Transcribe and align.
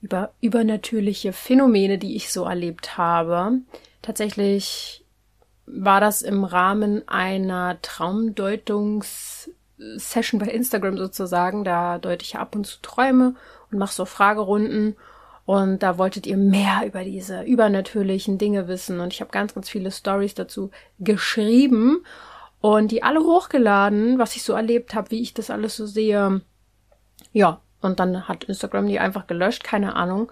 über 0.00 0.32
übernatürliche 0.40 1.32
Phänomene, 1.32 1.98
die 1.98 2.16
ich 2.16 2.32
so 2.32 2.44
erlebt 2.44 2.96
habe. 2.96 3.58
Tatsächlich 4.02 5.04
war 5.66 6.00
das 6.00 6.22
im 6.22 6.44
Rahmen 6.44 7.06
einer 7.08 7.80
Traumdeutungssession 7.82 10.40
bei 10.40 10.46
Instagram 10.46 10.96
sozusagen. 10.96 11.64
Da 11.64 11.98
deute 11.98 12.24
ich 12.24 12.36
ab 12.36 12.54
und 12.54 12.66
zu 12.66 12.80
Träume 12.80 13.34
und 13.70 13.78
mache 13.78 13.94
so 13.94 14.04
Fragerunden. 14.04 14.96
Und 15.44 15.82
da 15.82 15.98
wolltet 15.98 16.26
ihr 16.26 16.36
mehr 16.36 16.82
über 16.86 17.04
diese 17.04 17.42
übernatürlichen 17.42 18.38
Dinge 18.38 18.68
wissen. 18.68 19.00
Und 19.00 19.12
ich 19.12 19.20
habe 19.20 19.30
ganz, 19.30 19.54
ganz 19.54 19.68
viele 19.68 19.90
Stories 19.90 20.34
dazu 20.34 20.70
geschrieben 20.98 22.04
und 22.60 22.90
die 22.90 23.02
alle 23.02 23.20
hochgeladen, 23.20 24.18
was 24.18 24.36
ich 24.36 24.42
so 24.42 24.52
erlebt 24.52 24.94
habe, 24.94 25.10
wie 25.10 25.22
ich 25.22 25.34
das 25.34 25.50
alles 25.50 25.76
so 25.76 25.86
sehe. 25.86 26.42
Ja, 27.32 27.60
und 27.80 28.00
dann 28.00 28.28
hat 28.28 28.44
Instagram 28.44 28.86
die 28.86 28.98
einfach 28.98 29.26
gelöscht, 29.26 29.64
keine 29.64 29.96
Ahnung 29.96 30.30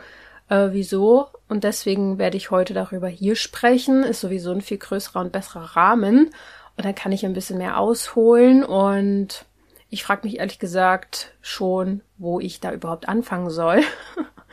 äh, 0.48 0.68
wieso. 0.70 1.28
Und 1.48 1.64
deswegen 1.64 2.18
werde 2.18 2.36
ich 2.36 2.50
heute 2.50 2.74
darüber 2.74 3.08
hier 3.08 3.36
sprechen. 3.36 4.02
Ist 4.02 4.20
sowieso 4.20 4.52
ein 4.52 4.60
viel 4.60 4.78
größerer 4.78 5.20
und 5.20 5.32
besserer 5.32 5.76
Rahmen. 5.76 6.30
Und 6.76 6.84
dann 6.84 6.94
kann 6.94 7.12
ich 7.12 7.24
ein 7.24 7.32
bisschen 7.32 7.58
mehr 7.58 7.78
ausholen. 7.78 8.64
Und 8.64 9.44
ich 9.90 10.04
frage 10.04 10.26
mich 10.26 10.38
ehrlich 10.38 10.58
gesagt 10.58 11.32
schon, 11.40 12.02
wo 12.18 12.40
ich 12.40 12.60
da 12.60 12.72
überhaupt 12.72 13.08
anfangen 13.08 13.50
soll. 13.50 13.82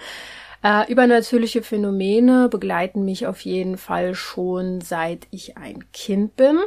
äh, 0.64 0.90
übernatürliche 0.92 1.64
Phänomene 1.64 2.50
begleiten 2.50 3.04
mich 3.06 3.28
auf 3.28 3.42
jeden 3.42 3.78
Fall 3.78 4.16
schon 4.16 4.82
seit 4.82 5.28
ich 5.32 5.58
ein 5.58 5.92
Kind 5.92 6.36
bin. 6.36 6.60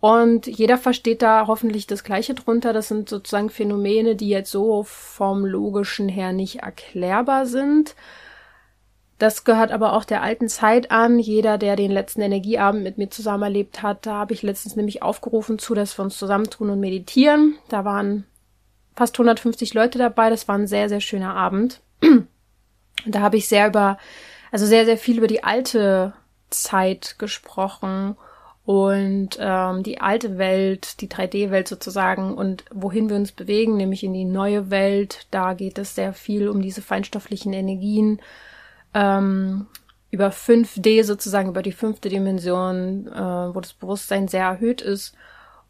Und 0.00 0.46
jeder 0.46 0.78
versteht 0.78 1.20
da 1.20 1.46
hoffentlich 1.46 1.86
das 1.86 2.04
Gleiche 2.04 2.34
drunter. 2.34 2.72
Das 2.72 2.88
sind 2.88 3.08
sozusagen 3.08 3.50
Phänomene, 3.50 4.16
die 4.16 4.30
jetzt 4.30 4.50
so 4.50 4.82
vom 4.82 5.44
logischen 5.44 6.08
her 6.08 6.32
nicht 6.32 6.60
erklärbar 6.60 7.44
sind. 7.44 7.94
Das 9.18 9.44
gehört 9.44 9.70
aber 9.70 9.92
auch 9.92 10.04
der 10.04 10.22
alten 10.22 10.48
Zeit 10.48 10.90
an. 10.90 11.18
Jeder, 11.18 11.58
der 11.58 11.76
den 11.76 11.90
letzten 11.90 12.22
Energieabend 12.22 12.82
mit 12.82 12.96
mir 12.96 13.10
zusammen 13.10 13.42
erlebt 13.42 13.82
hat, 13.82 14.06
da 14.06 14.14
habe 14.14 14.32
ich 14.32 14.40
letztens 14.40 14.76
nämlich 14.76 15.02
aufgerufen 15.02 15.58
zu, 15.58 15.74
dass 15.74 15.98
wir 15.98 16.02
uns 16.02 16.16
zusammentun 16.16 16.70
und 16.70 16.80
meditieren. 16.80 17.58
Da 17.68 17.84
waren 17.84 18.24
fast 18.96 19.16
150 19.16 19.74
Leute 19.74 19.98
dabei. 19.98 20.30
Das 20.30 20.48
war 20.48 20.54
ein 20.54 20.66
sehr, 20.66 20.88
sehr 20.88 21.02
schöner 21.02 21.34
Abend. 21.34 21.82
Und 22.02 22.26
da 23.04 23.20
habe 23.20 23.36
ich 23.36 23.48
sehr 23.48 23.66
über, 23.66 23.98
also 24.50 24.64
sehr, 24.64 24.86
sehr 24.86 24.96
viel 24.96 25.18
über 25.18 25.26
die 25.26 25.44
alte 25.44 26.14
Zeit 26.48 27.16
gesprochen 27.18 28.16
und 28.64 29.38
ähm, 29.40 29.82
die 29.82 30.00
alte 30.00 30.38
Welt, 30.38 31.00
die 31.00 31.08
3D-Welt 31.08 31.66
sozusagen 31.66 32.34
und 32.34 32.64
wohin 32.72 33.08
wir 33.08 33.16
uns 33.16 33.32
bewegen, 33.32 33.76
nämlich 33.76 34.04
in 34.04 34.12
die 34.12 34.24
neue 34.24 34.70
Welt. 34.70 35.26
Da 35.30 35.54
geht 35.54 35.78
es 35.78 35.94
sehr 35.94 36.12
viel 36.12 36.48
um 36.48 36.62
diese 36.62 36.82
feinstofflichen 36.82 37.52
Energien, 37.52 38.20
ähm, 38.94 39.66
über 40.10 40.30
5D 40.30 41.04
sozusagen, 41.04 41.50
über 41.50 41.62
die 41.62 41.72
fünfte 41.72 42.08
Dimension, 42.08 43.06
äh, 43.08 43.54
wo 43.54 43.60
das 43.60 43.72
Bewusstsein 43.72 44.28
sehr 44.28 44.44
erhöht 44.44 44.82
ist 44.82 45.14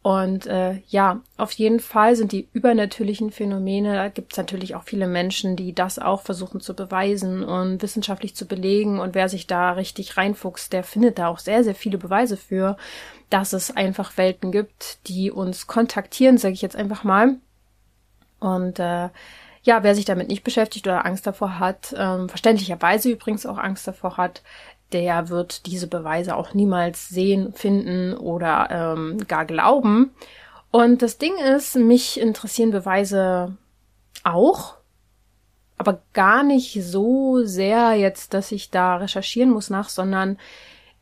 und 0.03 0.47
äh, 0.47 0.81
ja, 0.87 1.21
auf 1.37 1.51
jeden 1.51 1.79
Fall 1.79 2.15
sind 2.15 2.31
die 2.31 2.49
übernatürlichen 2.53 3.31
Phänomene, 3.31 3.93
da 3.93 4.07
gibt 4.07 4.33
es 4.33 4.37
natürlich 4.37 4.73
auch 4.73 4.83
viele 4.83 5.05
Menschen, 5.05 5.55
die 5.55 5.75
das 5.75 5.99
auch 5.99 6.21
versuchen 6.21 6.59
zu 6.59 6.75
beweisen 6.75 7.43
und 7.43 7.83
wissenschaftlich 7.83 8.35
zu 8.35 8.47
belegen. 8.47 8.99
Und 8.99 9.13
wer 9.13 9.29
sich 9.29 9.45
da 9.45 9.73
richtig 9.73 10.17
reinfuchst, 10.17 10.73
der 10.73 10.83
findet 10.83 11.19
da 11.19 11.27
auch 11.27 11.37
sehr, 11.37 11.63
sehr 11.63 11.75
viele 11.75 11.99
Beweise 11.99 12.35
für, 12.35 12.77
dass 13.29 13.53
es 13.53 13.75
einfach 13.77 14.17
Welten 14.17 14.51
gibt, 14.51 15.07
die 15.07 15.29
uns 15.29 15.67
kontaktieren, 15.67 16.39
sage 16.39 16.55
ich 16.55 16.63
jetzt 16.63 16.75
einfach 16.75 17.03
mal. 17.03 17.35
Und 18.39 18.79
äh, 18.79 19.09
ja, 19.63 19.83
wer 19.83 19.93
sich 19.93 20.05
damit 20.05 20.29
nicht 20.29 20.43
beschäftigt 20.43 20.87
oder 20.87 21.05
Angst 21.05 21.27
davor 21.27 21.59
hat, 21.59 21.93
ähm, 21.95 22.27
verständlicherweise 22.27 23.11
übrigens 23.11 23.45
auch 23.45 23.59
Angst 23.59 23.87
davor 23.87 24.17
hat, 24.17 24.41
der 24.93 25.29
wird 25.29 25.65
diese 25.65 25.87
Beweise 25.87 26.35
auch 26.35 26.53
niemals 26.53 27.09
sehen, 27.09 27.53
finden 27.53 28.15
oder 28.15 28.67
ähm, 28.71 29.25
gar 29.27 29.45
glauben. 29.45 30.11
Und 30.71 31.01
das 31.01 31.17
Ding 31.17 31.33
ist, 31.37 31.75
mich 31.75 32.19
interessieren 32.19 32.71
Beweise 32.71 33.57
auch, 34.23 34.75
aber 35.77 36.01
gar 36.13 36.43
nicht 36.43 36.81
so 36.83 37.43
sehr 37.43 37.93
jetzt, 37.95 38.33
dass 38.33 38.51
ich 38.51 38.69
da 38.69 38.97
recherchieren 38.97 39.49
muss 39.49 39.69
nach, 39.69 39.89
sondern 39.89 40.37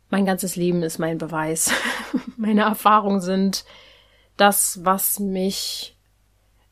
mein 0.10 0.26
ganzes 0.26 0.56
Leben 0.56 0.82
ist 0.84 0.98
mein 0.98 1.18
Beweis. 1.18 1.72
Meine 2.38 2.62
Erfahrungen 2.62 3.22
sind 3.22 3.66
das, 4.38 4.80
was 4.84 5.20
mich 5.20 5.96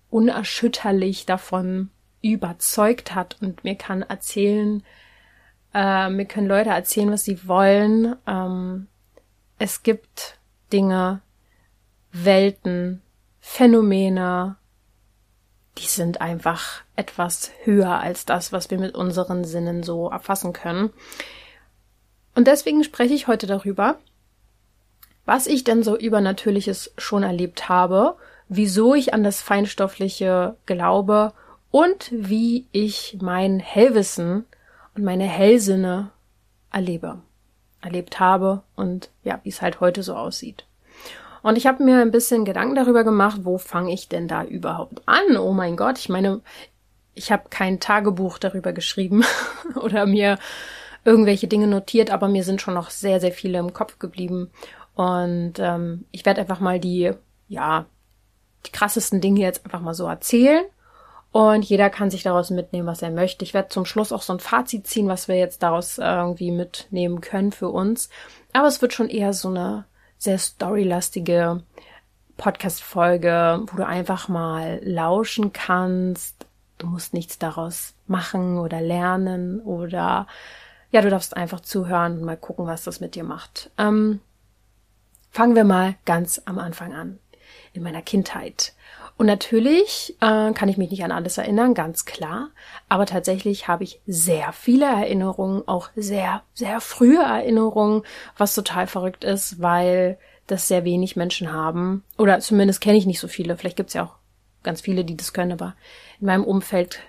unerschütterlich 0.09 1.25
davon 1.25 1.91
überzeugt 2.22 3.13
hat 3.13 3.38
und 3.41 3.63
mir 3.63 3.75
kann 3.75 4.01
erzählen, 4.01 4.83
äh, 5.73 6.09
mir 6.09 6.25
können 6.25 6.47
Leute 6.47 6.69
erzählen, 6.69 7.11
was 7.11 7.23
sie 7.23 7.47
wollen. 7.47 8.16
Ähm, 8.25 8.88
es 9.59 9.83
gibt 9.83 10.38
Dinge, 10.72 11.22
Welten, 12.11 13.01
Phänomene, 13.39 14.57
die 15.77 15.85
sind 15.85 16.22
einfach 16.22 16.81
etwas 16.95 17.51
höher 17.63 18.00
als 18.00 18.25
das, 18.25 18.51
was 18.51 18.72
wir 18.72 18.79
mit 18.79 18.95
unseren 18.95 19.44
Sinnen 19.45 19.83
so 19.83 20.09
erfassen 20.09 20.53
können. 20.53 20.91
Und 22.35 22.47
deswegen 22.47 22.83
spreche 22.83 23.13
ich 23.13 23.27
heute 23.27 23.47
darüber, 23.47 23.97
was 25.25 25.47
ich 25.47 25.63
denn 25.63 25.83
so 25.83 25.97
übernatürliches 25.97 26.94
schon 26.97 27.23
erlebt 27.23 27.69
habe, 27.69 28.16
wieso 28.47 28.95
ich 28.95 29.13
an 29.13 29.23
das 29.23 29.41
Feinstoffliche 29.41 30.56
glaube 30.66 31.33
und 31.69 32.09
wie 32.11 32.67
ich 32.72 33.17
mein 33.22 33.59
Hellwissen 33.59 34.45
und 34.97 35.03
meine 35.03 35.25
Hellsinne 35.25 36.09
erlebe, 36.71 37.19
erlebt 37.81 38.19
habe 38.19 38.63
und 38.75 39.11
ja, 39.23 39.39
wie 39.43 39.49
es 39.49 39.61
halt 39.61 39.79
heute 39.79 40.01
so 40.01 40.15
aussieht. 40.15 40.65
Und 41.43 41.55
ich 41.55 41.67
habe 41.67 41.83
mir 41.83 42.01
ein 42.01 42.11
bisschen 42.11 42.45
Gedanken 42.45 42.75
darüber 42.75 43.03
gemacht, 43.03 43.41
wo 43.43 43.59
fange 43.59 43.93
ich 43.93 44.09
denn 44.09 44.27
da 44.27 44.43
überhaupt 44.43 45.03
an? 45.05 45.37
Oh 45.37 45.53
mein 45.53 45.77
Gott, 45.77 45.99
ich 45.99 46.09
meine, 46.09 46.41
ich 47.13 47.31
habe 47.31 47.43
kein 47.49 47.79
Tagebuch 47.79 48.39
darüber 48.39 48.73
geschrieben 48.73 49.23
oder 49.75 50.07
mir 50.07 50.39
irgendwelche 51.05 51.47
Dinge 51.47 51.67
notiert, 51.67 52.09
aber 52.09 52.27
mir 52.27 52.43
sind 52.43 52.59
schon 52.59 52.73
noch 52.73 52.89
sehr, 52.89 53.21
sehr 53.21 53.31
viele 53.31 53.59
im 53.59 53.73
Kopf 53.73 53.99
geblieben. 53.99 54.49
Und 54.95 55.53
ähm, 55.59 56.05
ich 56.11 56.25
werde 56.25 56.41
einfach 56.41 56.59
mal 56.59 56.79
die, 56.79 57.11
ja, 57.47 57.85
die 58.65 58.71
krassesten 58.71 59.21
Dinge 59.21 59.41
jetzt 59.41 59.63
einfach 59.63 59.79
mal 59.79 59.93
so 59.93 60.07
erzählen 60.07 60.65
und 61.37 61.63
jeder 61.65 61.91
kann 61.91 62.09
sich 62.09 62.23
daraus 62.23 62.49
mitnehmen, 62.49 62.87
was 62.87 63.03
er 63.03 63.11
möchte. 63.11 63.45
Ich 63.45 63.53
werde 63.53 63.69
zum 63.69 63.85
Schluss 63.85 64.11
auch 64.11 64.23
so 64.23 64.33
ein 64.33 64.39
Fazit 64.39 64.87
ziehen, 64.87 65.07
was 65.07 65.27
wir 65.27 65.35
jetzt 65.35 65.61
daraus 65.61 65.99
irgendwie 65.99 66.49
mitnehmen 66.49 67.21
können 67.21 67.51
für 67.51 67.69
uns. 67.69 68.09
Aber 68.53 68.67
es 68.67 68.81
wird 68.81 68.91
schon 68.91 69.07
eher 69.07 69.33
so 69.33 69.49
eine 69.49 69.85
sehr 70.17 70.39
storylastige 70.39 71.61
Podcast-Folge, 72.37 73.61
wo 73.67 73.77
du 73.77 73.85
einfach 73.85 74.29
mal 74.29 74.79
lauschen 74.81 75.53
kannst. 75.53 76.47
Du 76.79 76.87
musst 76.87 77.13
nichts 77.13 77.37
daraus 77.37 77.93
machen 78.07 78.57
oder 78.57 78.81
lernen 78.81 79.61
oder 79.61 80.25
ja, 80.89 81.01
du 81.01 81.11
darfst 81.11 81.37
einfach 81.37 81.59
zuhören 81.59 82.17
und 82.17 82.23
mal 82.23 82.35
gucken, 82.35 82.65
was 82.65 82.83
das 82.83 83.00
mit 83.00 83.13
dir 83.13 83.23
macht. 83.23 83.69
Ähm, 83.77 84.21
fangen 85.29 85.56
wir 85.56 85.65
mal 85.65 85.97
ganz 86.06 86.41
am 86.45 86.57
Anfang 86.57 86.95
an. 86.95 87.19
In 87.73 87.83
meiner 87.83 88.01
Kindheit. 88.01 88.73
Und 89.17 89.25
natürlich 89.25 90.15
äh, 90.21 90.51
kann 90.53 90.69
ich 90.69 90.77
mich 90.77 90.91
nicht 90.91 91.03
an 91.03 91.11
alles 91.11 91.39
erinnern, 91.39 91.73
ganz 91.73 92.05
klar. 92.05 92.49
Aber 92.87 93.07
tatsächlich 93.07 93.67
habe 93.67 93.83
ich 93.83 93.99
sehr 94.05 94.53
viele 94.53 94.85
Erinnerungen, 94.85 95.67
auch 95.67 95.89
sehr, 95.95 96.43
sehr 96.53 96.79
frühe 96.81 97.21
Erinnerungen, 97.21 98.03
was 98.37 98.53
total 98.53 98.85
verrückt 98.85 99.23
ist, 99.23 99.59
weil 99.59 100.19
das 100.45 100.67
sehr 100.67 100.85
wenig 100.85 101.15
Menschen 101.15 101.51
haben. 101.51 102.03
Oder 102.17 102.39
zumindest 102.39 102.79
kenne 102.79 102.97
ich 102.97 103.07
nicht 103.07 103.19
so 103.19 103.27
viele. 103.27 103.57
Vielleicht 103.57 103.75
gibt 103.75 103.89
es 103.89 103.95
ja 103.95 104.03
auch 104.03 104.15
ganz 104.63 104.81
viele, 104.81 105.03
die 105.03 105.17
das 105.17 105.33
können, 105.33 105.51
aber 105.51 105.75
in 106.19 106.27
meinem 106.27 106.43
Umfeld 106.43 106.99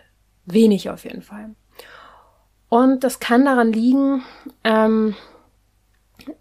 wenig 0.46 0.88
auf 0.88 1.05
jeden 1.05 1.22
Fall. 1.22 1.50
Und 2.70 3.05
das 3.05 3.20
kann 3.20 3.44
daran 3.44 3.72
liegen, 3.72 4.22
ähm, 4.64 5.14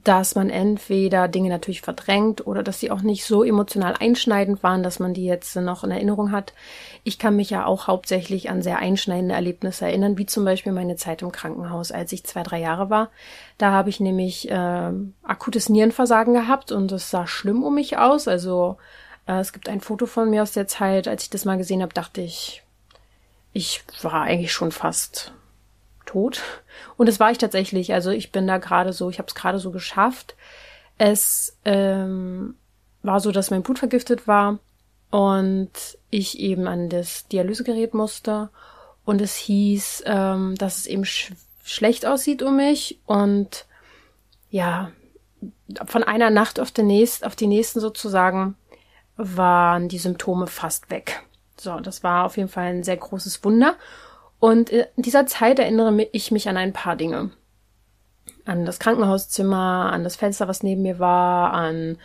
dass 0.04 0.36
man 0.36 0.50
entweder 0.50 1.28
Dinge 1.28 1.50
natürlich 1.50 1.82
verdrängt 1.82 2.46
oder 2.46 2.64
dass 2.64 2.80
sie 2.80 2.92
auch 2.92 3.02
nicht 3.02 3.26
so 3.26 3.44
emotional 3.44 3.96
einschneidend 4.00 4.64
waren, 4.64 4.84
dass 4.84 5.00
man 5.00 5.14
die 5.14 5.26
jetzt 5.26 5.56
noch 5.56 5.84
in 5.84 5.92
Erinnerung 5.92 6.32
hat. 6.32 6.54
Ich 7.04 7.20
kann 7.20 7.36
mich 7.36 7.50
ja 7.50 7.66
auch 7.66 7.88
hauptsächlich 7.88 8.50
an 8.50 8.62
sehr 8.62 8.80
einschneidende 8.80 9.36
Erlebnisse 9.36 9.86
erinnern, 9.86 10.18
wie 10.18 10.26
zum 10.26 10.46
Beispiel 10.46 10.72
meine 10.72 10.96
Zeit 10.96 11.22
im 11.22 11.32
Krankenhaus, 11.32 11.92
als 11.92 12.12
ich 12.12 12.24
zwei, 12.26 12.44
drei 12.44 12.60
Jahre 12.60 12.90
war. 12.90 13.10
Da 13.58 13.72
habe 13.72 13.90
ich 13.90 14.00
nämlich 14.00 14.50
äh, 14.50 14.92
akutes 15.24 15.70
Nierenversagen 15.70 16.34
gehabt 16.34 16.72
und 16.72 16.92
es 16.92 17.10
sah 17.10 17.28
schlimm 17.28 17.64
um 17.64 17.76
mich 17.76 17.98
aus. 17.98 18.28
Also 18.28 18.78
äh, 19.28 19.40
es 19.40 19.54
gibt 19.54 19.70
ein 19.70 19.82
Foto 19.82 20.06
von 20.06 20.30
mir 20.30 20.44
aus 20.44 20.52
der 20.52 20.68
Zeit, 20.68 21.08
als 21.08 21.24
ich 21.24 21.30
das 21.30 21.46
mal 21.46 21.58
gesehen 21.58 21.82
habe, 21.82 21.94
dachte 21.94 22.22
ich, 22.22 22.64
ich 23.54 23.84
war 24.02 24.22
eigentlich 24.22 24.52
schon 24.52 24.72
fast 24.72 25.34
tot. 26.08 26.42
Und 26.98 27.08
das 27.08 27.20
war 27.20 27.30
ich 27.30 27.38
tatsächlich. 27.38 27.94
Also 27.94 28.10
ich 28.10 28.32
bin 28.32 28.48
da 28.48 28.58
gerade 28.58 28.94
so, 28.94 29.10
ich 29.10 29.20
habe 29.20 29.28
es 29.28 29.36
gerade 29.36 29.60
so 29.60 29.72
geschafft. 29.72 30.36
Es 30.98 31.58
ähm, 31.66 32.56
war 33.04 33.20
so, 33.20 33.32
dass 33.32 33.52
mein 33.52 33.62
Blut 33.62 33.78
vergiftet 33.78 34.28
war 34.28 34.58
und 35.12 35.72
ich 36.10 36.40
eben 36.40 36.68
an 36.68 36.90
das 36.90 37.28
Dialysegerät 37.28 37.94
musste. 37.94 38.50
Und 39.06 39.22
es 39.22 39.36
hieß, 39.36 40.04
ähm, 40.06 40.56
dass 40.56 40.80
es 40.80 40.88
eben 40.88 41.06
sch 41.06 41.32
schlecht 41.64 42.06
aussieht 42.06 42.42
um 42.42 42.56
mich. 42.56 43.00
Und 43.06 43.66
ja, 44.50 44.92
von 45.86 46.04
einer 46.04 46.30
Nacht 46.30 46.60
auf, 46.60 46.72
den 46.72 46.88
nächst, 46.88 47.26
auf 47.26 47.36
die 47.36 47.48
nächsten 47.48 47.80
sozusagen 47.80 48.56
waren 49.18 49.90
die 49.90 49.98
Symptome 49.98 50.48
fast 50.48 50.90
weg. 50.90 51.24
So, 51.60 51.80
das 51.80 52.04
war 52.04 52.26
auf 52.26 52.38
jeden 52.38 52.50
Fall 52.50 52.66
ein 52.66 52.84
sehr 52.84 52.98
großes 52.98 53.44
Wunder. 53.44 53.76
Und 54.40 54.70
in 54.70 54.86
dieser 54.98 55.26
Zeit 55.26 55.60
erinnere 55.60 56.08
ich 56.12 56.32
mich 56.32 56.48
an 56.48 56.58
ein 56.58 56.74
paar 56.74 56.96
Dinge. 56.96 57.32
An 58.46 58.66
das 58.66 58.80
Krankenhauszimmer, 58.80 59.92
an 59.92 60.04
das 60.04 60.16
Fenster, 60.16 60.48
was 60.48 60.64
neben 60.64 60.84
mir 60.84 61.00
war, 61.00 61.54
an 61.54 61.98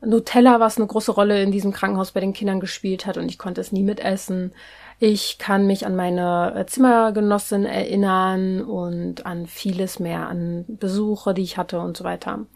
Nutella, 0.00 0.60
was 0.60 0.76
eine 0.76 0.86
große 0.86 1.12
Rolle 1.12 1.42
in 1.42 1.50
diesem 1.50 1.72
Krankenhaus 1.72 2.12
bei 2.12 2.20
den 2.20 2.32
Kindern 2.32 2.60
gespielt 2.60 3.04
hat 3.04 3.16
und 3.16 3.28
ich 3.28 3.38
konnte 3.38 3.60
es 3.60 3.72
nie 3.72 3.82
mitessen. 3.82 4.52
Ich 5.00 5.38
kann 5.38 5.66
mich 5.66 5.86
an 5.86 5.96
meine 5.96 6.54
äh, 6.56 6.66
Zimmergenossin 6.66 7.64
erinnern 7.64 8.62
und 8.62 9.26
an 9.26 9.46
vieles 9.46 9.98
mehr, 9.98 10.28
an 10.28 10.64
Besuche, 10.68 11.34
die 11.34 11.42
ich 11.42 11.56
hatte 11.58 11.80
und 11.80 11.96
so 11.96 12.04
weiter. 12.04 12.46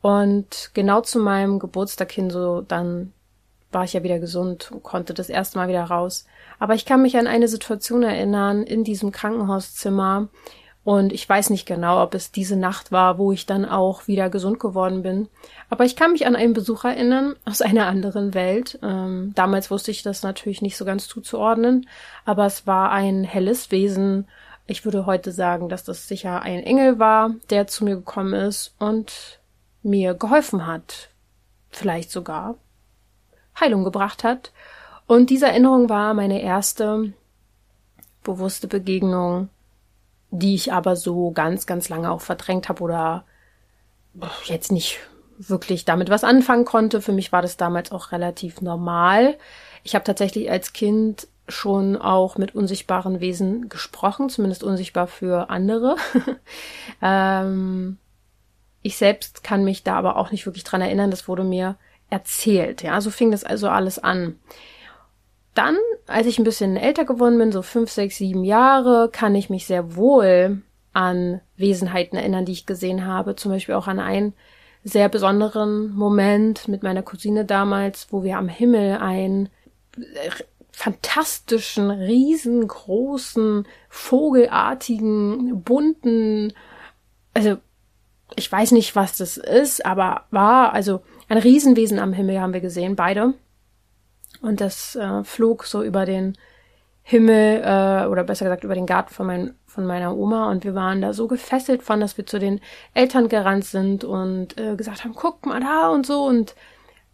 Und 0.00 0.70
genau 0.74 1.00
zu 1.00 1.18
meinem 1.18 1.58
Geburtstag 1.58 2.12
hin, 2.12 2.30
so 2.30 2.60
dann 2.60 3.12
war 3.70 3.84
ich 3.84 3.92
ja 3.92 4.02
wieder 4.02 4.18
gesund 4.18 4.70
und 4.72 4.82
konnte 4.82 5.14
das 5.14 5.28
erste 5.28 5.58
Mal 5.58 5.68
wieder 5.68 5.84
raus. 5.84 6.26
Aber 6.58 6.74
ich 6.74 6.84
kann 6.84 7.02
mich 7.02 7.16
an 7.16 7.26
eine 7.26 7.48
Situation 7.48 8.02
erinnern 8.02 8.62
in 8.62 8.84
diesem 8.84 9.12
Krankenhauszimmer 9.12 10.28
und 10.88 11.12
ich 11.12 11.28
weiß 11.28 11.50
nicht 11.50 11.66
genau, 11.66 12.02
ob 12.02 12.14
es 12.14 12.32
diese 12.32 12.56
Nacht 12.56 12.92
war, 12.92 13.18
wo 13.18 13.30
ich 13.30 13.44
dann 13.44 13.66
auch 13.66 14.08
wieder 14.08 14.30
gesund 14.30 14.58
geworden 14.58 15.02
bin. 15.02 15.28
Aber 15.68 15.84
ich 15.84 15.96
kann 15.96 16.12
mich 16.12 16.26
an 16.26 16.34
einen 16.34 16.54
Besuch 16.54 16.84
erinnern 16.84 17.36
aus 17.44 17.60
einer 17.60 17.86
anderen 17.86 18.32
Welt. 18.32 18.78
Ähm, 18.82 19.32
damals 19.34 19.70
wusste 19.70 19.90
ich 19.90 20.02
das 20.02 20.22
natürlich 20.22 20.62
nicht 20.62 20.78
so 20.78 20.86
ganz 20.86 21.06
zuzuordnen, 21.06 21.86
aber 22.24 22.46
es 22.46 22.66
war 22.66 22.90
ein 22.90 23.22
helles 23.22 23.70
Wesen. 23.70 24.28
Ich 24.66 24.86
würde 24.86 25.04
heute 25.04 25.30
sagen, 25.30 25.68
dass 25.68 25.84
das 25.84 26.08
sicher 26.08 26.40
ein 26.40 26.62
Engel 26.62 26.98
war, 26.98 27.34
der 27.50 27.66
zu 27.66 27.84
mir 27.84 27.96
gekommen 27.96 28.32
ist 28.32 28.74
und 28.78 29.40
mir 29.82 30.14
geholfen 30.14 30.66
hat. 30.66 31.10
Vielleicht 31.68 32.10
sogar 32.10 32.54
Heilung 33.60 33.84
gebracht 33.84 34.24
hat. 34.24 34.52
Und 35.06 35.30
diese 35.30 35.46
Erinnerung 35.46 35.88
war 35.88 36.14
meine 36.14 36.42
erste 36.42 37.12
bewusste 38.22 38.68
Begegnung, 38.68 39.48
die 40.30 40.54
ich 40.54 40.72
aber 40.72 40.96
so 40.96 41.30
ganz, 41.30 41.66
ganz 41.66 41.88
lange 41.88 42.10
auch 42.10 42.20
verdrängt 42.20 42.68
habe 42.68 42.82
oder 42.82 43.24
jetzt 44.44 44.70
nicht 44.72 44.98
wirklich 45.38 45.84
damit 45.84 46.10
was 46.10 46.24
anfangen 46.24 46.64
konnte. 46.64 47.00
Für 47.00 47.12
mich 47.12 47.32
war 47.32 47.42
das 47.42 47.56
damals 47.56 47.92
auch 47.92 48.12
relativ 48.12 48.60
normal. 48.60 49.38
Ich 49.84 49.94
habe 49.94 50.04
tatsächlich 50.04 50.50
als 50.50 50.72
Kind 50.72 51.28
schon 51.48 51.96
auch 51.96 52.36
mit 52.36 52.54
unsichtbaren 52.54 53.20
Wesen 53.20 53.68
gesprochen, 53.68 54.28
zumindest 54.28 54.62
unsichtbar 54.62 55.06
für 55.06 55.48
andere. 55.48 55.96
ähm, 57.02 57.96
ich 58.82 58.96
selbst 58.96 59.42
kann 59.42 59.64
mich 59.64 59.82
da 59.82 59.96
aber 59.96 60.16
auch 60.16 60.30
nicht 60.30 60.44
wirklich 60.44 60.64
dran 60.64 60.82
erinnern. 60.82 61.10
Das 61.10 61.26
wurde 61.28 61.44
mir 61.44 61.76
erzählt. 62.10 62.82
Ja, 62.82 63.00
so 63.00 63.10
fing 63.10 63.30
das 63.30 63.44
also 63.44 63.68
alles 63.68 63.98
an. 63.98 64.38
Dann, 65.54 65.76
als 66.06 66.26
ich 66.26 66.38
ein 66.38 66.44
bisschen 66.44 66.76
älter 66.76 67.04
geworden 67.04 67.38
bin, 67.38 67.52
so 67.52 67.62
fünf, 67.62 67.90
sechs, 67.90 68.16
sieben 68.16 68.44
Jahre, 68.44 69.10
kann 69.10 69.34
ich 69.34 69.50
mich 69.50 69.66
sehr 69.66 69.96
wohl 69.96 70.62
an 70.92 71.40
Wesenheiten 71.56 72.18
erinnern, 72.18 72.44
die 72.44 72.52
ich 72.52 72.66
gesehen 72.66 73.06
habe. 73.06 73.36
Zum 73.36 73.52
Beispiel 73.52 73.74
auch 73.74 73.88
an 73.88 74.00
einen 74.00 74.34
sehr 74.84 75.08
besonderen 75.08 75.94
Moment 75.94 76.68
mit 76.68 76.82
meiner 76.82 77.02
Cousine 77.02 77.44
damals, 77.44 78.08
wo 78.10 78.22
wir 78.22 78.38
am 78.38 78.48
Himmel 78.48 78.98
einen 78.98 79.48
fantastischen, 80.72 81.90
riesengroßen, 81.90 83.66
vogelartigen, 83.88 85.62
bunten, 85.62 86.52
also 87.34 87.56
ich 88.36 88.50
weiß 88.50 88.72
nicht, 88.72 88.94
was 88.94 89.16
das 89.16 89.36
ist, 89.36 89.84
aber 89.84 90.26
war, 90.30 90.72
also 90.72 91.00
ein 91.28 91.38
Riesenwesen 91.38 91.98
am 91.98 92.12
Himmel 92.12 92.40
haben 92.40 92.52
wir 92.52 92.60
gesehen, 92.60 92.96
beide. 92.96 93.34
Und 94.40 94.60
das 94.60 94.96
äh, 94.96 95.24
flog 95.24 95.64
so 95.64 95.82
über 95.82 96.06
den 96.06 96.36
Himmel, 97.02 97.62
äh, 97.64 98.06
oder 98.06 98.24
besser 98.24 98.44
gesagt 98.44 98.64
über 98.64 98.74
den 98.74 98.86
Garten 98.86 99.12
von, 99.12 99.26
mein, 99.26 99.54
von 99.66 99.86
meiner 99.86 100.14
Oma. 100.16 100.50
Und 100.50 100.64
wir 100.64 100.74
waren 100.74 101.00
da 101.00 101.12
so 101.12 101.26
gefesselt 101.26 101.82
von, 101.82 102.00
dass 102.00 102.18
wir 102.18 102.26
zu 102.26 102.38
den 102.38 102.60
Eltern 102.94 103.28
gerannt 103.28 103.64
sind 103.64 104.04
und 104.04 104.58
äh, 104.58 104.76
gesagt 104.76 105.04
haben, 105.04 105.14
guck 105.14 105.46
mal 105.46 105.60
da 105.60 105.88
und 105.88 106.06
so. 106.06 106.24
Und 106.24 106.54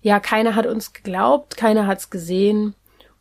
ja, 0.02 0.20
keiner 0.20 0.56
hat 0.56 0.66
uns 0.66 0.93
geglaubt, 0.93 1.56
keiner 1.56 1.87
hat's 1.87 2.11
gesehen. 2.11 2.75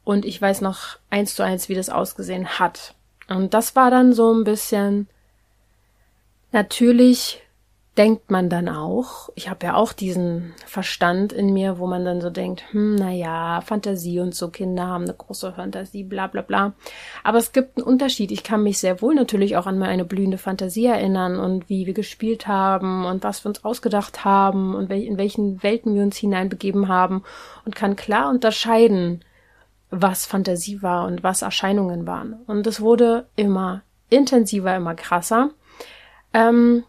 Und 0.04 0.26
ich 0.26 0.42
weiß 0.42 0.62
noch 0.62 0.98
eins 1.10 1.36
zu 1.36 1.44
eins, 1.44 1.70
wie 1.70 1.76
das 1.76 1.90
ausgesehen 1.90 2.60
hat. 2.60 2.96
Und 3.30 3.54
das 3.54 3.76
war 3.76 3.90
dann 3.90 4.14
so 4.14 4.34
ein 4.34 4.44
bisschen 4.44 5.08
natürlich 6.52 7.43
denkt 7.98 8.32
man 8.32 8.50
dann 8.50 8.70
auch, 8.70 9.30
ich 9.36 9.50
habe 9.50 9.68
ja 9.68 9.76
auch 9.76 9.94
diesen 9.94 10.54
Verstand 10.66 11.32
in 11.32 11.54
mir, 11.54 11.78
wo 11.78 11.86
man 11.86 12.04
dann 12.04 12.22
so 12.22 12.32
denkt, 12.32 12.64
hm, 12.72 12.96
na 12.96 13.12
ja, 13.12 13.62
Fantasie 13.62 14.20
und 14.20 14.34
so, 14.34 14.50
Kinder 14.50 14.88
haben 14.88 15.04
eine 15.04 15.14
große 15.14 15.54
Fantasie, 15.54 16.04
bla 16.04 16.26
bla 16.26 16.42
bla. 16.42 16.74
Aber 17.24 17.38
es 17.38 17.52
gibt 17.52 17.78
einen 17.78 17.86
Unterschied. 17.86 18.32
Ich 18.32 18.44
kann 18.44 18.64
mich 18.64 18.80
sehr 18.80 19.02
wohl 19.02 19.14
natürlich 19.14 19.58
auch 19.58 19.68
an 19.68 19.78
meine 19.78 20.06
blühende 20.06 20.40
Fantasie 20.40 20.88
erinnern 20.88 21.40
und 21.40 21.70
wie 21.70 21.86
wir 21.86 21.94
gespielt 21.94 22.48
haben 22.48 23.06
und 23.06 23.24
was 23.24 23.46
wir 23.46 23.50
uns 23.50 23.64
ausgedacht 23.64 24.26
haben 24.26 24.74
und 24.74 24.90
in 24.92 25.18
welchen 25.18 25.62
Welten 25.62 25.94
wir 25.94 26.02
uns 26.02 26.18
hineinbegeben 26.18 26.88
haben 26.88 27.24
und 27.64 27.76
kann 27.76 27.96
klar 27.96 28.30
unterscheiden, 28.30 29.24
was 29.92 30.26
Fantasie 30.26 30.82
war 30.82 31.06
und 31.06 31.22
was 31.22 31.44
Erscheinungen 31.44 32.08
waren. 32.08 32.42
Und 32.48 32.66
es 32.66 32.82
wurde 32.82 33.28
immer 33.36 33.84
intensiver, 34.10 34.76
immer 34.76 34.96
krasser. 34.96 35.52
Ähm, 36.34 36.84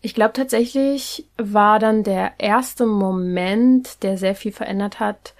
ich 0.00 0.14
glaube 0.14 0.32
tatsächlich 0.32 1.26
war 1.36 1.78
dann 1.78 2.04
der 2.04 2.32
erste 2.38 2.86
Moment, 2.86 4.02
der 4.02 4.16
sehr 4.16 4.34
viel 4.34 4.52
verändert 4.52 5.00
hat, 5.00 5.34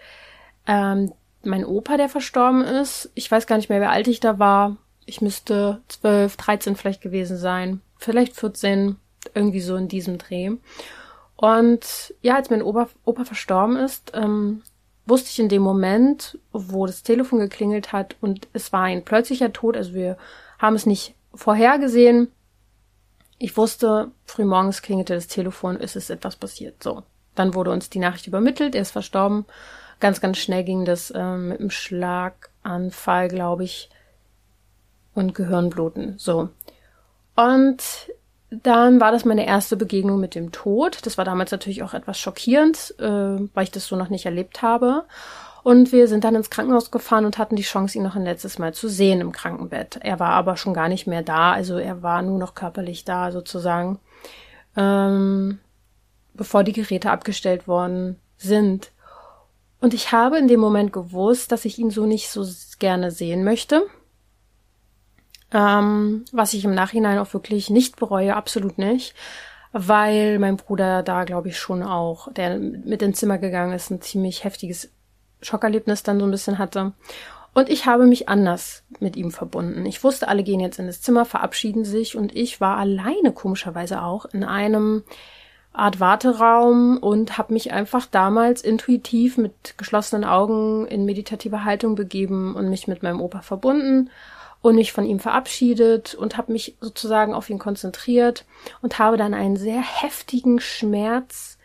ähm, 0.67 1.13
mein 1.45 1.65
Opa, 1.65 1.97
der 1.97 2.09
verstorben 2.09 2.63
ist. 2.63 3.11
Ich 3.15 3.31
weiß 3.31 3.47
gar 3.47 3.57
nicht 3.57 3.69
mehr, 3.69 3.81
wie 3.81 3.87
alt 3.87 4.09
ich 4.09 4.21
da 4.21 4.39
war. 4.39 4.77
Ich 5.07 5.21
müsste 5.21 5.81
zwölf, 5.89 6.37
dreizehn 6.37 6.77
vielleicht 6.77 7.01
gewesen 7.01 7.37
sein. 7.37 7.81
Vielleicht 7.97 8.35
14, 8.35 8.97
irgendwie 9.35 9.61
so 9.61 9.77
in 9.77 9.89
diesem 9.89 10.19
Dreh. 10.19 10.51
Und 11.37 12.15
ja, 12.21 12.35
als 12.35 12.51
mein 12.51 12.63
Opa, 12.63 12.89
Opa 13.05 13.25
verstorben 13.25 13.77
ist, 13.77 14.13
ähm, 14.15 14.63
wusste 15.07 15.31
ich 15.31 15.39
in 15.39 15.49
dem 15.49 15.63
Moment, 15.63 16.39
wo 16.53 16.85
das 16.85 17.03
Telefon 17.03 17.39
geklingelt 17.39 17.93
hat 17.93 18.17
und 18.21 18.49
es 18.53 18.73
war 18.73 18.83
ein 18.83 19.05
plötzlicher 19.05 19.53
Tod, 19.53 19.77
also 19.77 19.95
wir 19.95 20.19
haben 20.59 20.75
es 20.75 20.85
nicht 20.85 21.15
vorhergesehen, 21.35 22.31
ich 23.39 23.57
wusste, 23.57 24.11
frühmorgens 24.27 24.83
klingelte 24.83 25.15
das 25.15 25.29
Telefon, 25.29 25.77
ist 25.77 25.97
es 25.97 26.11
etwas 26.11 26.37
passiert. 26.37 26.83
So. 26.83 27.03
Dann 27.35 27.55
wurde 27.55 27.71
uns 27.71 27.89
die 27.89 28.01
Nachricht 28.01 28.27
übermittelt, 28.27 28.75
er 28.75 28.83
ist 28.83 28.91
verstorben. 28.91 29.47
Ganz, 30.01 30.21
ganz 30.21 30.39
schnell 30.39 30.65
ging 30.65 30.85
das 30.85 31.13
ähm, 31.15 31.49
mit 31.49 31.61
einem 31.61 31.71
Schlaganfall, 31.71 33.29
glaube 33.29 33.65
ich, 33.65 33.91
und 35.15 35.35
Gehirnbluten. 35.35 36.19
So. 36.19 36.51
Und 37.37 37.83
dann 38.51 39.01
war 39.01 39.13
das 39.13 39.25
meine 39.25 39.47
erste 39.47 39.77
Begegnung 39.77 40.19
mit 40.21 40.35
dem 40.35 40.53
Tod. 40.53 41.05
Das 41.05 41.19
war 41.19 41.25
damals 41.25 41.51
natürlich 41.51 41.83
auch 41.83 41.95
etwas 41.95 42.19
schockierend, 42.19 42.95
äh, 42.99 43.05
weil 43.05 43.65
ich 43.65 43.71
das 43.71 43.87
so 43.87 43.97
noch 43.97 44.09
nicht 44.09 44.25
erlebt 44.25 44.63
habe. 44.63 45.05
Und 45.69 45.93
wir 45.93 46.09
sind 46.09 46.25
dann 46.25 46.35
ins 46.35 46.49
Krankenhaus 46.49 46.91
gefahren 46.91 47.27
und 47.27 47.37
hatten 47.37 47.55
die 47.55 47.63
Chance, 47.63 47.99
ihn 47.99 48.03
noch 48.03 48.17
ein 48.17 48.25
letztes 48.25 48.59
Mal 48.59 48.73
zu 48.73 48.89
sehen 48.89 49.21
im 49.21 49.33
Krankenbett. 49.33 49.99
Er 50.01 50.19
war 50.19 50.31
aber 50.31 50.57
schon 50.57 50.73
gar 50.73 50.89
nicht 50.89 51.07
mehr 51.07 51.21
da, 51.21 51.53
also 51.53 51.77
er 51.77 52.03
war 52.03 52.23
nur 52.23 52.39
noch 52.39 52.55
körperlich 52.55 53.05
da 53.05 53.31
sozusagen, 53.33 53.99
ähm, 54.79 55.59
bevor 56.33 56.65
die 56.65 56.73
Geräte 56.73 57.11
abgestellt 57.11 57.69
worden 57.69 58.19
sind. 58.39 58.93
Und 59.83 59.93
ich 59.93 60.11
habe 60.11 60.39
in 60.39 60.49
dem 60.49 60.59
Moment 60.59 60.91
gewusst, 60.91 61.53
dass 61.53 61.67
ich 61.67 61.79
ihn 61.79 61.91
so 61.91 62.07
nicht 62.07 62.31
so 62.31 62.47
gerne 62.79 63.11
sehen 63.11 63.45
möchte. 63.45 63.83
Ähm, 65.53 66.25
was 66.33 66.55
ich 66.55 66.65
im 66.65 66.75
Nachhinein 66.75 67.19
auch 67.19 67.35
wirklich 67.35 67.69
nicht 67.69 67.97
bereue, 67.97 68.37
absolut 68.37 68.79
nicht. 68.79 69.15
weil 69.73 70.39
mein 70.39 70.57
Bruder 70.57 71.03
da, 71.03 71.25
glaube 71.25 71.49
ich, 71.49 71.59
schon 71.59 71.83
auch, 71.83 72.33
der 72.33 72.59
mit 72.59 73.03
ins 73.03 73.19
Zimmer 73.19 73.37
gegangen 73.37 73.75
ist, 73.75 73.91
ein 73.91 74.01
ziemlich 74.01 74.45
heftiges 74.45 74.91
Schockerlebnis 75.43 76.03
dann 76.03 76.19
so 76.19 76.27
ein 76.27 76.31
bisschen 76.31 76.59
hatte. 76.59 76.93
Und 77.55 77.69
ich 77.71 77.87
habe 77.87 78.07
mich 78.07 78.29
anders 78.29 78.85
mit 79.01 79.17
ihm 79.17 79.31
verbunden. 79.31 79.85
Ich 79.87 80.05
wusste, 80.05 80.29
alle 80.29 80.45
gehen 80.45 80.61
jetzt 80.61 80.79
in 80.79 80.87
das 80.87 81.01
Zimmer, 81.03 81.25
verabschieden 81.25 81.85
sich 81.85 82.17
und 82.17 82.37
ich 82.37 82.61
war 82.61 82.77
alleine 82.77 83.33
komischerweise 83.33 84.03
auch 84.03 84.27
in 84.27 84.45
einem 84.45 85.03
Art 85.73 86.01
Warteraum 86.01 86.99
und 86.99 87.39
habe 87.39 87.53
mich 87.53 87.73
einfach 87.73 88.07
damals 88.07 88.63
intuitiv 88.63 89.39
mit 89.39 89.77
geschlossenen 89.77 90.25
Augen 90.25 90.87
in 90.87 91.05
meditative 91.05 91.65
Haltung 91.65 91.95
begeben 91.95 92.55
und 92.55 92.69
mich 92.69 92.89
mit 92.89 93.03
meinem 93.03 93.21
Opa 93.21 93.43
verbunden 93.43 94.11
und 94.61 94.75
mich 94.75 94.93
von 94.93 95.05
ihm 95.05 95.21
verabschiedet 95.21 96.15
und 96.15 96.37
habe 96.37 96.53
mich 96.53 96.77
sozusagen 96.81 97.35
auf 97.35 97.49
ihn 97.49 97.59
konzentriert 97.59 98.45
und 98.83 98.99
habe 98.99 99.17
dann 99.17 99.35
einen 99.35 99.57
sehr 99.57 99.81
heftigen 99.81 100.61
Schmerz 100.61 101.58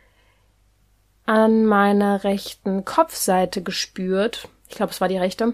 an 1.26 1.66
meiner 1.66 2.24
rechten 2.24 2.86
Kopfseite 2.86 3.62
gespürt. 3.62 4.48
Ich 4.68 4.76
glaube, 4.76 4.92
es 4.92 5.02
war 5.02 5.08
die 5.08 5.18
rechte. 5.18 5.54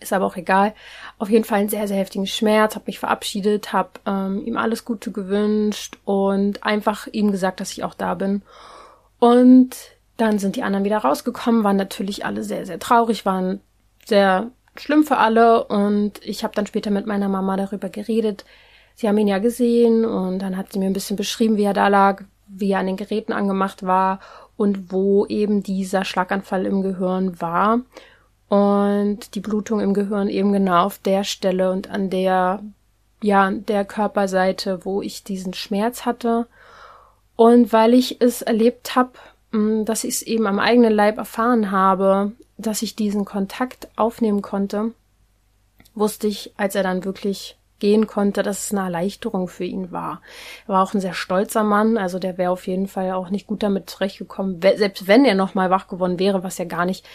Ist 0.00 0.12
aber 0.12 0.26
auch 0.26 0.36
egal. 0.36 0.74
Auf 1.18 1.30
jeden 1.30 1.44
Fall 1.44 1.60
einen 1.60 1.68
sehr, 1.68 1.88
sehr 1.88 1.96
heftigen 1.96 2.26
Schmerz, 2.26 2.74
habe 2.74 2.86
mich 2.86 2.98
verabschiedet, 2.98 3.72
habe 3.72 3.90
ähm, 4.04 4.44
ihm 4.44 4.58
alles 4.58 4.84
Gute 4.84 5.10
gewünscht 5.10 5.96
und 6.04 6.64
einfach 6.64 7.06
ihm 7.12 7.30
gesagt, 7.30 7.60
dass 7.60 7.72
ich 7.72 7.82
auch 7.82 7.94
da 7.94 8.14
bin. 8.14 8.42
Und 9.18 9.74
dann 10.18 10.38
sind 10.38 10.56
die 10.56 10.62
anderen 10.62 10.84
wieder 10.84 10.98
rausgekommen, 10.98 11.64
waren 11.64 11.76
natürlich 11.76 12.26
alle 12.26 12.42
sehr, 12.42 12.66
sehr 12.66 12.78
traurig, 12.78 13.24
waren 13.24 13.60
sehr 14.04 14.50
schlimm 14.76 15.04
für 15.04 15.16
alle 15.16 15.64
und 15.64 16.22
ich 16.22 16.44
habe 16.44 16.54
dann 16.54 16.66
später 16.66 16.90
mit 16.90 17.06
meiner 17.06 17.28
Mama 17.28 17.56
darüber 17.56 17.88
geredet. 17.88 18.44
Sie 18.94 19.08
haben 19.08 19.18
ihn 19.18 19.28
ja 19.28 19.38
gesehen 19.38 20.04
und 20.04 20.40
dann 20.40 20.56
hat 20.56 20.72
sie 20.72 20.78
mir 20.78 20.86
ein 20.86 20.94
bisschen 20.94 21.16
beschrieben, 21.16 21.56
wie 21.56 21.64
er 21.64 21.74
da 21.74 21.88
lag, 21.88 22.24
wie 22.46 22.72
er 22.72 22.80
an 22.80 22.86
den 22.86 22.96
Geräten 22.96 23.32
angemacht 23.32 23.84
war 23.84 24.20
und 24.56 24.92
wo 24.92 25.26
eben 25.26 25.62
dieser 25.62 26.04
Schlaganfall 26.04 26.66
im 26.66 26.82
Gehirn 26.82 27.40
war. 27.40 27.80
Und 28.48 29.34
die 29.34 29.40
Blutung 29.40 29.80
im 29.80 29.92
Gehirn 29.92 30.28
eben 30.28 30.52
genau 30.52 30.84
auf 30.84 30.98
der 30.98 31.24
Stelle 31.24 31.72
und 31.72 31.90
an 31.90 32.10
der 32.10 32.62
ja 33.22 33.50
der 33.50 33.84
Körperseite, 33.84 34.84
wo 34.84 35.02
ich 35.02 35.24
diesen 35.24 35.52
Schmerz 35.54 36.04
hatte. 36.04 36.46
Und 37.34 37.72
weil 37.72 37.94
ich 37.94 38.20
es 38.20 38.42
erlebt 38.42 38.94
habe, 38.96 39.12
mm, 39.52 39.84
dass 39.84 40.04
ich 40.04 40.16
es 40.16 40.22
eben 40.22 40.46
am 40.46 40.58
eigenen 40.58 40.92
Leib 40.92 41.18
erfahren 41.18 41.70
habe, 41.70 42.32
dass 42.56 42.82
ich 42.82 42.96
diesen 42.96 43.24
Kontakt 43.24 43.88
aufnehmen 43.96 44.42
konnte, 44.42 44.92
wusste 45.94 46.26
ich, 46.26 46.52
als 46.56 46.74
er 46.74 46.82
dann 46.82 47.04
wirklich 47.04 47.58
gehen 47.78 48.06
konnte, 48.06 48.42
dass 48.42 48.66
es 48.66 48.72
eine 48.72 48.84
Erleichterung 48.84 49.48
für 49.48 49.64
ihn 49.64 49.92
war. 49.92 50.20
Er 50.66 50.74
war 50.74 50.82
auch 50.82 50.94
ein 50.94 51.00
sehr 51.00 51.14
stolzer 51.14 51.62
Mann, 51.62 51.98
also 51.98 52.18
der 52.18 52.38
wäre 52.38 52.50
auf 52.50 52.66
jeden 52.66 52.88
Fall 52.88 53.12
auch 53.12 53.30
nicht 53.30 53.46
gut 53.46 53.62
damit 53.62 53.90
zurechtgekommen, 53.90 54.60
selbst 54.60 55.06
wenn 55.06 55.24
er 55.24 55.34
nochmal 55.34 55.70
wach 55.70 55.88
geworden 55.88 56.18
wäre, 56.18 56.42
was 56.42 56.58
ja 56.58 56.64
gar 56.64 56.86
nicht 56.86 57.06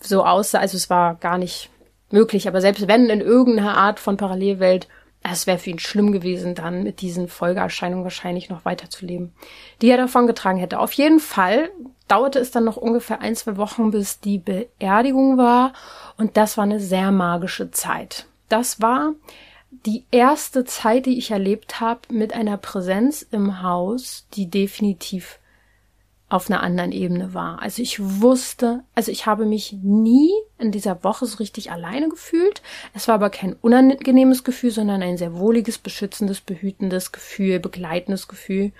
so 0.00 0.24
aussah, 0.24 0.58
also 0.58 0.76
es 0.76 0.90
war 0.90 1.14
gar 1.16 1.38
nicht 1.38 1.70
möglich, 2.10 2.48
aber 2.48 2.60
selbst 2.60 2.88
wenn 2.88 3.08
in 3.08 3.20
irgendeiner 3.20 3.76
Art 3.76 4.00
von 4.00 4.16
Parallelwelt, 4.16 4.88
es 5.22 5.46
wäre 5.46 5.58
für 5.58 5.70
ihn 5.70 5.78
schlimm 5.78 6.12
gewesen, 6.12 6.54
dann 6.54 6.82
mit 6.82 7.02
diesen 7.02 7.28
Folgeerscheinungen 7.28 8.04
wahrscheinlich 8.04 8.48
noch 8.48 8.64
weiterzuleben, 8.64 9.34
die 9.82 9.90
er 9.90 9.98
davon 9.98 10.26
getragen 10.26 10.58
hätte. 10.58 10.78
Auf 10.78 10.92
jeden 10.94 11.20
Fall 11.20 11.70
dauerte 12.08 12.38
es 12.38 12.50
dann 12.50 12.64
noch 12.64 12.78
ungefähr 12.78 13.20
ein, 13.20 13.36
zwei 13.36 13.58
Wochen, 13.58 13.90
bis 13.90 14.20
die 14.20 14.38
Beerdigung 14.38 15.36
war 15.36 15.74
und 16.16 16.36
das 16.36 16.56
war 16.56 16.64
eine 16.64 16.80
sehr 16.80 17.12
magische 17.12 17.70
Zeit. 17.70 18.26
Das 18.48 18.80
war 18.80 19.12
die 19.70 20.04
erste 20.10 20.64
Zeit, 20.64 21.06
die 21.06 21.18
ich 21.18 21.30
erlebt 21.30 21.80
habe 21.80 22.00
mit 22.10 22.32
einer 22.32 22.56
Präsenz 22.56 23.26
im 23.30 23.62
Haus, 23.62 24.26
die 24.34 24.50
definitiv 24.50 25.38
auf 26.28 26.48
einer 26.48 26.62
anderen 26.62 26.92
Ebene 26.92 27.34
war. 27.34 27.60
Also 27.60 27.82
ich 27.82 27.98
wusste, 28.00 28.84
also 28.94 29.10
ich 29.10 29.26
habe 29.26 29.46
mich 29.46 29.72
nie 29.82 30.30
in 30.58 30.70
dieser 30.70 31.02
Woche 31.02 31.26
so 31.26 31.38
richtig 31.38 31.72
alleine 31.72 32.08
gefühlt. 32.08 32.62
Es 32.94 33.08
war 33.08 33.16
aber 33.16 33.30
kein 33.30 33.54
unangenehmes 33.54 34.44
Gefühl, 34.44 34.70
sondern 34.70 35.02
ein 35.02 35.18
sehr 35.18 35.34
wohliges, 35.34 35.78
beschützendes, 35.78 36.40
behütendes 36.40 37.10
Gefühl, 37.10 37.58
begleitendes 37.58 38.28
Gefühl. 38.28 38.72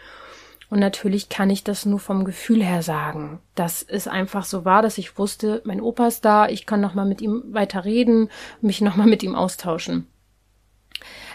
Und 0.70 0.78
natürlich 0.78 1.28
kann 1.28 1.50
ich 1.50 1.64
das 1.64 1.84
nur 1.86 1.98
vom 1.98 2.24
Gefühl 2.24 2.62
her 2.62 2.82
sagen, 2.82 3.40
dass 3.56 3.82
es 3.82 4.06
einfach 4.06 4.44
so 4.44 4.64
war, 4.64 4.82
dass 4.82 4.98
ich 4.98 5.18
wusste, 5.18 5.60
mein 5.64 5.80
Opa 5.80 6.06
ist 6.06 6.24
da, 6.24 6.48
ich 6.48 6.66
kann 6.66 6.80
nochmal 6.80 7.06
mit 7.06 7.20
ihm 7.20 7.42
weiter 7.48 7.84
reden, 7.84 8.30
mich 8.60 8.80
nochmal 8.80 9.08
mit 9.08 9.24
ihm 9.24 9.34
austauschen. 9.34 10.06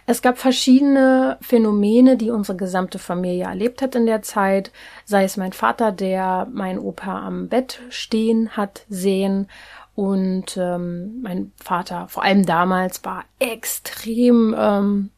Es 0.08 0.22
gab 0.22 0.38
verschiedene 0.38 1.38
Phänomene, 1.42 2.16
die 2.16 2.30
unsere 2.30 2.58
gesamte 2.58 3.00
Familie 3.00 3.46
erlebt 3.46 3.82
hat 3.82 3.96
in 3.96 4.06
der 4.06 4.22
Zeit, 4.22 4.72
sei 5.04 5.24
es 5.24 5.36
mein 5.36 5.54
Vater, 5.54 5.92
der 5.92 6.48
mein 6.52 6.78
Opa 6.78 7.26
am 7.26 7.48
Bett 7.48 7.82
stehen 7.90 8.52
hat 8.52 8.86
sehen. 8.88 9.48
Und 9.96 10.58
ähm, 10.58 11.22
mein 11.24 11.54
Vater, 11.56 12.08
vor 12.08 12.24
allem 12.24 12.46
damals, 12.46 13.04
war 13.04 13.24
extrem, 13.40 14.54
ähm, 14.58 15.10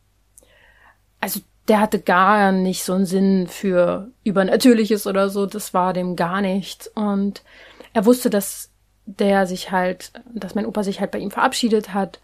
also 1.20 1.42
der 1.68 1.82
hatte 1.82 2.00
gar 2.00 2.54
nicht 2.54 2.84
so 2.84 2.94
einen 2.94 3.06
Sinn 3.06 3.48
für 3.48 4.10
Übernatürliches 4.24 5.06
oder 5.06 5.30
so, 5.30 5.48
das 5.48 5.74
war 5.74 5.92
dem 5.92 6.16
gar 6.16 6.40
nicht. 6.40 6.90
Und 6.96 7.44
er 7.94 8.06
wusste, 8.06 8.30
dass 8.30 8.70
der 9.06 9.48
sich 9.48 9.72
halt, 9.72 10.14
dass 10.34 10.56
mein 10.56 10.66
Opa 10.66 10.84
sich 10.84 11.02
halt 11.02 11.12
bei 11.12 11.20
ihm 11.20 11.32
verabschiedet 11.32 11.94
hat 11.94 12.20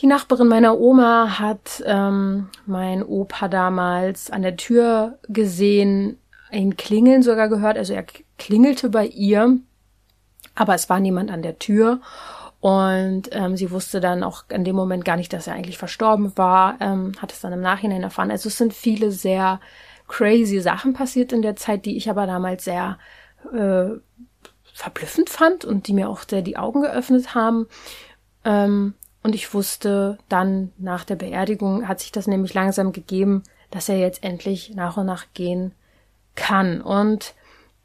die 0.00 0.06
Nachbarin 0.06 0.48
meiner 0.48 0.78
Oma 0.78 1.38
hat 1.38 1.82
ähm, 1.84 2.48
mein 2.64 3.02
Opa 3.02 3.48
damals 3.48 4.30
an 4.30 4.42
der 4.42 4.56
Tür 4.56 5.18
gesehen, 5.28 6.18
ihn 6.50 6.76
klingeln 6.76 7.22
sogar 7.22 7.48
gehört. 7.48 7.76
Also 7.76 7.92
er 7.92 8.04
klingelte 8.38 8.88
bei 8.88 9.06
ihr, 9.06 9.58
aber 10.54 10.74
es 10.74 10.88
war 10.88 11.00
niemand 11.00 11.30
an 11.30 11.42
der 11.42 11.58
Tür. 11.58 12.00
Und 12.60 13.30
ähm, 13.32 13.56
sie 13.56 13.70
wusste 13.70 14.00
dann 14.00 14.22
auch 14.22 14.44
in 14.48 14.64
dem 14.64 14.76
Moment 14.76 15.04
gar 15.04 15.16
nicht, 15.16 15.32
dass 15.32 15.46
er 15.46 15.54
eigentlich 15.54 15.78
verstorben 15.78 16.36
war, 16.36 16.76
ähm, 16.80 17.12
hat 17.18 17.32
es 17.32 17.40
dann 17.40 17.52
im 17.52 17.62
Nachhinein 17.62 18.02
erfahren. 18.02 18.30
Also 18.30 18.48
es 18.48 18.58
sind 18.58 18.74
viele 18.74 19.12
sehr 19.12 19.60
crazy 20.08 20.60
Sachen 20.60 20.92
passiert 20.92 21.32
in 21.32 21.40
der 21.42 21.56
Zeit, 21.56 21.86
die 21.86 21.96
ich 21.96 22.10
aber 22.10 22.26
damals 22.26 22.64
sehr 22.64 22.98
äh, 23.52 23.96
verblüffend 24.74 25.30
fand 25.30 25.64
und 25.64 25.88
die 25.88 25.94
mir 25.94 26.08
auch 26.08 26.22
sehr 26.28 26.42
die 26.42 26.56
Augen 26.56 26.82
geöffnet 26.82 27.34
haben. 27.34 27.66
Ähm, 28.44 28.94
und 29.22 29.34
ich 29.34 29.52
wusste 29.52 30.18
dann 30.28 30.72
nach 30.78 31.04
der 31.04 31.16
Beerdigung 31.16 31.86
hat 31.86 32.00
sich 32.00 32.12
das 32.12 32.26
nämlich 32.26 32.54
langsam 32.54 32.92
gegeben, 32.92 33.42
dass 33.70 33.88
er 33.88 33.98
jetzt 33.98 34.24
endlich 34.24 34.74
nach 34.74 34.96
und 34.96 35.06
nach 35.06 35.26
gehen 35.34 35.72
kann. 36.34 36.80
Und 36.80 37.34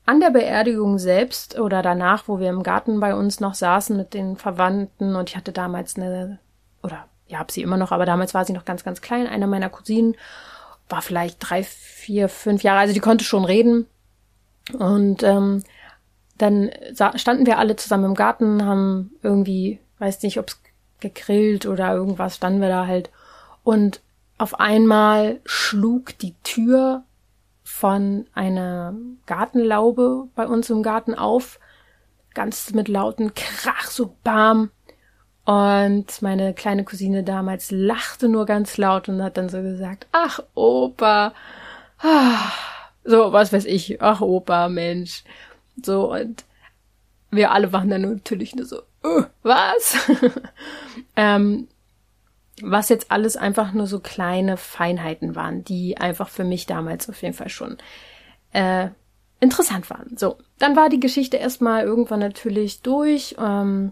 an 0.06 0.20
der 0.20 0.30
Beerdigung 0.30 0.98
selbst 0.98 1.60
oder 1.60 1.82
danach, 1.82 2.28
wo 2.28 2.40
wir 2.40 2.50
im 2.50 2.64
Garten 2.64 3.00
bei 3.00 3.16
uns 3.16 3.40
noch 3.40 3.54
saßen 3.54 3.98
mit 3.98 4.14
den 4.14 4.38
Verwandten 4.38 5.16
und 5.16 5.30
ich 5.30 5.36
hatte 5.36 5.52
damals 5.52 5.98
eine, 5.98 6.40
oder 6.84 7.06
ja, 7.28 7.40
hab 7.40 7.52
sie 7.52 7.62
immer 7.62 7.78
noch, 7.78 7.92
aber 7.92 8.06
damals 8.06 8.34
war 8.34 8.46
sie 8.46 8.54
noch 8.54 8.66
ganz, 8.66 8.84
ganz 8.84 9.02
klein. 9.02 9.28
Eine 9.28 9.48
meiner 9.48 9.70
Cousinen 9.70 10.16
war 10.90 11.02
vielleicht 11.02 11.38
drei, 11.40 11.64
vier, 11.64 12.30
fünf 12.30 12.64
Jahre, 12.64 12.80
also 12.80 12.94
die 12.94 13.00
konnte 13.00 13.26
schon 13.26 13.46
reden. 13.46 13.88
Und 14.78 15.24
ähm, 15.24 15.64
dann 16.38 16.70
standen 17.16 17.46
wir 17.46 17.58
alle 17.58 17.76
zusammen 17.76 18.06
im 18.06 18.14
Garten, 18.14 18.66
haben 18.66 19.12
irgendwie, 19.24 19.80
weiß 20.00 20.22
nicht, 20.24 20.38
ob 20.38 20.50
es 20.50 20.60
gegrillt 21.00 21.66
oder 21.66 21.94
irgendwas, 21.94 22.38
standen 22.38 22.62
wir 22.62 22.70
da 22.70 22.88
halt. 22.88 23.10
Und 23.64 24.02
auf 24.38 24.60
einmal 24.60 25.40
schlug 25.46 26.18
die 26.20 26.36
Tür 26.44 27.04
von 27.64 28.28
einer 28.34 28.94
Gartenlaube 29.26 30.28
bei 30.36 30.48
uns 30.48 30.70
im 30.70 30.84
Garten 30.84 31.16
auf, 31.16 31.60
ganz 32.34 32.74
mit 32.74 32.88
lauten 32.88 33.34
Krach, 33.34 33.88
so 33.88 34.16
bam. 34.24 34.72
Und 35.46 36.22
meine 36.22 36.54
kleine 36.54 36.84
Cousine 36.84 37.24
damals 37.24 37.70
lachte 37.72 38.30
nur 38.30 38.46
ganz 38.46 38.78
laut 38.78 39.10
und 39.10 39.22
hat 39.22 39.38
dann 39.38 39.50
so 39.50 39.62
gesagt, 39.62 40.08
ach 40.12 40.40
Opa, 40.56 41.34
so 43.04 43.32
was 43.32 43.54
weiß 43.54 43.66
ich, 43.66 44.02
ach 44.02 44.22
Opa, 44.22 44.70
Mensch. 44.70 45.24
So 45.82 46.12
und 46.12 46.46
wir 47.32 47.52
alle 47.52 47.74
waren 47.74 47.90
dann 47.90 48.02
natürlich 48.02 48.56
nur 48.56 48.66
so, 48.66 48.82
uh, 49.06 49.24
was? 49.44 49.96
ähm, 51.16 51.68
was 52.62 52.90
jetzt 52.90 53.12
alles 53.12 53.36
einfach 53.38 53.74
nur 53.74 53.88
so 53.88 54.00
kleine 54.00 54.58
Feinheiten 54.58 55.36
waren, 55.36 55.64
die 55.64 55.98
einfach 55.98 56.30
für 56.30 56.44
mich 56.44 56.66
damals 56.66 57.10
auf 57.10 57.22
jeden 57.22 57.34
Fall 57.34 57.50
schon 57.50 57.78
äh, 58.54 58.90
interessant 59.40 59.90
waren. 59.90 60.16
So, 60.18 60.38
dann 60.58 60.76
war 60.76 60.90
die 60.90 61.00
Geschichte 61.00 61.38
erstmal 61.38 61.84
irgendwann 61.84 62.22
natürlich 62.22 62.82
durch. 62.82 63.36
Ähm, 63.40 63.92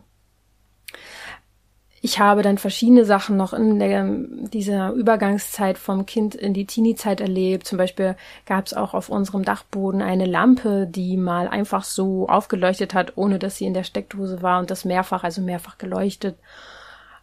ich 2.06 2.20
habe 2.20 2.42
dann 2.42 2.58
verschiedene 2.58 3.06
Sachen 3.06 3.38
noch 3.38 3.54
in 3.54 3.80
der, 3.80 4.06
dieser 4.06 4.92
Übergangszeit 4.92 5.78
vom 5.78 6.06
Kind 6.06 6.36
in 6.36 6.54
die 6.54 6.66
Teenie-Zeit 6.66 7.22
erlebt. 7.22 7.66
Zum 7.66 7.78
Beispiel 7.78 8.18
gab 8.46 8.66
es 8.66 8.74
auch 8.74 8.94
auf 8.94 9.08
unserem 9.08 9.46
Dachboden 9.46 10.02
eine 10.02 10.26
Lampe, 10.26 10.86
die 10.86 11.16
mal 11.16 11.48
einfach 11.48 11.86
so 11.86 12.28
aufgeleuchtet 12.28 12.94
hat, 12.94 13.14
ohne 13.16 13.40
dass 13.40 13.56
sie 13.56 13.68
in 13.68 13.74
der 13.74 13.86
Steckdose 13.86 14.42
war 14.42 14.60
und 14.60 14.70
das 14.70 14.84
mehrfach, 14.84 15.24
also 15.24 15.42
mehrfach 15.42 15.78
geleuchtet. 15.78 16.36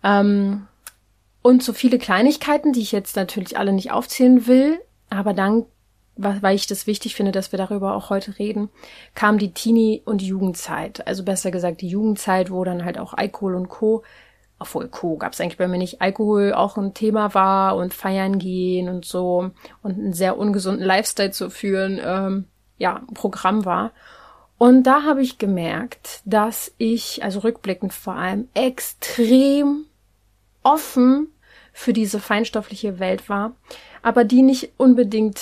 Ähm, 0.03 0.67
und 1.43 1.63
so 1.63 1.75
viele 1.75 1.99
Kleinigkeiten, 1.99 2.73
die 2.73 2.81
ich 2.81 2.93
jetzt 2.93 3.17
natürlich 3.17 3.59
alle 3.59 3.75
nicht 3.75 3.93
aufzählen 3.93 4.47
will. 4.47 4.81
Aber 5.11 5.35
dann 5.35 5.67
weil 6.17 6.55
ich 6.55 6.67
das 6.67 6.87
wichtig 6.87 7.15
finde, 7.15 7.33
dass 7.33 7.51
wir 7.51 7.57
darüber 7.57 7.95
auch 7.95 8.11
heute 8.11 8.39
reden, 8.39 8.69
kam 9.15 9.39
die 9.39 9.53
Teenie- 9.53 10.03
und 10.05 10.21
Jugendzeit. 10.21 11.07
Also 11.07 11.25
besser 11.25 11.51
gesagt 11.51 11.81
die 11.81 11.89
Jugendzeit, 11.89 12.51
wo 12.51 12.63
dann 12.63 12.85
halt 12.85 12.99
auch 12.99 13.15
Alkohol 13.15 13.55
und 13.55 13.71
Co. 13.71 14.03
Obwohl 14.61 14.89
Co. 14.89 15.17
gab 15.17 15.33
es 15.33 15.41
eigentlich 15.41 15.57
bei 15.57 15.67
mir 15.67 15.79
nicht. 15.79 16.03
Alkohol 16.03 16.53
auch 16.53 16.77
ein 16.77 16.95
Thema 16.95 17.35
war 17.35 17.77
und 17.77 17.95
feiern 17.95 18.39
gehen 18.39 18.89
und 18.89 19.07
so 19.07 19.51
und 19.83 19.99
einen 19.99 20.13
sehr 20.13 20.39
ungesunden 20.39 20.85
Lifestyle 20.85 21.31
zu 21.31 21.49
führen, 21.51 21.99
ähm, 22.05 22.45
ja, 22.77 23.03
Programm 23.15 23.65
war. 23.65 23.91
Und 24.59 24.83
da 24.83 25.05
habe 25.05 25.23
ich 25.23 25.39
gemerkt, 25.39 26.21
dass 26.27 26.73
ich, 26.77 27.25
also 27.25 27.41
rückblickend 27.41 27.95
vor 27.95 28.15
allem, 28.15 28.49
extrem 28.53 29.87
offen 30.63 31.29
für 31.73 31.95
diese 31.95 32.21
feinstoffliche 32.21 32.99
Welt 32.99 33.31
war, 33.31 33.53
aber 34.03 34.25
die 34.25 34.43
nicht 34.43 34.73
unbedingt 34.77 35.41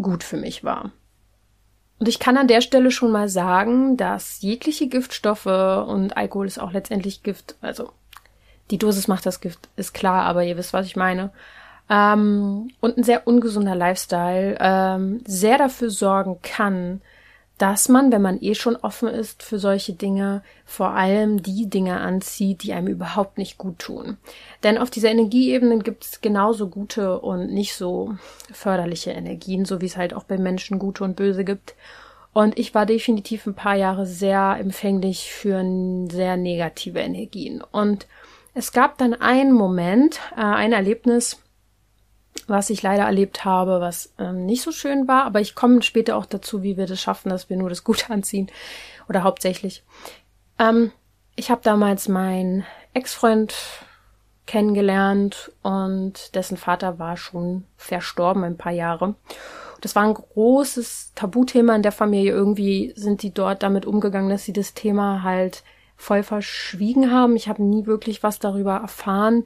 gut 0.00 0.22
für 0.22 0.36
mich 0.36 0.62
war. 0.62 0.92
Und 1.98 2.08
ich 2.08 2.20
kann 2.20 2.36
an 2.36 2.46
der 2.46 2.60
Stelle 2.60 2.92
schon 2.92 3.10
mal 3.10 3.28
sagen, 3.28 3.96
dass 3.96 4.40
jegliche 4.42 4.86
Giftstoffe 4.88 5.46
und 5.46 6.16
Alkohol 6.16 6.46
ist 6.46 6.60
auch 6.60 6.72
letztendlich 6.72 7.24
Gift, 7.24 7.56
also 7.60 7.90
die 8.72 8.78
Dosis 8.78 9.06
macht 9.06 9.26
das 9.26 9.40
Gift, 9.40 9.68
ist 9.76 9.92
klar, 9.92 10.24
aber 10.24 10.42
ihr 10.42 10.56
wisst, 10.56 10.72
was 10.72 10.86
ich 10.86 10.96
meine. 10.96 11.30
Ähm, 11.90 12.70
und 12.80 12.96
ein 12.96 13.04
sehr 13.04 13.26
ungesunder 13.26 13.74
Lifestyle 13.74 14.56
ähm, 14.58 15.20
sehr 15.26 15.58
dafür 15.58 15.90
sorgen 15.90 16.38
kann, 16.42 17.02
dass 17.58 17.88
man, 17.88 18.10
wenn 18.10 18.22
man 18.22 18.42
eh 18.42 18.54
schon 18.54 18.76
offen 18.76 19.08
ist 19.08 19.42
für 19.42 19.58
solche 19.58 19.92
Dinge, 19.92 20.42
vor 20.64 20.92
allem 20.92 21.42
die 21.42 21.68
Dinge 21.68 22.00
anzieht, 22.00 22.62
die 22.62 22.72
einem 22.72 22.88
überhaupt 22.88 23.36
nicht 23.36 23.58
gut 23.58 23.78
tun. 23.78 24.16
Denn 24.64 24.78
auf 24.78 24.90
dieser 24.90 25.10
Energieebene 25.10 25.78
gibt 25.78 26.04
es 26.04 26.20
genauso 26.22 26.68
gute 26.68 27.20
und 27.20 27.52
nicht 27.52 27.74
so 27.76 28.16
förderliche 28.52 29.10
Energien, 29.10 29.64
so 29.64 29.80
wie 29.80 29.86
es 29.86 29.98
halt 29.98 30.14
auch 30.14 30.24
bei 30.24 30.38
Menschen 30.38 30.78
gute 30.78 31.04
und 31.04 31.14
böse 31.14 31.44
gibt. 31.44 31.74
Und 32.32 32.58
ich 32.58 32.74
war 32.74 32.86
definitiv 32.86 33.46
ein 33.46 33.54
paar 33.54 33.76
Jahre 33.76 34.06
sehr 34.06 34.56
empfänglich 34.58 35.30
für 35.30 35.62
sehr 36.10 36.38
negative 36.38 37.00
Energien. 37.00 37.62
Und 37.70 38.06
es 38.54 38.72
gab 38.72 38.98
dann 38.98 39.14
einen 39.14 39.52
Moment, 39.52 40.20
äh, 40.36 40.40
ein 40.40 40.72
Erlebnis, 40.72 41.40
was 42.46 42.70
ich 42.70 42.82
leider 42.82 43.04
erlebt 43.04 43.44
habe, 43.44 43.80
was 43.80 44.12
ähm, 44.18 44.46
nicht 44.46 44.62
so 44.62 44.72
schön 44.72 45.06
war, 45.08 45.24
aber 45.24 45.40
ich 45.40 45.54
komme 45.54 45.82
später 45.82 46.16
auch 46.16 46.26
dazu, 46.26 46.62
wie 46.62 46.76
wir 46.76 46.86
das 46.86 47.00
schaffen, 47.00 47.30
dass 47.30 47.50
wir 47.50 47.56
nur 47.56 47.68
das 47.68 47.84
Gute 47.84 48.10
anziehen 48.10 48.50
oder 49.08 49.22
hauptsächlich. 49.22 49.84
Ähm, 50.58 50.92
ich 51.36 51.50
habe 51.50 51.62
damals 51.62 52.08
meinen 52.08 52.64
Ex-Freund 52.94 53.54
kennengelernt 54.46 55.52
und 55.62 56.34
dessen 56.34 56.56
Vater 56.56 56.98
war 56.98 57.16
schon 57.16 57.64
verstorben 57.76 58.44
ein 58.44 58.58
paar 58.58 58.72
Jahre. 58.72 59.14
Das 59.80 59.96
war 59.96 60.02
ein 60.04 60.14
großes 60.14 61.12
Tabuthema 61.14 61.74
in 61.74 61.82
der 61.82 61.92
Familie. 61.92 62.32
Irgendwie 62.32 62.92
sind 62.96 63.22
die 63.22 63.32
dort 63.32 63.62
damit 63.62 63.86
umgegangen, 63.86 64.30
dass 64.30 64.44
sie 64.44 64.52
das 64.52 64.74
Thema 64.74 65.22
halt 65.22 65.64
voll 66.02 66.22
verschwiegen 66.22 67.10
haben. 67.10 67.36
Ich 67.36 67.48
habe 67.48 67.62
nie 67.62 67.86
wirklich 67.86 68.22
was 68.22 68.38
darüber 68.38 68.76
erfahren 68.76 69.44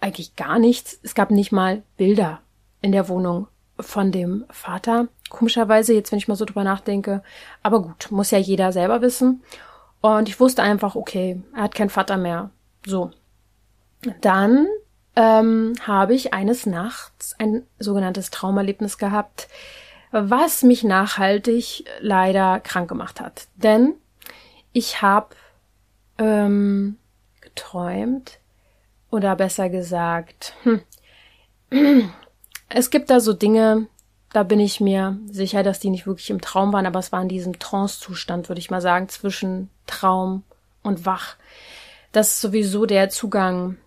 eigentlich 0.00 0.36
gar 0.36 0.58
nichts. 0.58 0.98
Es 1.02 1.14
gab 1.14 1.30
nicht 1.30 1.52
mal 1.52 1.82
Bilder 1.96 2.40
in 2.82 2.92
der 2.92 3.08
Wohnung 3.08 3.48
von 3.78 4.12
dem 4.12 4.44
Vater. 4.50 5.08
Komischerweise, 5.28 5.94
jetzt 5.94 6.12
wenn 6.12 6.18
ich 6.18 6.28
mal 6.28 6.36
so 6.36 6.44
drüber 6.44 6.64
nachdenke. 6.64 7.22
Aber 7.62 7.82
gut, 7.82 8.10
muss 8.10 8.30
ja 8.30 8.38
jeder 8.38 8.72
selber 8.72 9.02
wissen. 9.02 9.42
Und 10.00 10.28
ich 10.28 10.38
wusste 10.40 10.62
einfach, 10.62 10.94
okay, 10.94 11.42
er 11.54 11.64
hat 11.64 11.74
keinen 11.74 11.90
Vater 11.90 12.16
mehr. 12.16 12.50
So. 12.84 13.10
Dann 14.20 14.66
ähm, 15.16 15.74
habe 15.86 16.14
ich 16.14 16.32
eines 16.32 16.66
Nachts 16.66 17.34
ein 17.38 17.64
sogenanntes 17.78 18.30
Traumerlebnis 18.30 18.98
gehabt, 18.98 19.48
was 20.12 20.62
mich 20.62 20.84
nachhaltig 20.84 21.84
leider 22.00 22.60
krank 22.60 22.88
gemacht 22.88 23.20
hat. 23.20 23.48
Denn 23.56 23.94
ich 24.72 25.02
habe 25.02 25.34
ähm, 26.18 26.98
geträumt, 27.40 28.38
oder 29.10 29.36
besser 29.36 29.68
gesagt, 29.68 30.54
hm, 30.62 32.10
es 32.68 32.90
gibt 32.90 33.10
da 33.10 33.20
so 33.20 33.32
Dinge, 33.32 33.86
da 34.32 34.42
bin 34.42 34.60
ich 34.60 34.80
mir 34.80 35.18
sicher, 35.30 35.62
dass 35.62 35.80
die 35.80 35.90
nicht 35.90 36.06
wirklich 36.06 36.30
im 36.30 36.40
Traum 36.40 36.72
waren, 36.72 36.86
aber 36.86 36.98
es 36.98 37.12
war 37.12 37.22
in 37.22 37.28
diesem 37.28 37.58
Trance-Zustand, 37.58 38.48
würde 38.48 38.58
ich 38.58 38.70
mal 38.70 38.82
sagen, 38.82 39.08
zwischen 39.08 39.70
Traum 39.86 40.42
und 40.82 41.06
Wach. 41.06 41.36
Das 42.12 42.28
ist 42.28 42.40
sowieso 42.40 42.86
der 42.86 43.08
Zugang 43.08 43.78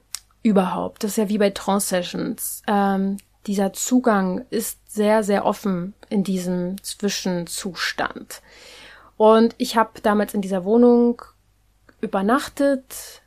überhaupt. 0.41 1.03
Das 1.03 1.11
ist 1.11 1.17
ja 1.17 1.29
wie 1.29 1.37
bei 1.37 1.51
Trance-Sessions. 1.51 2.63
Ähm, 2.67 3.17
dieser 3.45 3.73
Zugang 3.73 4.45
ist 4.49 4.79
sehr, 4.89 5.23
sehr 5.23 5.45
offen 5.45 5.93
in 6.09 6.23
diesem 6.23 6.81
Zwischenzustand. 6.83 8.41
Und 9.17 9.53
ich 9.57 9.75
habe 9.75 10.01
damals 10.01 10.33
in 10.33 10.41
dieser 10.41 10.63
Wohnung 10.63 11.21
übernachtet, 12.01 13.21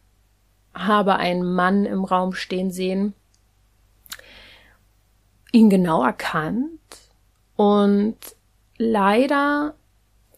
habe 0.75 1.17
einen 1.17 1.55
Mann 1.55 1.85
im 1.85 2.05
Raum 2.05 2.33
stehen 2.33 2.71
sehen, 2.71 3.15
ihn 5.53 5.69
genau 5.69 6.03
erkannt 6.03 6.81
und 7.57 8.17
leider 8.79 9.75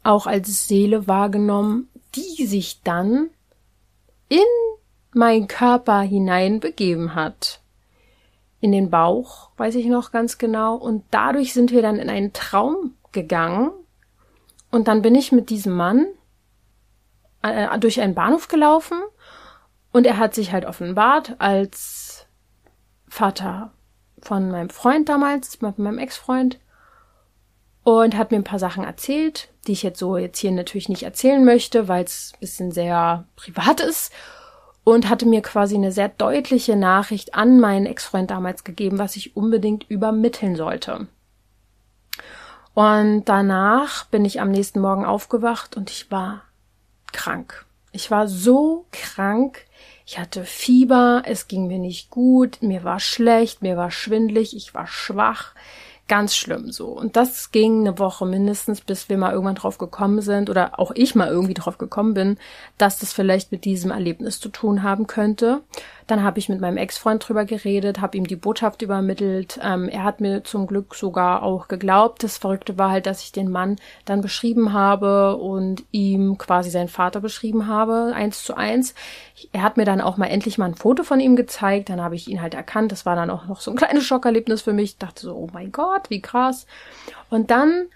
auch 0.03 0.27
als 0.27 0.69
Seele 0.69 1.07
wahrgenommen, 1.07 1.89
die 2.15 2.47
sich 2.47 2.83
dann 2.83 3.31
in 4.29 4.39
meinen 5.13 5.49
Körper 5.49 6.01
hinein 6.01 6.61
begeben 6.61 7.15
hat. 7.15 7.61
In 8.61 8.73
den 8.73 8.91
Bauch, 8.91 9.51
weiß 9.57 9.75
ich 9.77 9.87
noch 9.87 10.11
ganz 10.11 10.39
genau. 10.39 10.75
Und 10.75 11.05
dadurch 11.11 11.53
sind 11.53 11.71
wir 11.71 11.83
dann 11.83 11.99
in 11.99 12.11
einen 12.11 12.33
Traum 12.33 12.95
gegangen. 13.13 13.71
Und 14.71 14.89
dann 14.89 15.03
bin 15.03 15.15
ich 15.15 15.33
mit 15.33 15.51
diesem 15.51 15.75
Mann 15.75 16.07
äh, 17.45 17.79
durch 17.79 18.01
einen 18.01 18.15
Bahnhof 18.15 18.49
gelaufen 18.49 18.99
und 19.95 20.07
er 20.07 20.19
hat 20.19 20.35
sich 20.35 20.53
halt 20.53 20.65
offenbart 20.65 21.37
als 21.39 22.27
Vater 23.07 23.73
von 24.21 24.51
meinem 24.51 24.71
Freund 24.71 25.09
damals, 25.09 25.57
von 25.57 25.73
meinem 25.77 25.99
Ex-Freund. 25.99 26.59
Und 27.85 28.17
hat 28.17 28.31
mir 28.31 28.39
ein 28.39 28.45
paar 28.45 28.59
Sachen 28.59 28.83
erzählt, 28.83 29.51
die 29.67 29.73
ich 29.73 29.83
jetzt 29.83 29.99
so 29.99 30.17
jetzt 30.17 30.39
hier 30.39 30.51
natürlich 30.51 30.89
nicht 30.89 31.03
erzählen 31.03 31.45
möchte, 31.45 31.87
weil 31.87 32.03
es 32.03 32.33
ein 32.35 32.41
bisschen 32.41 32.73
sehr 32.73 33.29
privat 33.37 33.81
ist. 33.81 34.11
Und 34.85 35.09
hatte 35.09 35.27
mir 35.27 35.43
quasi 35.43 35.77
eine 35.77 35.93
sehr 35.93 36.09
deutliche 36.09 36.77
Nachricht 36.77 37.35
an 37.35 37.61
meinen 37.61 37.87
Ex-Freund 37.87 38.31
damals 38.31 38.65
gegeben, 38.65 38.99
was 38.99 39.17
ich 39.17 39.37
unbedingt 39.37 39.85
übermitteln 39.89 40.57
sollte. 40.57 41.07
Und 42.73 43.27
danach 43.27 44.07
bin 44.07 44.25
ich 44.25 44.41
am 44.41 44.51
nächsten 44.51 44.81
Morgen 44.81 45.05
aufgewacht 45.05 45.77
und 45.77 45.91
ich 45.91 46.11
war 46.11 46.43
krank. 47.15 47.65
Ich 47.93 48.11
war 48.11 48.29
so 48.29 48.85
krank, 48.93 49.65
ich 50.05 50.19
hatte 50.19 50.45
Fieber, 50.45 51.23
es 51.25 51.49
ging 51.49 51.67
mir 51.67 51.79
nicht 51.79 52.11
gut, 52.11 52.59
mir 52.61 52.85
war 52.85 53.01
schlecht, 53.01 53.63
mir 53.63 53.79
war 53.79 53.91
schwindlig, 53.91 54.55
ich 54.55 54.75
war 54.75 54.87
schwach. 54.87 55.55
Ganz 56.07 56.37
schlimm 56.37 56.71
so. 56.71 56.89
Und 56.89 57.17
das 57.17 57.51
ging 57.51 57.81
eine 57.81 57.99
Woche 57.99 58.27
mindestens, 58.27 58.83
bis 58.83 59.09
wir 59.09 59.17
mal 59.17 59.33
irgendwann 59.33 59.55
drauf 59.55 59.79
gekommen 59.79 60.21
sind 60.21 60.51
oder 60.51 60.79
auch 60.79 60.91
ich 60.95 61.15
mal 61.15 61.29
irgendwie 61.29 61.55
drauf 61.55 61.79
gekommen 61.79 62.13
bin, 62.13 62.37
dass 62.77 62.99
das 62.99 63.15
vielleicht 63.15 63.53
mit 63.53 63.65
diesem 63.65 63.91
Erlebnis 63.91 64.39
zu 64.39 64.51
tun 64.51 64.83
haben 64.83 65.07
könnte. 65.07 65.63
Dann 66.07 66.23
habe 66.23 66.39
ich 66.39 66.51
mit 66.51 66.61
meinem 66.61 66.77
Ex-Freund 66.77 67.27
drüber 67.27 67.47
geredet, 67.47 68.01
habe 68.01 68.17
ihm 68.19 68.27
die 68.27 68.37
Botschaft 68.37 68.83
übermittelt. 68.83 69.59
Ähm, 69.63 69.89
er 69.89 70.05
hat 70.05 70.21
mir 70.21 70.45
zum 70.45 70.67
Glück 70.67 70.95
sogar 70.95 71.43
auch 71.43 71.67
geglaubt. 71.69 72.23
Das 72.23 72.37
Verrückte 72.37 72.77
war 72.77 72.91
halt, 72.91 73.07
dass 73.07 73.23
ich 73.23 73.33
den 73.33 73.51
Mann 73.51 73.77
dann 74.05 74.21
beschrieben 74.21 74.75
habe 74.75 75.37
und 75.37 75.85
ihm 75.93 76.37
quasi 76.37 76.71
seinen 76.71 76.89
Vater 76.89 77.21
beschrieben 77.21 77.67
habe, 77.67 78.13
eins 78.15 78.45
zu 78.45 78.55
eins. 78.55 78.95
Er 79.53 79.63
hat 79.63 79.79
mir 79.79 79.87
dann 79.87 80.03
auch 80.03 80.19
mal 80.19 80.27
endlich 80.27 80.59
mal 80.59 80.67
ein 80.67 80.75
Foto 80.75 81.05
von 81.05 81.21
ihm 81.21 81.37
gezeigt. 81.37 81.89
Dann 81.89 82.03
habe 82.03 82.17
ich 82.17 82.29
ihn 82.29 82.43
halt 82.43 82.53
erkannt. 82.53 82.93
Das 82.93 83.07
war 83.07 83.17
dann 83.17 83.31
auch 83.31 83.47
noch 83.47 83.61
so 83.61 83.71
ein 83.71 83.77
kleines 83.79 84.05
Schockerlebnis 84.05 84.61
für 84.61 84.75
mich. 84.75 84.91
Ich 84.91 84.99
dachte 84.99 85.23
so, 85.23 85.35
oh 85.35 85.49
mein 85.55 85.73
Gott, 85.73 86.11
wie 86.11 86.21
krass. 86.21 86.67
Und 87.31 87.51
dann 87.51 87.87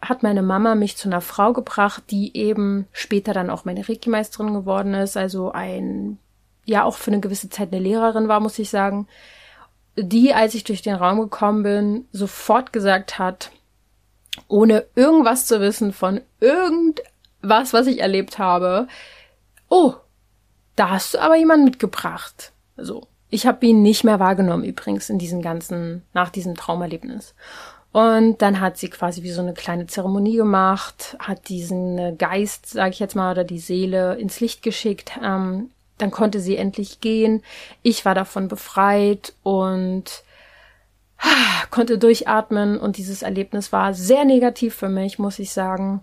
hat 0.00 0.22
meine 0.22 0.42
Mama 0.42 0.74
mich 0.74 0.96
zu 0.96 1.08
einer 1.08 1.20
Frau 1.20 1.52
gebracht, 1.52 2.04
die 2.10 2.36
eben 2.36 2.86
später 2.92 3.32
dann 3.32 3.50
auch 3.50 3.64
meine 3.64 3.88
Reiki-Meisterin 3.88 4.54
geworden 4.54 4.94
ist, 4.94 5.16
also 5.16 5.50
ein 5.52 6.18
ja 6.68 6.84
auch 6.84 6.96
für 6.96 7.10
eine 7.10 7.20
gewisse 7.20 7.48
Zeit 7.48 7.72
eine 7.72 7.82
Lehrerin 7.82 8.28
war, 8.28 8.40
muss 8.40 8.58
ich 8.58 8.70
sagen, 8.70 9.08
die, 9.96 10.32
als 10.32 10.54
ich 10.54 10.64
durch 10.64 10.82
den 10.82 10.94
Raum 10.94 11.18
gekommen 11.18 11.62
bin, 11.62 12.08
sofort 12.12 12.72
gesagt 12.72 13.18
hat, 13.18 13.50
ohne 14.46 14.84
irgendwas 14.94 15.46
zu 15.46 15.60
wissen 15.60 15.92
von 15.92 16.20
irgendwas, 16.40 17.72
was 17.72 17.86
ich 17.86 18.00
erlebt 18.00 18.38
habe, 18.38 18.86
oh, 19.68 19.94
da 20.76 20.90
hast 20.90 21.14
du 21.14 21.18
aber 21.18 21.36
jemanden 21.36 21.64
mitgebracht. 21.64 22.52
So. 22.76 23.08
Ich 23.30 23.46
habe 23.46 23.66
ihn 23.66 23.82
nicht 23.82 24.04
mehr 24.04 24.20
wahrgenommen 24.20 24.64
übrigens 24.64 25.10
in 25.10 25.18
diesem 25.18 25.42
ganzen, 25.42 26.02
nach 26.14 26.30
diesem 26.30 26.54
Traumerlebnis. 26.54 27.34
Und 27.92 28.40
dann 28.42 28.60
hat 28.60 28.78
sie 28.78 28.88
quasi 28.88 29.22
wie 29.22 29.30
so 29.30 29.42
eine 29.42 29.54
kleine 29.54 29.86
Zeremonie 29.86 30.36
gemacht, 30.36 31.16
hat 31.18 31.48
diesen 31.48 32.16
Geist, 32.16 32.66
sage 32.66 32.90
ich 32.90 33.00
jetzt 33.00 33.16
mal, 33.16 33.32
oder 33.32 33.44
die 33.44 33.58
Seele 33.58 34.16
ins 34.16 34.40
Licht 34.40 34.62
geschickt, 34.62 35.18
ähm, 35.22 35.70
dann 35.98 36.10
konnte 36.10 36.40
sie 36.40 36.56
endlich 36.56 37.00
gehen. 37.00 37.42
Ich 37.82 38.04
war 38.04 38.14
davon 38.14 38.48
befreit 38.48 39.34
und 39.42 40.22
konnte 41.70 41.98
durchatmen 41.98 42.78
und 42.78 42.96
dieses 42.96 43.22
Erlebnis 43.22 43.72
war 43.72 43.94
sehr 43.94 44.24
negativ 44.24 44.74
für 44.74 44.88
mich, 44.88 45.18
muss 45.18 45.38
ich 45.38 45.52
sagen. 45.52 46.02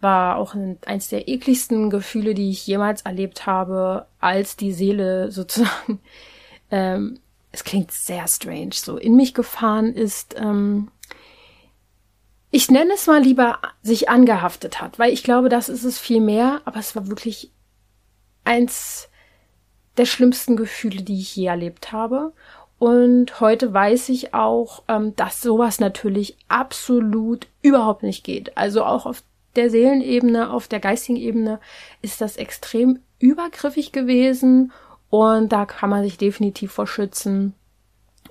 War 0.00 0.36
auch 0.36 0.54
eins 0.86 1.08
der 1.08 1.28
ekligsten 1.28 1.90
Gefühle, 1.90 2.34
die 2.34 2.50
ich 2.50 2.66
jemals 2.66 3.02
erlebt 3.02 3.46
habe, 3.46 4.06
als 4.20 4.56
die 4.56 4.72
Seele 4.72 5.30
sozusagen, 5.30 6.00
ähm, 6.70 7.20
es 7.52 7.62
klingt 7.62 7.92
sehr 7.92 8.26
strange, 8.26 8.72
so 8.72 8.96
in 8.96 9.14
mich 9.14 9.32
gefahren 9.32 9.94
ist. 9.94 10.34
Ähm, 10.36 10.90
ich 12.50 12.70
nenne 12.70 12.94
es 12.94 13.06
mal 13.06 13.22
lieber, 13.22 13.58
sich 13.82 14.08
angehaftet 14.08 14.80
hat, 14.80 14.98
weil 14.98 15.12
ich 15.12 15.22
glaube, 15.22 15.48
das 15.48 15.68
ist 15.68 15.84
es 15.84 15.98
viel 15.98 16.20
mehr, 16.20 16.62
aber 16.64 16.80
es 16.80 16.96
war 16.96 17.08
wirklich 17.08 17.50
eins 18.44 19.08
der 19.96 20.06
schlimmsten 20.06 20.56
Gefühle, 20.56 21.02
die 21.02 21.20
ich 21.20 21.36
je 21.36 21.46
erlebt 21.46 21.92
habe. 21.92 22.32
Und 22.78 23.40
heute 23.40 23.72
weiß 23.72 24.08
ich 24.08 24.34
auch, 24.34 24.82
ähm, 24.88 25.14
dass 25.16 25.40
sowas 25.40 25.80
natürlich 25.80 26.36
absolut 26.48 27.46
überhaupt 27.62 28.02
nicht 28.02 28.24
geht. 28.24 28.56
Also 28.56 28.84
auch 28.84 29.06
auf 29.06 29.22
der 29.56 29.70
Seelenebene, 29.70 30.50
auf 30.50 30.68
der 30.68 30.80
geistigen 30.80 31.16
Ebene 31.16 31.60
ist 32.02 32.20
das 32.20 32.36
extrem 32.36 32.98
übergriffig 33.20 33.92
gewesen 33.92 34.72
und 35.10 35.52
da 35.52 35.64
kann 35.64 35.90
man 35.90 36.02
sich 36.02 36.18
definitiv 36.18 36.72
vor 36.72 36.86
schützen. 36.86 37.54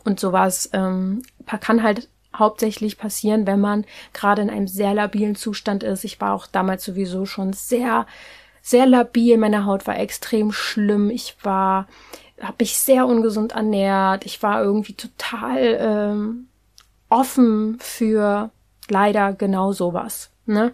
Und 0.03 0.19
sowas 0.19 0.69
ähm, 0.73 1.23
kann 1.45 1.81
halt 1.81 2.09
hauptsächlich 2.35 2.97
passieren, 2.97 3.47
wenn 3.47 3.61
man 3.61 3.85
gerade 4.11 4.41
in 4.41 4.49
einem 4.49 4.67
sehr 4.67 4.93
labilen 4.93 5.35
Zustand 5.35 5.83
ist. 5.83 6.03
Ich 6.03 6.19
war 6.19 6.33
auch 6.33 6.47
damals 6.47 6.83
sowieso 6.83 7.25
schon 7.25 7.53
sehr, 7.53 8.05
sehr 8.63 8.87
labil. 8.87 9.37
Meine 9.37 9.65
Haut 9.65 9.85
war 9.85 9.99
extrem 9.99 10.51
schlimm. 10.51 11.11
Ich 11.11 11.35
war 11.43 11.85
habe 12.41 12.55
mich 12.59 12.77
sehr 12.77 13.05
ungesund 13.05 13.53
ernährt. 13.53 14.25
Ich 14.25 14.41
war 14.43 14.61
irgendwie 14.61 14.93
total 14.93 15.77
ähm, 15.79 16.47
offen 17.09 17.77
für 17.79 18.49
leider 18.89 19.33
genau 19.33 19.71
sowas. 19.71 20.31
Ne? 20.45 20.73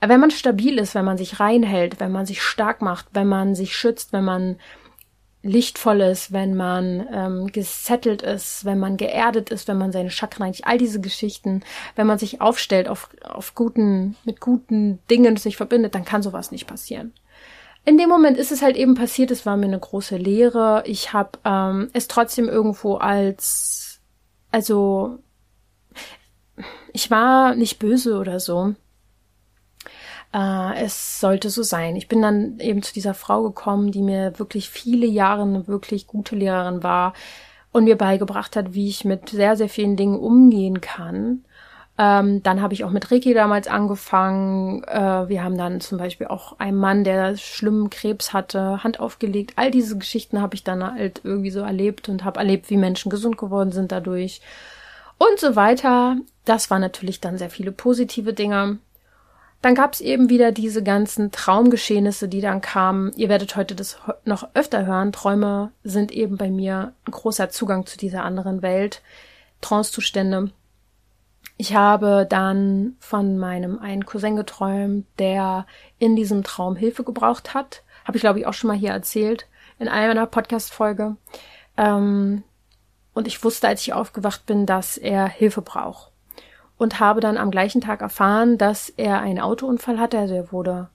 Wenn 0.00 0.20
man 0.20 0.30
stabil 0.30 0.78
ist, 0.78 0.94
wenn 0.94 1.04
man 1.04 1.18
sich 1.18 1.40
reinhält, 1.40 2.00
wenn 2.00 2.12
man 2.12 2.26
sich 2.26 2.42
stark 2.42 2.80
macht, 2.80 3.06
wenn 3.12 3.28
man 3.28 3.54
sich 3.54 3.76
schützt, 3.76 4.12
wenn 4.12 4.24
man 4.24 4.56
lichtvoll 5.42 6.02
ist, 6.02 6.32
wenn 6.32 6.54
man 6.54 7.06
ähm, 7.12 7.46
gesettelt 7.46 8.22
ist, 8.22 8.64
wenn 8.64 8.78
man 8.78 8.96
geerdet 8.96 9.50
ist, 9.50 9.68
wenn 9.68 9.78
man 9.78 9.92
seine 9.92 10.10
Chakren 10.10 10.44
eigentlich, 10.44 10.66
all 10.66 10.78
diese 10.78 11.00
Geschichten, 11.00 11.62
wenn 11.96 12.06
man 12.06 12.18
sich 12.18 12.40
aufstellt 12.40 12.88
auf, 12.88 13.08
auf 13.22 13.54
guten, 13.54 14.16
mit 14.24 14.40
guten 14.40 14.98
Dingen 15.10 15.36
sich 15.36 15.56
verbindet, 15.56 15.94
dann 15.94 16.04
kann 16.04 16.22
sowas 16.22 16.50
nicht 16.50 16.66
passieren 16.66 17.12
in 17.84 17.98
dem 17.98 18.08
Moment 18.08 18.36
ist 18.36 18.52
es 18.52 18.62
halt 18.62 18.76
eben 18.76 18.94
passiert, 18.94 19.30
es 19.30 19.46
war 19.46 19.56
mir 19.56 19.66
eine 19.66 19.78
große 19.78 20.16
Lehre. 20.16 20.82
Ich 20.86 21.12
habe 21.12 21.38
ähm, 21.44 21.90
es 21.92 22.08
trotzdem 22.08 22.48
irgendwo 22.48 22.96
als, 22.96 24.00
also 24.50 25.18
ich 26.92 27.10
war 27.10 27.54
nicht 27.54 27.78
böse 27.78 28.18
oder 28.18 28.38
so. 28.38 28.74
Äh, 30.32 30.84
es 30.84 31.20
sollte 31.20 31.50
so 31.50 31.62
sein. 31.62 31.96
Ich 31.96 32.08
bin 32.08 32.22
dann 32.22 32.58
eben 32.60 32.82
zu 32.82 32.92
dieser 32.94 33.14
Frau 33.14 33.42
gekommen, 33.42 33.92
die 33.92 34.02
mir 34.02 34.38
wirklich 34.38 34.70
viele 34.70 35.06
Jahre 35.06 35.42
eine 35.42 35.66
wirklich 35.66 36.06
gute 36.06 36.36
Lehrerin 36.36 36.82
war 36.82 37.14
und 37.72 37.84
mir 37.84 37.96
beigebracht 37.96 38.56
hat, 38.56 38.74
wie 38.74 38.88
ich 38.88 39.04
mit 39.04 39.30
sehr, 39.30 39.56
sehr 39.56 39.68
vielen 39.68 39.96
Dingen 39.96 40.18
umgehen 40.18 40.80
kann. 40.80 41.44
Ähm, 41.98 42.42
dann 42.42 42.62
habe 42.62 42.72
ich 42.72 42.84
auch 42.84 42.90
mit 42.90 43.10
Ricky 43.10 43.34
damals 43.34 43.68
angefangen. 43.68 44.82
Äh, 44.84 45.28
wir 45.28 45.44
haben 45.44 45.58
dann 45.58 45.80
zum 45.82 45.98
Beispiel 45.98 46.28
auch 46.28 46.58
einen 46.58 46.78
Mann, 46.78 47.04
der 47.04 47.36
schlimmen 47.36 47.90
Krebs 47.90 48.32
hatte, 48.32 48.82
Hand 48.82 49.00
aufgelegt. 49.00 49.52
All 49.56 49.70
diese 49.70 49.98
Geschichten 49.98 50.40
habe 50.40 50.54
ich 50.54 50.64
dann 50.64 50.82
halt 50.82 51.20
irgendwie 51.24 51.50
so 51.50 51.60
erlebt 51.60 52.08
und 52.08 52.24
habe 52.24 52.38
erlebt, 52.38 52.70
wie 52.70 52.78
Menschen 52.78 53.10
gesund 53.10 53.36
geworden 53.36 53.72
sind 53.72 53.92
dadurch 53.92 54.40
und 55.18 55.38
so 55.38 55.56
weiter. 55.56 56.16
Das 56.46 56.70
waren 56.70 56.80
natürlich 56.80 57.20
dann 57.20 57.36
sehr 57.36 57.50
viele 57.50 57.70
positive 57.70 58.32
Dinge. 58.32 58.78
Dann 59.62 59.74
gab 59.74 59.92
es 59.92 60.00
eben 60.00 60.30
wieder 60.30 60.52
diese 60.52 60.82
ganzen 60.82 61.32
Traumgeschehnisse, 61.32 62.28
die 62.28 62.40
dann 62.40 62.62
kamen. 62.62 63.12
Ihr 63.16 63.28
werdet 63.28 63.56
heute 63.56 63.74
das 63.74 63.98
noch 64.24 64.48
öfter 64.54 64.86
hören. 64.86 65.12
Träume 65.12 65.72
sind 65.84 66.12
eben 66.12 66.38
bei 66.38 66.50
mir 66.50 66.94
ein 67.06 67.10
großer 67.10 67.50
Zugang 67.50 67.84
zu 67.84 67.98
dieser 67.98 68.24
anderen 68.24 68.62
Welt. 68.62 69.02
Trancezustände. 69.60 70.50
Ich 71.58 71.74
habe 71.74 72.26
dann 72.28 72.96
von 73.00 73.36
meinem 73.36 73.78
einen 73.78 74.06
Cousin 74.06 74.34
geträumt, 74.34 75.06
der 75.18 75.66
in 75.98 76.16
diesem 76.16 76.42
Traum 76.42 76.74
Hilfe 76.74 77.04
gebraucht 77.04 77.52
hat. 77.52 77.82
Habe 78.06 78.16
ich, 78.16 78.22
glaube 78.22 78.38
ich, 78.38 78.46
auch 78.46 78.54
schon 78.54 78.68
mal 78.68 78.76
hier 78.78 78.92
erzählt 78.92 79.46
in 79.78 79.88
einer 79.88 80.24
Podcast-Folge. 80.26 81.16
Ähm, 81.76 82.44
und 83.12 83.26
ich 83.26 83.44
wusste, 83.44 83.68
als 83.68 83.82
ich 83.82 83.92
aufgewacht 83.92 84.46
bin, 84.46 84.64
dass 84.64 84.96
er 84.96 85.28
Hilfe 85.28 85.60
braucht. 85.60 86.09
Und 86.80 86.98
habe 86.98 87.20
dann 87.20 87.36
am 87.36 87.50
gleichen 87.50 87.82
Tag 87.82 88.00
erfahren, 88.00 88.56
dass 88.56 88.88
er 88.88 89.20
einen 89.20 89.38
Autounfall 89.38 89.98
hatte. 89.98 90.18
Also 90.18 90.34
er 90.34 90.50
wurde, 90.50 90.88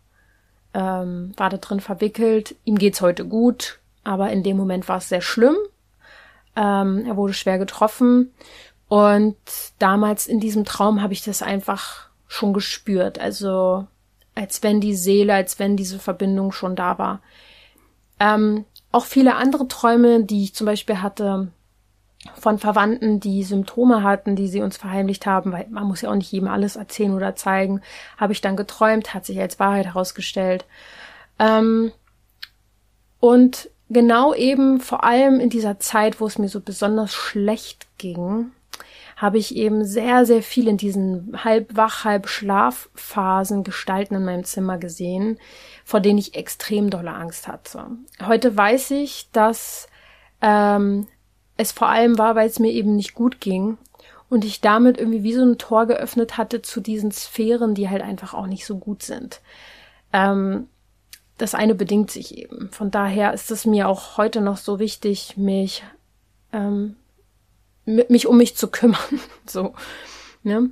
ähm, 0.74 1.32
war 1.38 1.52
da 1.52 1.58
drin 1.58 1.80
verwickelt. 1.80 2.56
Ihm 2.64 2.80
geht's 2.80 3.02
heute 3.02 3.24
gut, 3.24 3.78
aber 4.04 4.32
in 4.32 4.42
dem 4.42 4.58
Moment 4.58 4.90
war 4.90 4.98
es 4.98 5.10
sehr 5.10 5.22
schlimm. 5.22 5.56
Ähm, 6.56 7.06
er 7.06 7.16
wurde 7.18 7.34
schwer 7.34 7.60
getroffen 7.60 8.34
und 8.88 9.38
damals 9.78 10.26
in 10.26 10.40
diesem 10.40 10.66
Traum 10.66 11.04
habe 11.04 11.14
ich 11.14 11.24
das 11.24 11.44
einfach 11.44 12.10
schon 12.28 12.52
gespürt. 12.52 13.20
Also 13.20 13.86
als 14.34 14.64
wenn 14.64 14.82
die 14.82 14.96
Seele, 14.96 15.36
als 15.36 15.60
wenn 15.60 15.78
diese 15.78 16.00
Verbindung 16.00 16.52
schon 16.52 16.76
da 16.76 16.98
war. 16.98 17.22
Ähm, 18.20 18.66
auch 18.92 19.06
viele 19.06 19.36
andere 19.36 19.68
Träume, 19.68 20.24
die 20.24 20.46
ich 20.46 20.56
zum 20.56 20.66
Beispiel 20.66 21.04
hatte 21.04 21.50
von 22.34 22.60
Verwandten, 22.60 23.20
die 23.20 23.44
Symptome 23.44 24.04
hatten, 24.04 24.36
die 24.36 24.48
sie 24.48 24.62
uns 24.62 24.78
verheimlicht 24.78 25.26
haben, 25.26 25.52
weil 25.52 25.68
man 25.70 25.86
muss 25.86 26.02
ja 26.02 26.10
auch 26.10 26.16
nicht 26.16 26.32
jedem 26.32 26.48
alles 26.48 26.76
erzählen 26.76 27.14
oder 27.14 27.36
zeigen, 27.36 27.82
habe 28.18 28.34
ich 28.34 28.42
dann 28.42 28.56
geträumt, 28.56 29.14
hat 29.14 29.26
sich 29.26 29.40
als 29.40 29.60
Wahrheit 29.60 29.86
herausgestellt. 29.86 30.66
Ähm, 31.40 31.92
und 33.20 33.70
genau 33.90 34.34
eben 34.34 34.80
vor 34.80 35.04
allem 35.04 35.40
in 35.40 35.50
dieser 35.50 35.80
Zeit, 35.80 36.20
wo 36.20 36.28
es 36.28 36.38
mir 36.38 36.50
so 36.50 36.60
besonders 36.60 37.14
schlecht 37.14 37.88
ging, 37.98 38.52
habe 39.16 39.38
ich 39.38 39.56
eben 39.56 39.86
sehr, 39.86 40.26
sehr 40.26 40.44
viel 40.44 40.68
in 40.68 40.78
diesen 40.78 41.44
halb 41.44 41.76
wach, 41.76 42.04
halb 42.04 42.28
Schlafphasen 42.28 43.64
Gestalten 43.64 44.16
in 44.16 44.26
meinem 44.26 44.44
Zimmer 44.44 44.78
gesehen, 44.78 45.40
vor 45.86 46.02
denen 46.02 46.20
ich 46.20 46.36
extrem 46.36 46.90
dolle 46.90 47.14
Angst 47.14 47.48
hatte. 47.48 47.88
Heute 48.26 48.58
weiß 48.58 48.92
ich, 48.92 49.30
dass 49.32 49.88
ähm, 50.42 51.08
es 51.58 51.72
vor 51.72 51.90
allem 51.90 52.18
war, 52.18 52.36
weil 52.36 52.48
es 52.48 52.60
mir 52.60 52.72
eben 52.72 52.96
nicht 52.96 53.14
gut 53.14 53.40
ging 53.40 53.78
und 54.30 54.44
ich 54.44 54.62
damit 54.62 54.98
irgendwie 54.98 55.24
wie 55.24 55.34
so 55.34 55.44
ein 55.44 55.58
Tor 55.58 55.86
geöffnet 55.86 56.38
hatte 56.38 56.62
zu 56.62 56.82
diesen 56.82 57.12
Sphären, 57.12 57.76
die 57.76 57.90
halt 57.90 58.02
einfach 58.02 58.34
auch 58.34 58.48
nicht 58.48 58.66
so 58.66 58.78
gut 58.78 59.04
sind. 59.04 59.42
Ähm, 60.14 60.68
das 61.38 61.54
eine 61.54 61.76
bedingt 61.76 62.12
sich 62.12 62.38
eben. 62.38 62.70
Von 62.72 62.92
daher 62.92 63.34
ist 63.34 63.52
es 63.52 63.66
mir 63.66 63.88
auch 63.88 64.18
heute 64.18 64.42
noch 64.42 64.58
so 64.58 64.80
wichtig, 64.80 65.38
mich 65.38 65.84
ähm, 66.54 66.96
mich 67.86 68.28
um 68.28 68.38
mich 68.38 68.56
zu 68.56 68.68
kümmern. 68.72 69.20
so, 69.46 69.74
ne? 70.44 70.70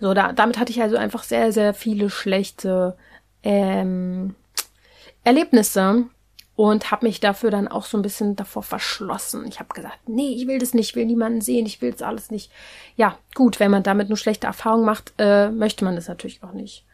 So, 0.00 0.14
da, 0.14 0.32
damit 0.32 0.58
hatte 0.58 0.72
ich 0.72 0.80
also 0.80 0.96
einfach 0.96 1.22
sehr, 1.22 1.52
sehr 1.52 1.74
viele 1.74 2.08
schlechte 2.08 2.96
ähm, 3.42 4.34
Erlebnisse 5.24 6.06
und 6.54 6.90
habe 6.90 7.06
mich 7.06 7.20
dafür 7.20 7.50
dann 7.50 7.68
auch 7.68 7.84
so 7.84 7.96
ein 7.96 8.02
bisschen 8.02 8.36
davor 8.36 8.62
verschlossen. 8.62 9.46
Ich 9.48 9.58
habe 9.58 9.74
gesagt, 9.74 9.98
nee, 10.06 10.34
ich 10.34 10.46
will 10.46 10.58
das 10.58 10.74
nicht, 10.74 10.90
ich 10.90 10.96
will 10.96 11.06
niemanden 11.06 11.40
sehen, 11.40 11.66
ich 11.66 11.80
will 11.80 11.92
das 11.92 12.02
alles 12.02 12.30
nicht. 12.30 12.50
Ja, 12.96 13.16
gut, 13.34 13.58
wenn 13.58 13.70
man 13.70 13.82
damit 13.82 14.08
nur 14.08 14.18
schlechte 14.18 14.46
Erfahrungen 14.46 14.84
macht, 14.84 15.14
äh, 15.18 15.50
möchte 15.50 15.84
man 15.84 15.96
das 15.96 16.08
natürlich 16.08 16.42
auch 16.42 16.52
nicht. 16.52 16.84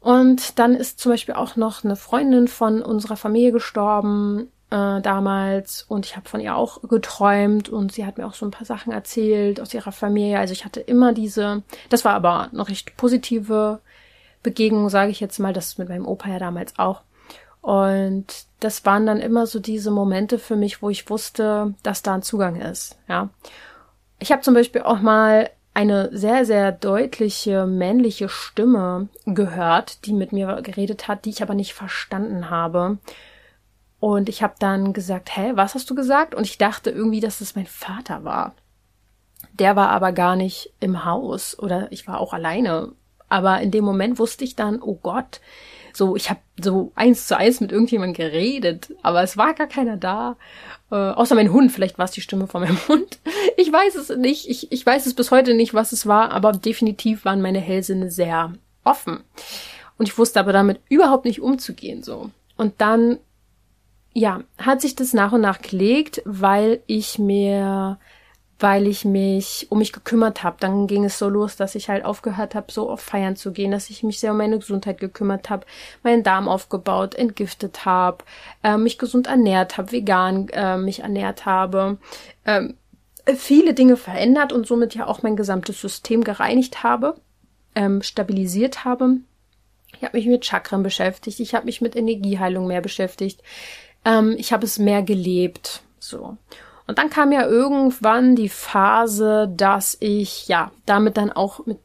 Und 0.00 0.58
dann 0.58 0.74
ist 0.74 1.00
zum 1.00 1.12
Beispiel 1.12 1.34
auch 1.34 1.56
noch 1.56 1.84
eine 1.84 1.96
Freundin 1.96 2.48
von 2.48 2.82
unserer 2.82 3.16
Familie 3.16 3.52
gestorben 3.52 4.48
äh, 4.70 5.00
damals 5.00 5.82
und 5.88 6.06
ich 6.06 6.16
habe 6.16 6.28
von 6.28 6.40
ihr 6.40 6.54
auch 6.54 6.82
geträumt 6.82 7.68
und 7.68 7.92
sie 7.92 8.06
hat 8.06 8.18
mir 8.18 8.26
auch 8.26 8.34
so 8.34 8.46
ein 8.46 8.50
paar 8.50 8.66
Sachen 8.66 8.92
erzählt 8.92 9.60
aus 9.60 9.74
ihrer 9.74 9.92
Familie. 9.92 10.38
Also 10.38 10.52
ich 10.52 10.64
hatte 10.64 10.80
immer 10.80 11.12
diese, 11.12 11.62
das 11.88 12.04
war 12.04 12.14
aber 12.14 12.50
eine 12.52 12.68
recht 12.68 12.96
positive 12.96 13.80
Begegnung, 14.42 14.88
sage 14.88 15.10
ich 15.10 15.20
jetzt 15.20 15.38
mal, 15.38 15.52
das 15.52 15.78
mit 15.78 15.88
meinem 15.88 16.06
Opa 16.06 16.28
ja 16.28 16.38
damals 16.38 16.78
auch. 16.78 17.02
Und 17.68 18.46
das 18.60 18.86
waren 18.86 19.04
dann 19.04 19.20
immer 19.20 19.46
so 19.46 19.58
diese 19.58 19.90
Momente 19.90 20.38
für 20.38 20.56
mich, 20.56 20.80
wo 20.80 20.88
ich 20.88 21.10
wusste, 21.10 21.74
dass 21.82 22.00
da 22.00 22.14
ein 22.14 22.22
Zugang 22.22 22.58
ist. 22.58 22.96
Ja, 23.08 23.28
ich 24.18 24.32
habe 24.32 24.40
zum 24.40 24.54
Beispiel 24.54 24.80
auch 24.80 25.02
mal 25.02 25.50
eine 25.74 26.08
sehr, 26.16 26.46
sehr 26.46 26.72
deutliche 26.72 27.66
männliche 27.66 28.30
Stimme 28.30 29.10
gehört, 29.26 30.06
die 30.06 30.14
mit 30.14 30.32
mir 30.32 30.62
geredet 30.62 31.08
hat, 31.08 31.26
die 31.26 31.28
ich 31.28 31.42
aber 31.42 31.52
nicht 31.52 31.74
verstanden 31.74 32.48
habe. 32.48 32.96
Und 34.00 34.30
ich 34.30 34.42
habe 34.42 34.54
dann 34.58 34.94
gesagt, 34.94 35.36
hä, 35.36 35.52
was 35.56 35.74
hast 35.74 35.90
du 35.90 35.94
gesagt? 35.94 36.34
Und 36.34 36.46
ich 36.46 36.56
dachte 36.56 36.88
irgendwie, 36.88 37.20
dass 37.20 37.42
es 37.42 37.54
mein 37.54 37.66
Vater 37.66 38.24
war. 38.24 38.54
Der 39.52 39.76
war 39.76 39.90
aber 39.90 40.12
gar 40.12 40.36
nicht 40.36 40.72
im 40.80 41.04
Haus 41.04 41.58
oder 41.58 41.92
ich 41.92 42.08
war 42.08 42.18
auch 42.18 42.32
alleine. 42.32 42.92
Aber 43.28 43.60
in 43.60 43.70
dem 43.70 43.84
Moment 43.84 44.18
wusste 44.18 44.44
ich 44.44 44.56
dann, 44.56 44.80
oh 44.80 44.94
Gott, 44.94 45.42
So, 45.92 46.16
ich 46.16 46.30
habe 46.30 46.40
so 46.60 46.92
eins 46.94 47.26
zu 47.26 47.36
eins 47.36 47.60
mit 47.60 47.72
irgendjemandem 47.72 48.14
geredet, 48.14 48.94
aber 49.02 49.22
es 49.22 49.36
war 49.36 49.54
gar 49.54 49.66
keiner 49.66 49.96
da. 49.96 50.36
Äh, 50.90 50.94
außer 50.94 51.34
mein 51.34 51.52
Hund, 51.52 51.72
vielleicht 51.72 51.98
war 51.98 52.04
es 52.04 52.12
die 52.12 52.20
Stimme 52.20 52.46
von 52.46 52.62
meinem 52.62 52.78
Hund. 52.88 53.18
Ich 53.56 53.72
weiß 53.72 53.94
es 53.96 54.10
nicht. 54.10 54.48
Ich, 54.48 54.72
ich 54.72 54.84
weiß 54.84 55.06
es 55.06 55.14
bis 55.14 55.30
heute 55.30 55.54
nicht, 55.54 55.74
was 55.74 55.92
es 55.92 56.06
war, 56.06 56.30
aber 56.30 56.52
definitiv 56.52 57.24
waren 57.24 57.42
meine 57.42 57.60
Hellsinne 57.60 58.10
sehr 58.10 58.52
offen. 58.84 59.20
Und 59.98 60.08
ich 60.08 60.16
wusste 60.16 60.40
aber 60.40 60.52
damit 60.52 60.80
überhaupt 60.88 61.24
nicht 61.24 61.40
umzugehen, 61.40 62.02
so. 62.02 62.30
Und 62.56 62.80
dann, 62.80 63.18
ja, 64.14 64.42
hat 64.58 64.80
sich 64.80 64.94
das 64.94 65.12
nach 65.12 65.32
und 65.32 65.40
nach 65.40 65.60
gelegt, 65.60 66.22
weil 66.24 66.82
ich 66.86 67.18
mir 67.18 67.98
weil 68.58 68.86
ich 68.86 69.04
mich 69.04 69.66
um 69.70 69.78
mich 69.78 69.92
gekümmert 69.92 70.42
habe. 70.42 70.56
Dann 70.60 70.86
ging 70.86 71.04
es 71.04 71.18
so 71.18 71.28
los, 71.28 71.56
dass 71.56 71.74
ich 71.74 71.88
halt 71.88 72.04
aufgehört 72.04 72.54
habe, 72.54 72.72
so 72.72 72.90
oft 72.90 73.04
feiern 73.04 73.36
zu 73.36 73.52
gehen, 73.52 73.70
dass 73.70 73.90
ich 73.90 74.02
mich 74.02 74.18
sehr 74.18 74.32
um 74.32 74.38
meine 74.38 74.58
Gesundheit 74.58 74.98
gekümmert 74.98 75.48
habe, 75.48 75.66
meinen 76.02 76.22
Darm 76.24 76.48
aufgebaut, 76.48 77.14
entgiftet 77.14 77.84
habe, 77.84 78.24
äh, 78.64 78.76
mich 78.76 78.98
gesund 78.98 79.28
ernährt 79.28 79.78
habe, 79.78 79.92
vegan 79.92 80.48
äh, 80.48 80.76
mich 80.76 81.00
ernährt 81.00 81.46
habe, 81.46 81.98
äh, 82.44 82.68
viele 83.36 83.74
Dinge 83.74 83.96
verändert 83.96 84.52
und 84.52 84.66
somit 84.66 84.94
ja 84.94 85.06
auch 85.06 85.22
mein 85.22 85.36
gesamtes 85.36 85.80
System 85.80 86.24
gereinigt 86.24 86.82
habe, 86.82 87.14
ähm, 87.74 88.02
stabilisiert 88.02 88.84
habe. 88.84 89.18
Ich 89.96 90.04
habe 90.04 90.16
mich 90.16 90.26
mit 90.26 90.44
Chakren 90.44 90.82
beschäftigt, 90.82 91.38
ich 91.40 91.54
habe 91.54 91.66
mich 91.66 91.80
mit 91.80 91.94
Energieheilung 91.94 92.66
mehr 92.66 92.80
beschäftigt, 92.80 93.42
ähm, 94.04 94.34
ich 94.36 94.52
habe 94.52 94.64
es 94.64 94.78
mehr 94.78 95.02
gelebt, 95.02 95.82
so. 96.00 96.36
Und 96.88 96.98
dann 96.98 97.10
kam 97.10 97.32
ja 97.32 97.46
irgendwann 97.46 98.34
die 98.34 98.48
Phase, 98.48 99.52
dass 99.54 99.96
ich 100.00 100.48
ja 100.48 100.72
damit 100.86 101.16
dann 101.18 101.30
auch 101.30 101.64
mit 101.66 101.78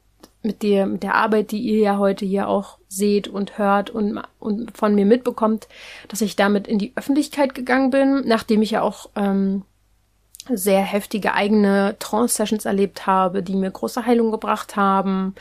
mit 0.46 0.62
der 0.62 0.86
mit 0.86 1.04
der 1.04 1.16
Arbeit, 1.16 1.52
die 1.52 1.60
ihr 1.60 1.80
ja 1.80 1.98
heute 1.98 2.26
hier 2.26 2.48
auch 2.48 2.78
seht 2.88 3.28
und 3.28 3.58
hört 3.58 3.90
und 3.90 4.20
und 4.40 4.76
von 4.76 4.96
mir 4.96 5.06
mitbekommt, 5.06 5.68
dass 6.08 6.22
ich 6.22 6.36
damit 6.36 6.68
in 6.68 6.80
die 6.80 6.94
Öffentlichkeit 6.96 7.54
gegangen 7.54 7.92
bin, 7.92 8.24
nachdem 8.26 8.62
ich 8.62 8.72
ja 8.72 8.82
auch 8.82 9.10
ähm, 9.16 9.64
sehr 10.50 10.82
heftige 10.82 11.34
eigene 11.34 11.98
Trance-Sessions 12.00 12.66
erlebt 12.66 13.06
habe, 13.06 13.44
die 13.44 13.56
mir 13.56 13.72
große 13.72 14.06
Heilung 14.06 14.32
gebracht 14.32 14.76
haben, 14.78 15.36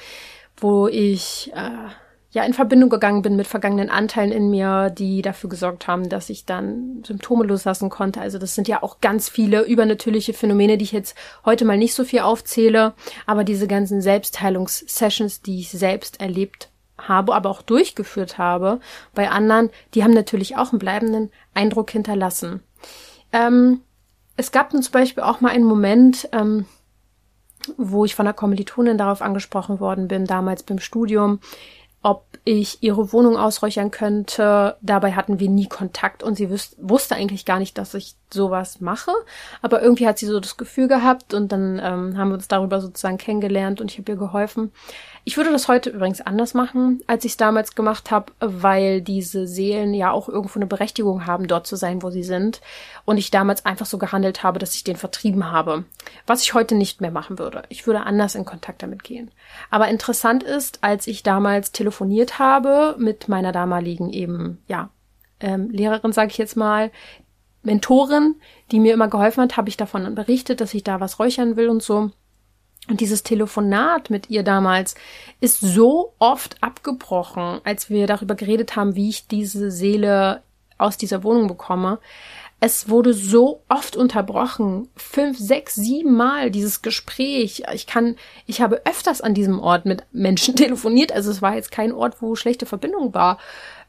wo 0.56 0.88
ich 0.88 1.52
äh, 1.54 1.88
ja 2.32 2.44
in 2.44 2.54
Verbindung 2.54 2.88
gegangen 2.88 3.22
bin 3.22 3.36
mit 3.36 3.46
vergangenen 3.46 3.90
Anteilen 3.90 4.32
in 4.32 4.50
mir, 4.50 4.90
die 4.90 5.20
dafür 5.20 5.50
gesorgt 5.50 5.86
haben, 5.86 6.08
dass 6.08 6.30
ich 6.30 6.46
dann 6.46 7.02
Symptome 7.06 7.44
loslassen 7.44 7.90
konnte. 7.90 8.20
Also 8.20 8.38
das 8.38 8.54
sind 8.54 8.68
ja 8.68 8.82
auch 8.82 9.00
ganz 9.00 9.28
viele 9.28 9.62
übernatürliche 9.62 10.32
Phänomene, 10.32 10.78
die 10.78 10.84
ich 10.84 10.92
jetzt 10.92 11.16
heute 11.44 11.66
mal 11.66 11.76
nicht 11.76 11.94
so 11.94 12.04
viel 12.04 12.20
aufzähle, 12.20 12.94
aber 13.26 13.44
diese 13.44 13.68
ganzen 13.68 14.00
Selbstheilungssessions, 14.00 15.42
die 15.42 15.60
ich 15.60 15.70
selbst 15.70 16.20
erlebt 16.20 16.70
habe, 16.96 17.34
aber 17.34 17.50
auch 17.50 17.62
durchgeführt 17.62 18.38
habe 18.38 18.80
bei 19.14 19.28
anderen, 19.28 19.70
die 19.92 20.02
haben 20.02 20.14
natürlich 20.14 20.56
auch 20.56 20.72
einen 20.72 20.78
bleibenden 20.78 21.30
Eindruck 21.52 21.90
hinterlassen. 21.90 22.62
Ähm, 23.32 23.82
es 24.38 24.52
gab 24.52 24.72
nun 24.72 24.82
zum 24.82 24.92
Beispiel 24.92 25.22
auch 25.22 25.42
mal 25.42 25.50
einen 25.50 25.64
Moment, 25.64 26.28
ähm, 26.32 26.64
wo 27.76 28.04
ich 28.04 28.14
von 28.14 28.26
einer 28.26 28.34
Kommilitonin 28.34 28.98
darauf 28.98 29.22
angesprochen 29.22 29.80
worden 29.80 30.08
bin, 30.08 30.24
damals 30.24 30.62
beim 30.62 30.78
Studium, 30.78 31.40
ob 32.02 32.26
ich 32.44 32.82
ihre 32.82 33.12
Wohnung 33.12 33.36
ausräuchern 33.36 33.92
könnte. 33.92 34.76
Dabei 34.82 35.12
hatten 35.12 35.38
wir 35.38 35.48
nie 35.48 35.68
Kontakt 35.68 36.24
und 36.24 36.36
sie 36.36 36.50
wusste 36.50 37.14
eigentlich 37.14 37.44
gar 37.44 37.60
nicht, 37.60 37.78
dass 37.78 37.94
ich 37.94 38.16
sowas 38.32 38.80
mache. 38.80 39.12
Aber 39.60 39.82
irgendwie 39.82 40.08
hat 40.08 40.18
sie 40.18 40.26
so 40.26 40.40
das 40.40 40.56
Gefühl 40.56 40.88
gehabt 40.88 41.32
und 41.34 41.52
dann 41.52 41.80
ähm, 41.82 42.18
haben 42.18 42.28
wir 42.30 42.34
uns 42.34 42.48
darüber 42.48 42.80
sozusagen 42.80 43.18
kennengelernt 43.18 43.80
und 43.80 43.92
ich 43.92 43.98
habe 43.98 44.12
ihr 44.12 44.18
geholfen. 44.18 44.72
Ich 45.24 45.36
würde 45.36 45.52
das 45.52 45.68
heute 45.68 45.90
übrigens 45.90 46.20
anders 46.20 46.52
machen, 46.52 47.00
als 47.06 47.24
ich 47.24 47.32
es 47.32 47.36
damals 47.36 47.76
gemacht 47.76 48.10
habe, 48.10 48.32
weil 48.40 49.00
diese 49.00 49.46
Seelen 49.46 49.94
ja 49.94 50.10
auch 50.10 50.28
irgendwo 50.28 50.58
eine 50.58 50.66
Berechtigung 50.66 51.26
haben, 51.26 51.46
dort 51.46 51.64
zu 51.64 51.76
sein, 51.76 52.02
wo 52.02 52.10
sie 52.10 52.24
sind. 52.24 52.60
Und 53.04 53.18
ich 53.18 53.30
damals 53.30 53.64
einfach 53.64 53.86
so 53.86 53.98
gehandelt 53.98 54.42
habe, 54.42 54.58
dass 54.58 54.74
ich 54.74 54.82
den 54.82 54.96
vertrieben 54.96 55.52
habe. 55.52 55.84
Was 56.26 56.42
ich 56.42 56.54
heute 56.54 56.74
nicht 56.74 57.00
mehr 57.00 57.12
machen 57.12 57.38
würde. 57.38 57.62
Ich 57.68 57.86
würde 57.86 58.02
anders 58.02 58.34
in 58.34 58.44
Kontakt 58.44 58.82
damit 58.82 59.04
gehen. 59.04 59.30
Aber 59.70 59.86
interessant 59.86 60.42
ist, 60.42 60.80
als 60.82 61.06
ich 61.06 61.22
damals 61.22 61.70
telefoniert 61.70 62.40
habe 62.40 62.96
mit 62.98 63.28
meiner 63.28 63.52
damaligen 63.52 64.10
eben, 64.10 64.60
ja, 64.66 64.90
ähm, 65.38 65.70
Lehrerin, 65.70 66.12
sage 66.12 66.32
ich 66.32 66.38
jetzt 66.38 66.56
mal, 66.56 66.90
Mentorin, 67.62 68.40
die 68.72 68.80
mir 68.80 68.92
immer 68.92 69.06
geholfen 69.06 69.42
hat, 69.42 69.56
habe 69.56 69.68
ich 69.68 69.76
davon 69.76 70.16
berichtet, 70.16 70.60
dass 70.60 70.74
ich 70.74 70.82
da 70.82 70.98
was 70.98 71.20
räuchern 71.20 71.54
will 71.54 71.68
und 71.68 71.80
so. 71.80 72.10
Und 72.88 73.00
dieses 73.00 73.22
Telefonat 73.22 74.10
mit 74.10 74.28
ihr 74.28 74.42
damals 74.42 74.96
ist 75.40 75.60
so 75.60 76.14
oft 76.18 76.62
abgebrochen, 76.62 77.60
als 77.64 77.90
wir 77.90 78.06
darüber 78.06 78.34
geredet 78.34 78.74
haben, 78.74 78.96
wie 78.96 79.08
ich 79.08 79.28
diese 79.28 79.70
Seele 79.70 80.42
aus 80.78 80.96
dieser 80.96 81.22
Wohnung 81.22 81.46
bekomme. 81.46 82.00
Es 82.58 82.88
wurde 82.88 83.12
so 83.12 83.62
oft 83.68 83.96
unterbrochen. 83.96 84.88
Fünf, 84.96 85.38
sechs, 85.38 85.74
sieben 85.74 86.14
Mal 86.16 86.50
dieses 86.50 86.82
Gespräch. 86.82 87.62
Ich 87.72 87.86
kann, 87.86 88.16
ich 88.46 88.60
habe 88.60 88.82
öfters 88.84 89.20
an 89.20 89.34
diesem 89.34 89.58
Ort 89.60 89.84
mit 89.84 90.04
Menschen 90.12 90.54
telefoniert. 90.56 91.12
Also 91.12 91.30
es 91.30 91.42
war 91.42 91.54
jetzt 91.54 91.72
kein 91.72 91.92
Ort, 91.92 92.20
wo 92.20 92.34
schlechte 92.34 92.66
Verbindung 92.66 93.14
war. 93.14 93.38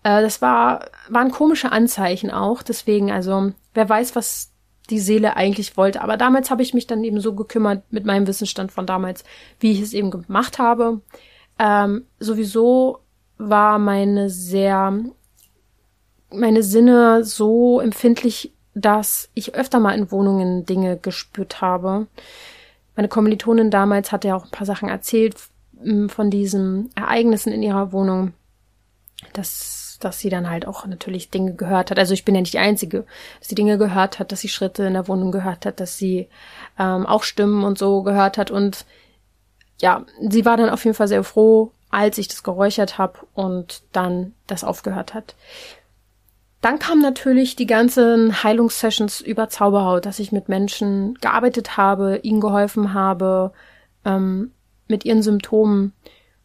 Äh, 0.03 0.21
das 0.21 0.41
war, 0.41 0.85
waren 1.09 1.31
komische 1.31 1.71
Anzeichen 1.71 2.31
auch. 2.31 2.61
Deswegen, 2.63 3.11
also, 3.11 3.51
wer 3.73 3.89
weiß, 3.89 4.15
was 4.15 4.52
die 4.89 4.99
Seele 4.99 5.35
eigentlich 5.35 5.77
wollte. 5.77 6.01
Aber 6.01 6.17
damals 6.17 6.51
habe 6.51 6.61
ich 6.61 6.73
mich 6.73 6.87
dann 6.87 7.03
eben 7.03 7.19
so 7.19 7.33
gekümmert 7.33 7.83
mit 7.91 8.05
meinem 8.05 8.27
Wissensstand 8.27 8.71
von 8.71 8.85
damals, 8.85 9.23
wie 9.59 9.71
ich 9.71 9.81
es 9.81 9.93
eben 9.93 10.11
gemacht 10.11 10.59
habe. 10.59 11.01
Ähm, 11.59 12.05
sowieso 12.19 12.99
war 13.37 13.79
meine 13.79 14.29
sehr, 14.29 14.93
meine 16.31 16.63
Sinne 16.63 17.23
so 17.23 17.79
empfindlich, 17.79 18.53
dass 18.75 19.29
ich 19.33 19.55
öfter 19.55 19.79
mal 19.79 19.95
in 19.95 20.11
Wohnungen 20.11 20.65
Dinge 20.65 20.97
gespürt 20.97 21.61
habe. 21.61 22.07
Meine 22.95 23.07
Kommilitonin 23.07 23.71
damals 23.71 24.11
hatte 24.11 24.29
ja 24.29 24.35
auch 24.35 24.45
ein 24.45 24.51
paar 24.51 24.65
Sachen 24.65 24.89
erzählt 24.89 25.35
von 26.07 26.29
diesen 26.29 26.89
Ereignissen 26.95 27.51
in 27.51 27.63
ihrer 27.63 27.91
Wohnung. 27.91 28.33
Das 29.33 29.82
dass 29.99 30.19
sie 30.19 30.29
dann 30.29 30.49
halt 30.49 30.67
auch 30.67 30.85
natürlich 30.85 31.29
Dinge 31.29 31.53
gehört 31.53 31.91
hat. 31.91 31.99
Also 31.99 32.13
ich 32.13 32.25
bin 32.25 32.35
ja 32.35 32.41
nicht 32.41 32.53
die 32.53 32.59
Einzige, 32.59 33.05
dass 33.39 33.49
sie 33.49 33.55
Dinge 33.55 33.77
gehört 33.77 34.19
hat, 34.19 34.31
dass 34.31 34.41
sie 34.41 34.49
Schritte 34.49 34.83
in 34.83 34.93
der 34.93 35.07
Wohnung 35.07 35.31
gehört 35.31 35.65
hat, 35.65 35.79
dass 35.79 35.97
sie 35.97 36.27
ähm, 36.79 37.05
auch 37.05 37.23
Stimmen 37.23 37.63
und 37.63 37.77
so 37.77 38.03
gehört 38.03 38.37
hat. 38.37 38.51
Und 38.51 38.85
ja, 39.79 40.05
sie 40.19 40.45
war 40.45 40.57
dann 40.57 40.69
auf 40.69 40.83
jeden 40.85 40.95
Fall 40.95 41.07
sehr 41.07 41.23
froh, 41.23 41.71
als 41.89 42.17
ich 42.17 42.27
das 42.27 42.43
geräuchert 42.43 42.97
habe 42.97 43.19
und 43.33 43.83
dann 43.91 44.33
das 44.47 44.63
aufgehört 44.63 45.13
hat. 45.13 45.35
Dann 46.61 46.79
kamen 46.79 47.01
natürlich 47.01 47.57
die 47.57 47.65
ganzen 47.65 48.41
Heilungssessions 48.41 49.19
über 49.19 49.49
Zauberhaut, 49.49 50.05
dass 50.05 50.19
ich 50.19 50.31
mit 50.31 50.47
Menschen 50.47 51.15
gearbeitet 51.15 51.75
habe, 51.75 52.19
ihnen 52.23 52.39
geholfen 52.39 52.93
habe, 52.93 53.51
ähm, 54.05 54.51
mit 54.87 55.03
ihren 55.03 55.21
Symptomen. 55.21 55.91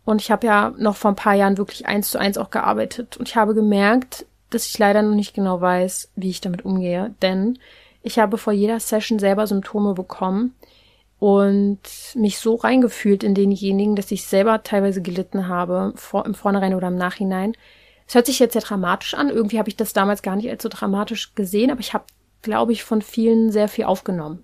Und 0.08 0.22
ich 0.22 0.30
habe 0.30 0.46
ja 0.46 0.72
noch 0.78 0.96
vor 0.96 1.10
ein 1.10 1.16
paar 1.16 1.34
Jahren 1.34 1.58
wirklich 1.58 1.84
eins 1.84 2.10
zu 2.10 2.18
eins 2.18 2.38
auch 2.38 2.48
gearbeitet. 2.48 3.18
Und 3.18 3.28
ich 3.28 3.36
habe 3.36 3.54
gemerkt, 3.54 4.24
dass 4.48 4.64
ich 4.64 4.78
leider 4.78 5.02
noch 5.02 5.14
nicht 5.14 5.34
genau 5.34 5.60
weiß, 5.60 6.12
wie 6.16 6.30
ich 6.30 6.40
damit 6.40 6.64
umgehe. 6.64 7.14
Denn 7.20 7.58
ich 8.02 8.18
habe 8.18 8.38
vor 8.38 8.54
jeder 8.54 8.80
Session 8.80 9.18
selber 9.18 9.46
Symptome 9.46 9.92
bekommen 9.92 10.54
und 11.18 11.80
mich 12.14 12.38
so 12.38 12.54
reingefühlt 12.54 13.22
in 13.22 13.34
denjenigen, 13.34 13.96
dass 13.96 14.10
ich 14.10 14.24
selber 14.24 14.62
teilweise 14.62 15.02
gelitten 15.02 15.46
habe, 15.46 15.92
vor, 15.96 16.24
im 16.24 16.32
Vornherein 16.32 16.74
oder 16.74 16.88
im 16.88 16.96
Nachhinein. 16.96 17.52
Es 18.06 18.14
hört 18.14 18.24
sich 18.24 18.38
jetzt 18.38 18.54
sehr 18.54 18.62
dramatisch 18.62 19.12
an. 19.12 19.28
Irgendwie 19.28 19.58
habe 19.58 19.68
ich 19.68 19.76
das 19.76 19.92
damals 19.92 20.22
gar 20.22 20.36
nicht 20.36 20.48
als 20.48 20.62
so 20.62 20.70
dramatisch 20.70 21.34
gesehen, 21.34 21.70
aber 21.70 21.80
ich 21.80 21.92
habe, 21.92 22.04
glaube 22.40 22.72
ich, 22.72 22.82
von 22.82 23.02
vielen 23.02 23.52
sehr 23.52 23.68
viel 23.68 23.84
aufgenommen. 23.84 24.42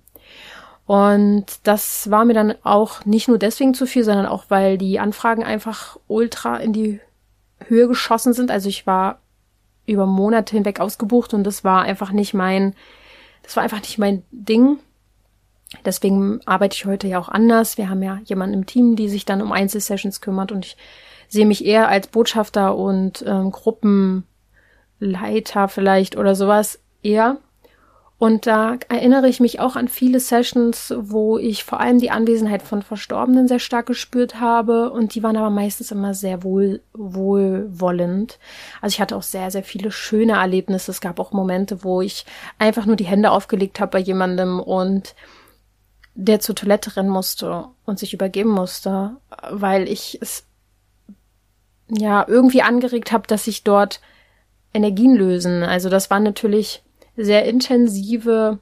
Und 0.87 1.47
das 1.62 2.11
war 2.11 2.25
mir 2.25 2.35
dann 2.35 2.55
auch 2.62 3.05
nicht 3.07 3.29
nur 3.29 3.38
deswegen 3.38 3.75
zu 3.75 3.87
viel, 3.87 4.05
sondern 4.05 4.27
auch, 4.27 4.44
weil 4.49 4.77
die 4.77 5.01
Anfragen 5.01 5.42
einfach 5.42 5.99
ultra 6.09 6.59
in 6.59 6.73
die 6.73 7.01
Höhe 7.66 7.88
geschossen 7.88 8.35
sind. 8.35 8.51
Also 8.51 8.68
ich 8.68 8.87
war 8.87 9.20
über 9.87 10.07
Monate 10.07 10.57
hinweg 10.57 10.81
ausgebucht 10.81 11.35
und 11.35 11.44
das 11.44 11.64
war 11.64 11.83
einfach 11.83 12.12
nicht 12.12 12.35
mein, 12.35 12.75
das 13.42 13.57
war 13.57 13.62
einfach 13.62 13.81
nicht 13.81 13.99
mein 13.99 14.23
Ding. 14.31 14.79
Deswegen 15.85 16.40
arbeite 16.47 16.75
ich 16.77 16.85
heute 16.85 17.09
ja 17.09 17.18
auch 17.18 17.29
anders. 17.29 17.79
Wir 17.79 17.88
haben 17.88 18.03
ja 18.03 18.20
jemanden 18.25 18.55
im 18.55 18.66
Team, 18.66 18.97
die 18.97 19.09
sich 19.09 19.25
dann 19.25 19.40
um 19.42 19.53
Einzelsessions 19.53 20.20
kümmert 20.20 20.53
und 20.53 20.66
ich 20.66 20.77
sehe 21.29 21.47
mich 21.47 21.64
eher 21.64 21.88
als 21.88 22.09
Botschafter 22.09 22.77
und 22.77 23.25
ähm, 23.27 23.51
Gruppenleiter 23.51 24.25
vielleicht 25.68 26.16
oder 26.16 26.35
sowas 26.35 26.79
eher. 27.03 27.38
Und 28.16 28.46
da 28.46 28.79
erinnere 28.88 29.29
ich 29.29 29.40
mich 29.40 29.59
auch 29.59 29.74
an 29.74 29.88
viele 29.88 30.20
Sessions, 30.20 30.94
wo 30.96 31.37
ich 31.37 31.64
vor 31.64 31.81
allem 31.81 31.98
die 31.98 32.11
Anwesenheit 32.11 32.62
von 32.62 32.83
Verstorbenen 32.83 33.48
sehr 33.48 33.59
stark 33.59 33.87
gespürt 33.87 34.40
habe. 34.40 34.90
Und 34.90 35.14
die 35.14 35.22
waren 35.22 35.37
aber 35.37 35.50
meistens 35.50 35.90
immer 35.90 36.14
sehr 36.14 36.44
wohl, 36.44 36.81
wohlwollend. 36.92 38.38
Also 38.81 38.94
ich 38.94 39.00
hatte 39.00 39.16
auch 39.16 39.22
sehr, 39.22 39.50
sehr 39.50 39.64
viele 39.64 39.90
schöne 39.90 40.35
Erlebnisse. 40.35 40.92
Es 40.92 41.00
gab 41.00 41.18
auch 41.18 41.33
Momente, 41.33 41.83
wo 41.83 42.03
ich 42.03 42.24
einfach 42.59 42.87
nur 42.87 42.96
die 42.96 43.05
Hände 43.05 43.33
aufgelegt 43.33 43.81
habe 43.81 43.90
bei 43.90 43.98
jemandem 43.98 44.61
und 44.61 45.14
der 46.14 46.38
zur 46.38 46.55
Toilette 46.55 46.96
rennen 46.96 47.11
musste 47.11 47.64
und 47.85 47.98
sich 47.98 48.14
übergeben 48.14 48.50
musste, 48.50 49.16
weil 49.50 49.88
ich 49.88 50.18
es 50.22 50.46
ja 51.88 52.24
irgendwie 52.29 52.62
angeregt 52.62 53.11
habe, 53.11 53.27
dass 53.27 53.44
sich 53.44 53.64
dort 53.64 54.00
Energien 54.72 55.16
lösen. 55.16 55.64
Also 55.64 55.88
das 55.88 56.11
waren 56.11 56.22
natürlich 56.22 56.85
sehr 57.16 57.44
intensive 57.44 58.59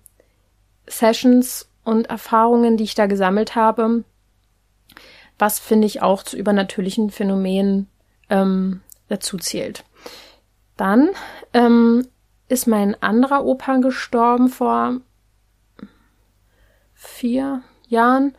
Sessions 0.87 1.69
und 1.85 2.11
Erfahrungen, 2.11 2.77
die 2.77 2.85
ich 2.85 2.95
da 2.95 3.07
gesammelt 3.07 3.55
habe, 3.55 4.05
was 5.39 5.59
finde 5.59 5.87
ich 5.87 6.03
auch 6.03 6.23
zu 6.23 6.37
übernatürlichen 6.37 7.11
Phänomenen 7.11 7.89
ähm, 8.31 8.81
dazu 9.09 9.37
zählt. 9.39 9.85
Dann 10.77 11.11
ähm, 11.53 12.07
ist 12.49 12.67
mein 12.67 13.01
anderer 13.03 13.45
Opa 13.45 13.79
gestorben 13.79 14.49
vor 14.49 15.01
vier 16.95 17.63
Jahren 17.89 18.35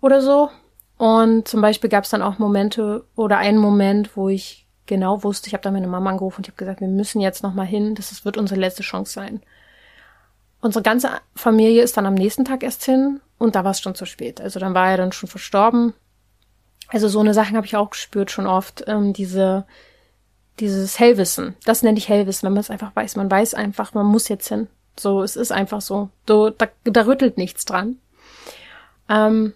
oder 0.00 0.20
so. 0.20 0.50
Und 0.96 1.46
zum 1.46 1.60
Beispiel 1.60 1.88
gab 1.88 2.04
es 2.04 2.10
dann 2.10 2.22
auch 2.22 2.38
Momente 2.38 3.04
oder 3.14 3.38
einen 3.38 3.58
Moment, 3.58 4.16
wo 4.16 4.28
ich 4.28 4.66
genau 4.86 5.22
wusste, 5.22 5.46
ich 5.46 5.52
habe 5.52 5.62
da 5.62 5.70
meine 5.70 5.86
Mama 5.86 6.10
angerufen 6.10 6.38
und 6.38 6.46
ich 6.46 6.50
habe 6.50 6.58
gesagt, 6.58 6.80
wir 6.80 6.88
müssen 6.88 7.20
jetzt 7.20 7.42
noch 7.42 7.54
mal 7.54 7.66
hin, 7.66 7.94
das 7.94 8.24
wird 8.24 8.36
unsere 8.36 8.58
letzte 8.58 8.82
Chance 8.82 9.12
sein. 9.12 9.40
Unsere 10.60 10.82
ganze 10.82 11.10
Familie 11.34 11.82
ist 11.82 11.96
dann 11.96 12.06
am 12.06 12.14
nächsten 12.14 12.44
Tag 12.44 12.62
erst 12.62 12.84
hin 12.84 13.20
und 13.38 13.54
da 13.54 13.64
war 13.64 13.70
es 13.70 13.80
schon 13.80 13.94
zu 13.94 14.06
spät. 14.06 14.40
Also 14.40 14.58
dann 14.58 14.74
war 14.74 14.90
er 14.90 14.96
dann 14.96 15.12
schon 15.12 15.28
verstorben. 15.28 15.94
Also 16.88 17.08
so 17.08 17.20
eine 17.20 17.34
Sachen 17.34 17.56
habe 17.56 17.66
ich 17.66 17.76
auch 17.76 17.90
gespürt 17.90 18.30
schon 18.30 18.46
oft, 18.46 18.84
ähm, 18.86 19.12
diese 19.12 19.66
dieses 20.60 20.98
Hellwissen. 20.98 21.54
Das 21.64 21.82
nenne 21.82 21.98
ich 21.98 22.08
Hellwissen, 22.08 22.46
wenn 22.46 22.54
man 22.54 22.60
es 22.60 22.70
einfach 22.70 22.94
weiß. 22.94 23.16
Man 23.16 23.30
weiß 23.30 23.54
einfach, 23.54 23.94
man 23.94 24.06
muss 24.06 24.28
jetzt 24.28 24.48
hin. 24.48 24.68
So, 24.98 25.22
es 25.22 25.36
ist 25.36 25.52
einfach 25.52 25.80
so. 25.80 26.10
so 26.26 26.50
da, 26.50 26.66
da 26.84 27.02
rüttelt 27.02 27.38
nichts 27.38 27.64
dran. 27.64 27.98
Ähm, 29.08 29.52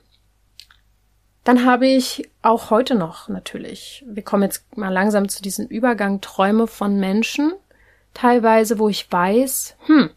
dann 1.45 1.65
habe 1.65 1.89
ich 1.89 2.31
auch 2.41 2.71
heute 2.71 2.95
noch 2.95 3.29
natürlich, 3.29 4.05
wir 4.07 4.23
kommen 4.23 4.45
jetzt 4.45 4.77
mal 4.77 4.91
langsam 4.91 5.29
zu 5.29 5.43
diesem 5.43 5.67
Übergang 5.67 6.21
Träume 6.21 6.69
von 6.69 7.01
Menschen, 7.01 7.53
teilweise, 8.15 8.79
wo 8.79 8.89
ich 8.89 9.11
weiß, 9.11 9.75
hm, 9.87 10.11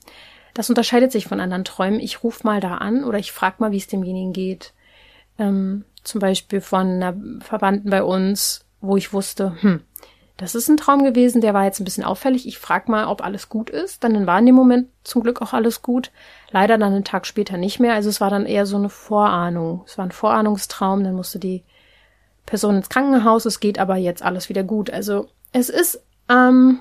das 0.55 0.69
unterscheidet 0.69 1.11
sich 1.11 1.27
von 1.27 1.39
anderen 1.39 1.65
Träumen. 1.65 1.99
Ich 1.99 2.23
rufe 2.23 2.47
mal 2.47 2.61
da 2.61 2.75
an 2.77 3.03
oder 3.03 3.19
ich 3.19 3.33
frage 3.33 3.57
mal, 3.59 3.71
wie 3.71 3.77
es 3.77 3.87
demjenigen 3.87 4.33
geht. 4.33 4.73
Ähm, 5.37 5.83
zum 6.03 6.21
Beispiel 6.21 6.61
von 6.61 6.87
einer 6.87 7.15
Verwandten 7.41 7.89
bei 7.89 8.01
uns, 8.01 8.65
wo 8.79 8.95
ich 8.95 9.11
wusste, 9.11 9.57
hm, 9.61 9.81
das 10.37 10.55
ist 10.55 10.69
ein 10.69 10.77
Traum 10.77 11.03
gewesen, 11.03 11.41
der 11.41 11.53
war 11.53 11.65
jetzt 11.65 11.79
ein 11.79 11.85
bisschen 11.85 12.05
auffällig. 12.05 12.47
Ich 12.47 12.57
frage 12.57 12.89
mal, 12.89 13.07
ob 13.07 13.23
alles 13.23 13.49
gut 13.49 13.69
ist. 13.69 14.03
Dann 14.03 14.27
war 14.27 14.39
in 14.39 14.45
dem 14.45 14.55
Moment 14.55 14.87
zum 15.03 15.23
Glück 15.23 15.41
auch 15.41 15.53
alles 15.53 15.81
gut. 15.81 16.11
Leider 16.51 16.77
dann 16.77 16.93
einen 16.93 17.03
Tag 17.03 17.25
später 17.25 17.57
nicht 17.57 17.79
mehr. 17.79 17.93
Also 17.93 18.09
es 18.09 18.21
war 18.21 18.29
dann 18.29 18.45
eher 18.45 18.65
so 18.65 18.77
eine 18.77 18.89
Vorahnung. 18.89 19.83
Es 19.85 19.97
war 19.97 20.05
ein 20.05 20.11
Vorahnungstraum. 20.11 21.03
Dann 21.03 21.15
musste 21.15 21.39
die 21.39 21.63
Person 22.45 22.77
ins 22.77 22.89
Krankenhaus. 22.89 23.45
Es 23.45 23.61
geht 23.61 23.79
aber 23.79 23.95
jetzt 23.95 24.23
alles 24.23 24.49
wieder 24.49 24.63
gut. 24.63 24.89
Also 24.89 25.29
es 25.53 25.69
ist, 25.69 26.01
ähm, 26.29 26.79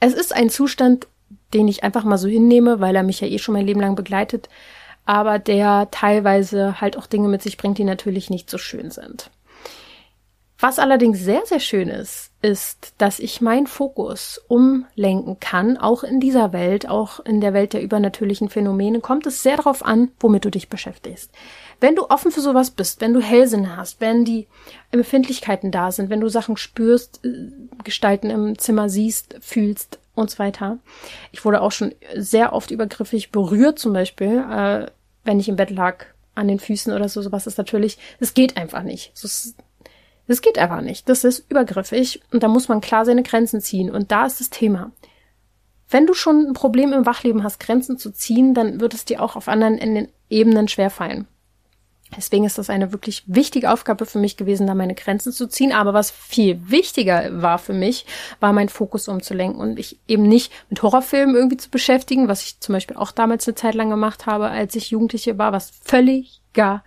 es 0.00 0.12
ist 0.12 0.34
ein 0.34 0.50
Zustand, 0.50 1.08
den 1.54 1.68
ich 1.68 1.84
einfach 1.84 2.04
mal 2.04 2.18
so 2.18 2.28
hinnehme, 2.28 2.80
weil 2.80 2.96
er 2.96 3.02
mich 3.02 3.20
ja 3.20 3.28
eh 3.28 3.38
schon 3.38 3.54
mein 3.54 3.66
Leben 3.66 3.80
lang 3.80 3.94
begleitet, 3.94 4.48
aber 5.04 5.38
der 5.38 5.88
teilweise 5.90 6.80
halt 6.80 6.96
auch 6.96 7.06
Dinge 7.06 7.28
mit 7.28 7.42
sich 7.42 7.56
bringt, 7.56 7.78
die 7.78 7.84
natürlich 7.84 8.30
nicht 8.30 8.48
so 8.50 8.58
schön 8.58 8.90
sind. 8.90 9.30
Was 10.62 10.78
allerdings 10.78 11.18
sehr, 11.18 11.44
sehr 11.44 11.58
schön 11.58 11.88
ist, 11.88 12.30
ist, 12.40 12.94
dass 12.98 13.18
ich 13.18 13.40
meinen 13.40 13.66
Fokus 13.66 14.40
umlenken 14.46 15.40
kann, 15.40 15.76
auch 15.76 16.04
in 16.04 16.20
dieser 16.20 16.52
Welt, 16.52 16.88
auch 16.88 17.18
in 17.18 17.40
der 17.40 17.52
Welt 17.52 17.72
der 17.72 17.82
übernatürlichen 17.82 18.48
Phänomene, 18.48 19.00
kommt 19.00 19.26
es 19.26 19.42
sehr 19.42 19.56
darauf 19.56 19.84
an, 19.84 20.12
womit 20.20 20.44
du 20.44 20.52
dich 20.52 20.68
beschäftigst. 20.68 21.32
Wenn 21.80 21.96
du 21.96 22.08
offen 22.10 22.30
für 22.30 22.40
sowas 22.40 22.70
bist, 22.70 23.00
wenn 23.00 23.12
du 23.12 23.20
Hellsinn 23.20 23.76
hast, 23.76 24.00
wenn 24.00 24.24
die 24.24 24.46
Empfindlichkeiten 24.92 25.72
da 25.72 25.90
sind, 25.90 26.10
wenn 26.10 26.20
du 26.20 26.28
Sachen 26.28 26.56
spürst, 26.56 27.24
äh, 27.24 27.50
Gestalten 27.82 28.30
im 28.30 28.56
Zimmer 28.56 28.88
siehst, 28.88 29.34
fühlst 29.40 29.98
und 30.14 30.30
so 30.30 30.38
weiter. 30.38 30.78
Ich 31.30 31.44
wurde 31.44 31.60
auch 31.60 31.72
schon 31.72 31.94
sehr 32.14 32.52
oft 32.52 32.70
übergriffig 32.70 33.30
berührt, 33.30 33.78
zum 33.78 33.92
Beispiel, 33.92 34.38
äh, 34.38 34.86
wenn 35.24 35.40
ich 35.40 35.48
im 35.48 35.56
Bett 35.56 35.70
lag, 35.70 36.06
an 36.34 36.48
den 36.48 36.58
Füßen 36.58 36.92
oder 36.92 37.08
so, 37.08 37.20
sowas 37.20 37.46
ist 37.46 37.58
natürlich, 37.58 37.98
es 38.18 38.32
geht 38.32 38.56
einfach 38.56 38.82
nicht. 38.82 39.12
Es 39.14 39.54
das 40.28 40.40
geht 40.40 40.58
einfach 40.58 40.80
nicht. 40.80 41.08
Das 41.08 41.24
ist 41.24 41.50
übergriffig 41.50 42.22
und 42.32 42.42
da 42.42 42.48
muss 42.48 42.68
man 42.68 42.80
klar 42.80 43.04
seine 43.04 43.22
Grenzen 43.22 43.60
ziehen. 43.60 43.90
Und 43.90 44.12
da 44.12 44.26
ist 44.26 44.40
das 44.40 44.50
Thema. 44.50 44.92
Wenn 45.88 46.06
du 46.06 46.14
schon 46.14 46.46
ein 46.46 46.52
Problem 46.54 46.92
im 46.92 47.06
Wachleben 47.06 47.42
hast, 47.42 47.60
Grenzen 47.60 47.98
zu 47.98 48.12
ziehen, 48.12 48.54
dann 48.54 48.80
wird 48.80 48.94
es 48.94 49.04
dir 49.04 49.20
auch 49.20 49.36
auf 49.36 49.48
anderen 49.48 50.08
Ebenen 50.30 50.68
schwerfallen. 50.68 51.26
Deswegen 52.16 52.44
ist 52.44 52.58
das 52.58 52.68
eine 52.68 52.92
wirklich 52.92 53.22
wichtige 53.26 53.70
Aufgabe 53.72 54.04
für 54.04 54.18
mich 54.18 54.36
gewesen, 54.36 54.66
da 54.66 54.74
meine 54.74 54.94
Grenzen 54.94 55.32
zu 55.32 55.48
ziehen. 55.48 55.72
Aber 55.72 55.94
was 55.94 56.10
viel 56.10 56.60
wichtiger 56.70 57.42
war 57.42 57.58
für 57.58 57.72
mich, 57.72 58.04
war 58.38 58.52
mein 58.52 58.68
Fokus 58.68 59.08
umzulenken 59.08 59.60
und 59.60 59.78
ich 59.78 59.98
eben 60.08 60.28
nicht 60.28 60.52
mit 60.68 60.82
Horrorfilmen 60.82 61.34
irgendwie 61.34 61.56
zu 61.56 61.70
beschäftigen, 61.70 62.28
was 62.28 62.42
ich 62.42 62.60
zum 62.60 62.74
Beispiel 62.74 62.96
auch 62.96 63.12
damals 63.12 63.48
eine 63.48 63.54
Zeit 63.54 63.74
lang 63.74 63.88
gemacht 63.88 64.26
habe, 64.26 64.50
als 64.50 64.74
ich 64.74 64.90
Jugendliche 64.90 65.38
war, 65.38 65.52
was 65.52 65.72
völlig 65.82 66.42
gar 66.52 66.84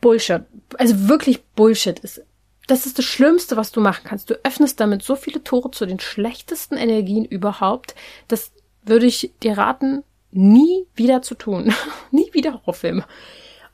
Bullshit, 0.00 0.42
also 0.76 1.08
wirklich 1.08 1.42
Bullshit 1.56 1.98
ist. 1.98 2.22
Das 2.66 2.84
ist 2.84 2.98
das 2.98 3.06
Schlimmste, 3.06 3.56
was 3.56 3.72
du 3.72 3.80
machen 3.80 4.02
kannst. 4.04 4.28
Du 4.28 4.34
öffnest 4.44 4.78
damit 4.78 5.02
so 5.02 5.16
viele 5.16 5.42
Tore 5.42 5.70
zu 5.70 5.86
den 5.86 6.00
schlechtesten 6.00 6.76
Energien 6.76 7.24
überhaupt. 7.24 7.94
Das 8.28 8.52
würde 8.84 9.06
ich 9.06 9.32
dir 9.42 9.56
raten, 9.56 10.04
nie 10.30 10.86
wieder 10.94 11.22
zu 11.22 11.34
tun. 11.34 11.72
nie 12.10 12.30
wieder 12.34 12.52
Horrorfilme. 12.52 13.04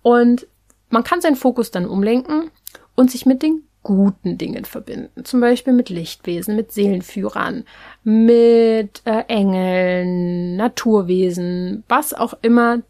Und 0.05 0.47
man 0.90 1.03
kann 1.03 1.23
seinen 1.23 1.35
Fokus 1.35 1.71
dann 1.71 1.87
umlenken 1.87 2.51
und 2.95 3.11
sich 3.11 3.25
mit 3.25 3.43
den 3.43 3.62
guten 3.83 4.37
Dingen 4.37 4.67
verbinden. 4.67 5.25
Zum 5.25 5.40
Beispiel 5.40 5.73
mit 5.73 5.88
Lichtwesen, 5.88 6.57
mit 6.57 6.73
Seelenführern, 6.73 7.64
mit 8.03 9.01
äh, 9.07 9.25
Engeln, 9.29 10.57
Naturwesen, 10.57 11.85
was 11.88 12.12
auch 12.12 12.35
immer 12.43 12.83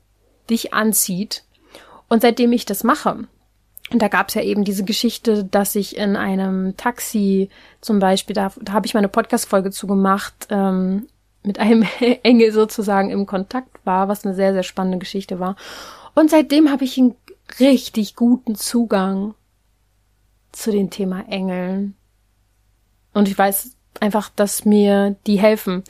dich 0.50 0.74
anzieht. 0.74 1.44
Und 2.09 2.22
seitdem 2.22 2.53
ich 2.53 2.66
das 2.66 2.83
mache, 2.83 3.29
und 3.92 4.03
da 4.03 4.09
gab 4.09 4.29
es 4.29 4.35
ja 4.35 4.42
eben 4.42 4.64
diese 4.64 4.85
Geschichte, 4.85 5.44
dass 5.44 5.77
ich 5.77 5.96
in 5.96 6.16
einem 6.16 6.77
Taxi 6.77 7.48
zum 7.81 8.00
Beispiel, 8.00 8.35
da, 8.35 8.53
da 8.61 8.72
habe 8.72 8.87
ich 8.87 8.94
meine 8.94 9.09
Podcast-Folge 9.09 9.70
zugemacht, 9.70 10.48
ähm, 10.50 11.07
mit 11.44 11.61
einem 11.61 11.87
Engel 12.22 12.50
sozusagen 12.50 13.11
im 13.11 13.27
Kontakt 13.27 13.79
war, 13.85 14.09
was 14.09 14.24
eine 14.24 14.35
sehr, 14.35 14.53
sehr 14.53 14.64
spannende 14.64 14.98
Geschichte 14.98 15.38
war. 15.38 15.55
Und 16.14 16.31
seitdem 16.31 16.70
habe 16.70 16.85
ich 16.85 16.98
einen 16.98 17.16
richtig 17.59 18.16
guten 18.16 18.55
Zugang 18.55 19.35
zu 20.53 20.70
dem 20.70 20.90
Thema 20.90 21.29
Engeln. 21.29 21.96
Und 23.12 23.29
ich 23.29 23.37
weiß 23.37 23.77
einfach, 24.00 24.31
dass 24.31 24.64
mir 24.64 25.16
die 25.27 25.38
helfen. 25.38 25.85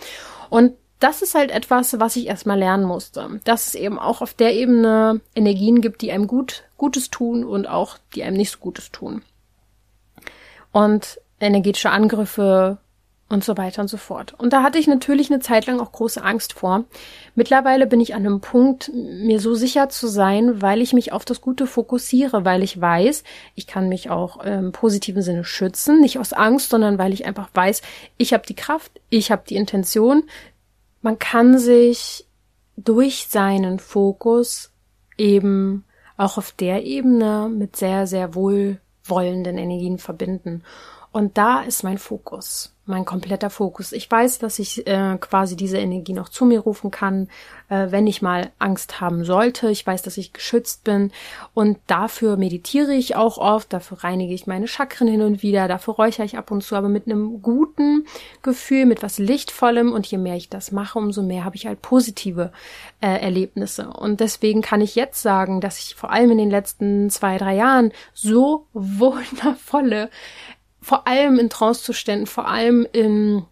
Und 0.51 0.73
das 1.01 1.23
ist 1.23 1.35
halt 1.35 1.51
etwas, 1.51 1.99
was 2.01 2.17
ich 2.17 2.27
erstmal 2.27 2.59
lernen 2.59 2.85
musste. 2.85 3.41
Dass 3.45 3.67
es 3.69 3.75
eben 3.75 3.99
auch 3.99 4.23
auf 4.23 4.33
der 4.35 4.55
Ebene 4.55 5.21
Energien 5.35 5.81
gibt, 5.81 6.01
die 6.01 6.13
einem 6.13 6.27
gut, 6.27 6.65
Gutes 6.79 7.11
tun 7.11 7.45
und 7.45 7.67
auch 7.67 7.99
die 8.15 8.23
einem 8.23 8.37
nicht 8.37 8.51
so 8.51 8.59
Gutes 8.59 8.91
tun. 8.91 9.23
Und 10.73 11.21
energetische 11.41 11.91
Angriffe 11.91 12.79
und 13.35 13.45
so 13.45 13.59
weiter 13.59 13.83
und 13.83 13.89
so 13.89 13.99
fort. 13.99 14.33
Und 14.39 14.53
da 14.53 14.63
hatte 14.63 14.79
ich 14.79 14.87
natürlich 14.87 15.31
eine 15.31 15.41
Zeit 15.41 15.67
lang 15.67 15.81
auch 15.81 15.93
große 15.93 16.23
Angst 16.23 16.55
vor. 16.55 16.85
Mittlerweile 17.35 17.87
bin 17.87 18.01
ich 18.01 18.15
an 18.15 18.25
einem 18.25 18.41
Punkt, 18.41 18.91
mir 18.95 19.41
so 19.41 19.55
sicher 19.55 19.89
zu 19.91 20.07
sein, 20.07 20.63
weil 20.63 20.81
ich 20.81 20.95
mich 20.95 21.13
auf 21.13 21.25
das 21.25 21.41
Gute 21.41 21.67
fokussiere, 21.67 22.45
weil 22.45 22.63
ich 22.63 22.81
weiß, 22.81 23.25
ich 23.57 23.67
kann 23.67 23.89
mich 23.89 24.09
auch 24.09 24.43
im 24.43 24.73
positiven 24.73 25.21
Sinne 25.21 25.45
schützen, 25.45 26.01
nicht 26.01 26.19
aus 26.19 26.33
Angst, 26.33 26.71
sondern 26.71 26.97
weil 26.97 27.13
ich 27.13 27.27
einfach 27.27 27.51
weiß, 27.53 27.83
ich 28.17 28.33
habe 28.33 28.47
die 28.47 28.55
Kraft, 28.55 28.93
ich 29.11 29.31
habe 29.31 29.43
die 29.47 29.57
Intention, 29.57 30.23
man 31.03 31.19
kann 31.19 31.59
sich 31.59 32.27
durch 32.77 33.27
seinen 33.29 33.79
Fokus 33.79 34.71
eben 35.19 35.85
auch 36.17 36.39
auf 36.39 36.53
der 36.53 36.85
Ebene 36.85 37.51
mit 37.53 37.77
sehr, 37.77 38.07
sehr 38.07 38.35
wohlwollenden 38.35 39.59
Energien 39.59 39.99
verbinden. 39.99 40.63
Und 41.11 41.37
da 41.37 41.61
ist 41.61 41.83
mein 41.83 41.99
Fokus 41.99 42.74
mein 42.87 43.05
kompletter 43.05 43.51
Fokus. 43.51 43.93
Ich 43.93 44.11
weiß, 44.11 44.39
dass 44.39 44.59
ich 44.59 44.87
äh, 44.87 45.17
quasi 45.19 45.57
diese 45.57 45.79
Energie 45.79 46.13
noch 46.13 46.29
zu 46.29 46.45
mir 46.45 46.61
rufen 46.61 46.91
kann, 46.91 47.29
äh, 47.71 47.87
wenn 47.91 48.07
ich 48.07 48.21
mal 48.21 48.51
Angst 48.59 49.01
haben 49.01 49.25
sollte. 49.25 49.71
Ich 49.71 49.87
weiß, 49.87 50.03
dass 50.03 50.19
ich 50.19 50.33
geschützt 50.33 50.85
bin 50.85 51.11
und 51.55 51.79
dafür 51.87 52.37
meditiere 52.37 52.93
ich 52.93 53.17
auch 53.17 53.39
oft, 53.39 53.73
dafür 53.73 54.05
reinige 54.05 54.35
ich 54.35 54.47
meine 54.47 54.69
Chakren 54.69 55.09
hin 55.09 55.23
und 55.23 55.43
wieder, 55.43 55.67
dafür 55.67 55.95
räuchere 55.95 56.27
ich 56.27 56.37
ab 56.37 56.51
und 56.51 56.63
zu, 56.63 56.77
aber 56.77 56.89
mit 56.89 57.07
einem 57.07 57.41
guten 57.41 58.07
Gefühl, 58.43 58.85
mit 58.85 59.03
was 59.03 59.19
Lichtvollem 59.19 59.93
und 59.93 60.07
je 60.07 60.19
mehr 60.19 60.37
ich 60.37 60.51
das 60.51 60.71
mache, 60.71 60.99
umso 60.99 61.23
mehr 61.23 61.45
habe 61.45 61.57
ich 61.57 61.67
halt 61.67 61.81
positive 61.81 62.53
äh, 63.01 63.19
Erlebnisse. 63.21 63.89
Und 63.89 64.21
deswegen 64.21 64.61
kann 64.61 64.83
ich 64.83 64.95
jetzt 64.95 65.23
sagen, 65.23 65.61
dass 65.61 65.79
ich 65.79 65.95
vor 65.95 66.11
allem 66.11 66.33
in 66.33 66.39
den 66.39 66.51
letzten 66.51 67.09
zwei, 67.09 67.39
drei 67.39 67.55
Jahren 67.55 67.93
so 68.13 68.67
wundervolle 68.75 70.11
vor 70.85 71.09
allem 71.09 71.39
in 71.39 71.49
Trancezuständen, 71.49 72.27
vor 72.27 72.47
allem 72.47 72.87
in 72.93 73.47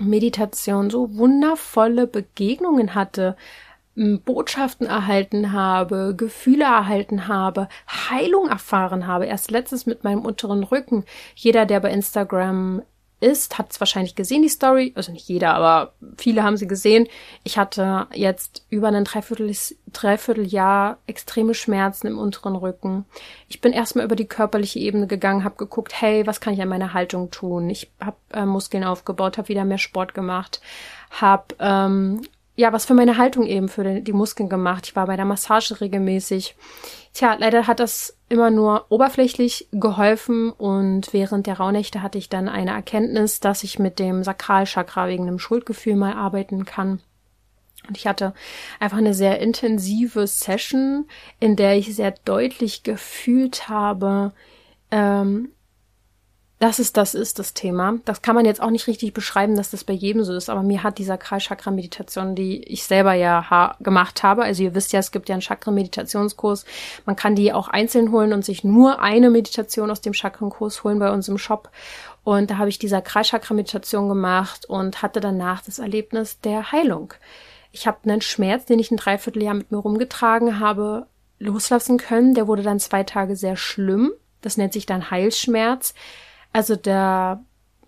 Meditation 0.00 0.90
so 0.90 1.16
wundervolle 1.16 2.08
Begegnungen 2.08 2.96
hatte 2.96 3.36
Botschaften 3.94 4.88
erhalten 4.88 5.52
habe, 5.52 6.14
Gefühle 6.16 6.64
erhalten 6.64 7.28
habe, 7.28 7.68
Heilung 7.86 8.48
erfahren 8.48 9.06
habe. 9.06 9.26
Erst 9.26 9.52
letztens 9.52 9.86
mit 9.86 10.02
meinem 10.02 10.24
unteren 10.24 10.64
Rücken. 10.64 11.04
Jeder, 11.36 11.66
der 11.66 11.78
bei 11.78 11.92
Instagram 11.92 12.82
ist, 13.20 13.58
hat 13.58 13.70
es 13.70 13.80
wahrscheinlich 13.80 14.14
gesehen, 14.14 14.42
die 14.42 14.48
Story. 14.48 14.92
Also 14.96 15.12
nicht 15.12 15.28
jeder, 15.28 15.54
aber 15.54 15.92
viele 16.16 16.42
haben 16.42 16.56
sie 16.56 16.66
gesehen. 16.66 17.06
Ich 17.44 17.58
hatte 17.58 18.06
jetzt 18.12 18.64
über 18.70 18.88
ein 18.88 19.04
Dreiviertel, 19.04 19.54
Dreivierteljahr 19.92 20.98
extreme 21.06 21.54
Schmerzen 21.54 22.06
im 22.06 22.18
unteren 22.18 22.56
Rücken. 22.56 23.04
Ich 23.48 23.60
bin 23.60 23.72
erstmal 23.72 24.04
über 24.04 24.16
die 24.16 24.26
körperliche 24.26 24.78
Ebene 24.78 25.06
gegangen, 25.06 25.44
habe 25.44 25.56
geguckt, 25.56 26.00
hey, 26.00 26.26
was 26.26 26.40
kann 26.40 26.54
ich 26.54 26.62
an 26.62 26.68
meiner 26.68 26.94
Haltung 26.94 27.30
tun? 27.30 27.68
Ich 27.70 27.90
habe 28.00 28.16
äh, 28.32 28.46
Muskeln 28.46 28.84
aufgebaut, 28.84 29.38
habe 29.38 29.48
wieder 29.48 29.64
mehr 29.64 29.78
Sport 29.78 30.14
gemacht, 30.14 30.60
habe 31.10 31.54
ähm, 31.58 32.22
ja, 32.60 32.74
was 32.74 32.84
für 32.84 32.92
meine 32.92 33.16
Haltung 33.16 33.46
eben 33.46 33.70
für 33.70 34.02
die 34.02 34.12
Muskeln 34.12 34.50
gemacht. 34.50 34.86
Ich 34.86 34.94
war 34.94 35.06
bei 35.06 35.16
der 35.16 35.24
Massage 35.24 35.80
regelmäßig. 35.80 36.56
Tja, 37.14 37.34
leider 37.38 37.66
hat 37.66 37.80
das 37.80 38.18
immer 38.28 38.50
nur 38.50 38.84
oberflächlich 38.90 39.68
geholfen 39.72 40.52
und 40.52 41.14
während 41.14 41.46
der 41.46 41.56
Rauhnächte 41.56 42.02
hatte 42.02 42.18
ich 42.18 42.28
dann 42.28 42.50
eine 42.50 42.72
Erkenntnis, 42.72 43.40
dass 43.40 43.64
ich 43.64 43.78
mit 43.78 43.98
dem 43.98 44.22
Sakralchakra 44.24 45.08
wegen 45.08 45.26
einem 45.26 45.38
Schuldgefühl 45.38 45.96
mal 45.96 46.12
arbeiten 46.12 46.66
kann. 46.66 47.00
Und 47.88 47.96
ich 47.96 48.06
hatte 48.06 48.34
einfach 48.78 48.98
eine 48.98 49.14
sehr 49.14 49.40
intensive 49.40 50.26
Session, 50.26 51.06
in 51.40 51.56
der 51.56 51.78
ich 51.78 51.96
sehr 51.96 52.12
deutlich 52.26 52.82
gefühlt 52.82 53.70
habe, 53.70 54.32
ähm, 54.90 55.48
dass 56.60 56.78
es 56.78 56.92
das 56.92 57.14
ist, 57.14 57.38
das 57.38 57.54
Thema. 57.54 57.94
Das 58.04 58.20
kann 58.20 58.34
man 58.34 58.44
jetzt 58.44 58.60
auch 58.60 58.68
nicht 58.68 58.86
richtig 58.86 59.14
beschreiben, 59.14 59.56
dass 59.56 59.70
das 59.70 59.82
bei 59.82 59.94
jedem 59.94 60.24
so 60.24 60.34
ist, 60.34 60.50
aber 60.50 60.62
mir 60.62 60.82
hat 60.82 60.98
dieser 60.98 61.16
Kreis-Chakra-Meditation, 61.16 62.34
die 62.34 62.62
ich 62.64 62.84
selber 62.84 63.14
ja 63.14 63.48
ha 63.48 63.76
gemacht 63.80 64.22
habe, 64.22 64.42
also 64.42 64.62
ihr 64.62 64.74
wisst 64.74 64.92
ja, 64.92 65.00
es 65.00 65.10
gibt 65.10 65.30
ja 65.30 65.34
einen 65.34 65.40
Chakra-Meditationskurs, 65.40 66.66
man 67.06 67.16
kann 67.16 67.34
die 67.34 67.54
auch 67.54 67.68
einzeln 67.68 68.12
holen 68.12 68.34
und 68.34 68.44
sich 68.44 68.62
nur 68.62 69.00
eine 69.00 69.30
Meditation 69.30 69.90
aus 69.90 70.02
dem 70.02 70.12
Chakrenkurs 70.12 70.84
holen 70.84 70.98
bei 70.98 71.10
uns 71.10 71.28
im 71.28 71.38
Shop. 71.38 71.70
Und 72.24 72.50
da 72.50 72.58
habe 72.58 72.68
ich 72.68 72.78
dieser 72.78 73.00
Kreis-Chakra-Meditation 73.00 74.10
gemacht 74.10 74.66
und 74.66 75.00
hatte 75.00 75.20
danach 75.20 75.62
das 75.62 75.78
Erlebnis 75.78 76.40
der 76.40 76.72
Heilung. 76.72 77.14
Ich 77.72 77.86
habe 77.86 77.98
einen 78.04 78.20
Schmerz, 78.20 78.66
den 78.66 78.78
ich 78.78 78.90
ein 78.90 78.98
Dreivierteljahr 78.98 79.54
mit 79.54 79.72
mir 79.72 79.78
rumgetragen 79.78 80.60
habe, 80.60 81.06
loslassen 81.38 81.96
können. 81.96 82.34
Der 82.34 82.46
wurde 82.46 82.62
dann 82.62 82.80
zwei 82.80 83.02
Tage 83.02 83.34
sehr 83.34 83.56
schlimm. 83.56 84.12
Das 84.42 84.58
nennt 84.58 84.74
sich 84.74 84.84
dann 84.84 85.10
Heilschmerz. 85.10 85.94
Also 86.52 86.76
der 86.76 87.44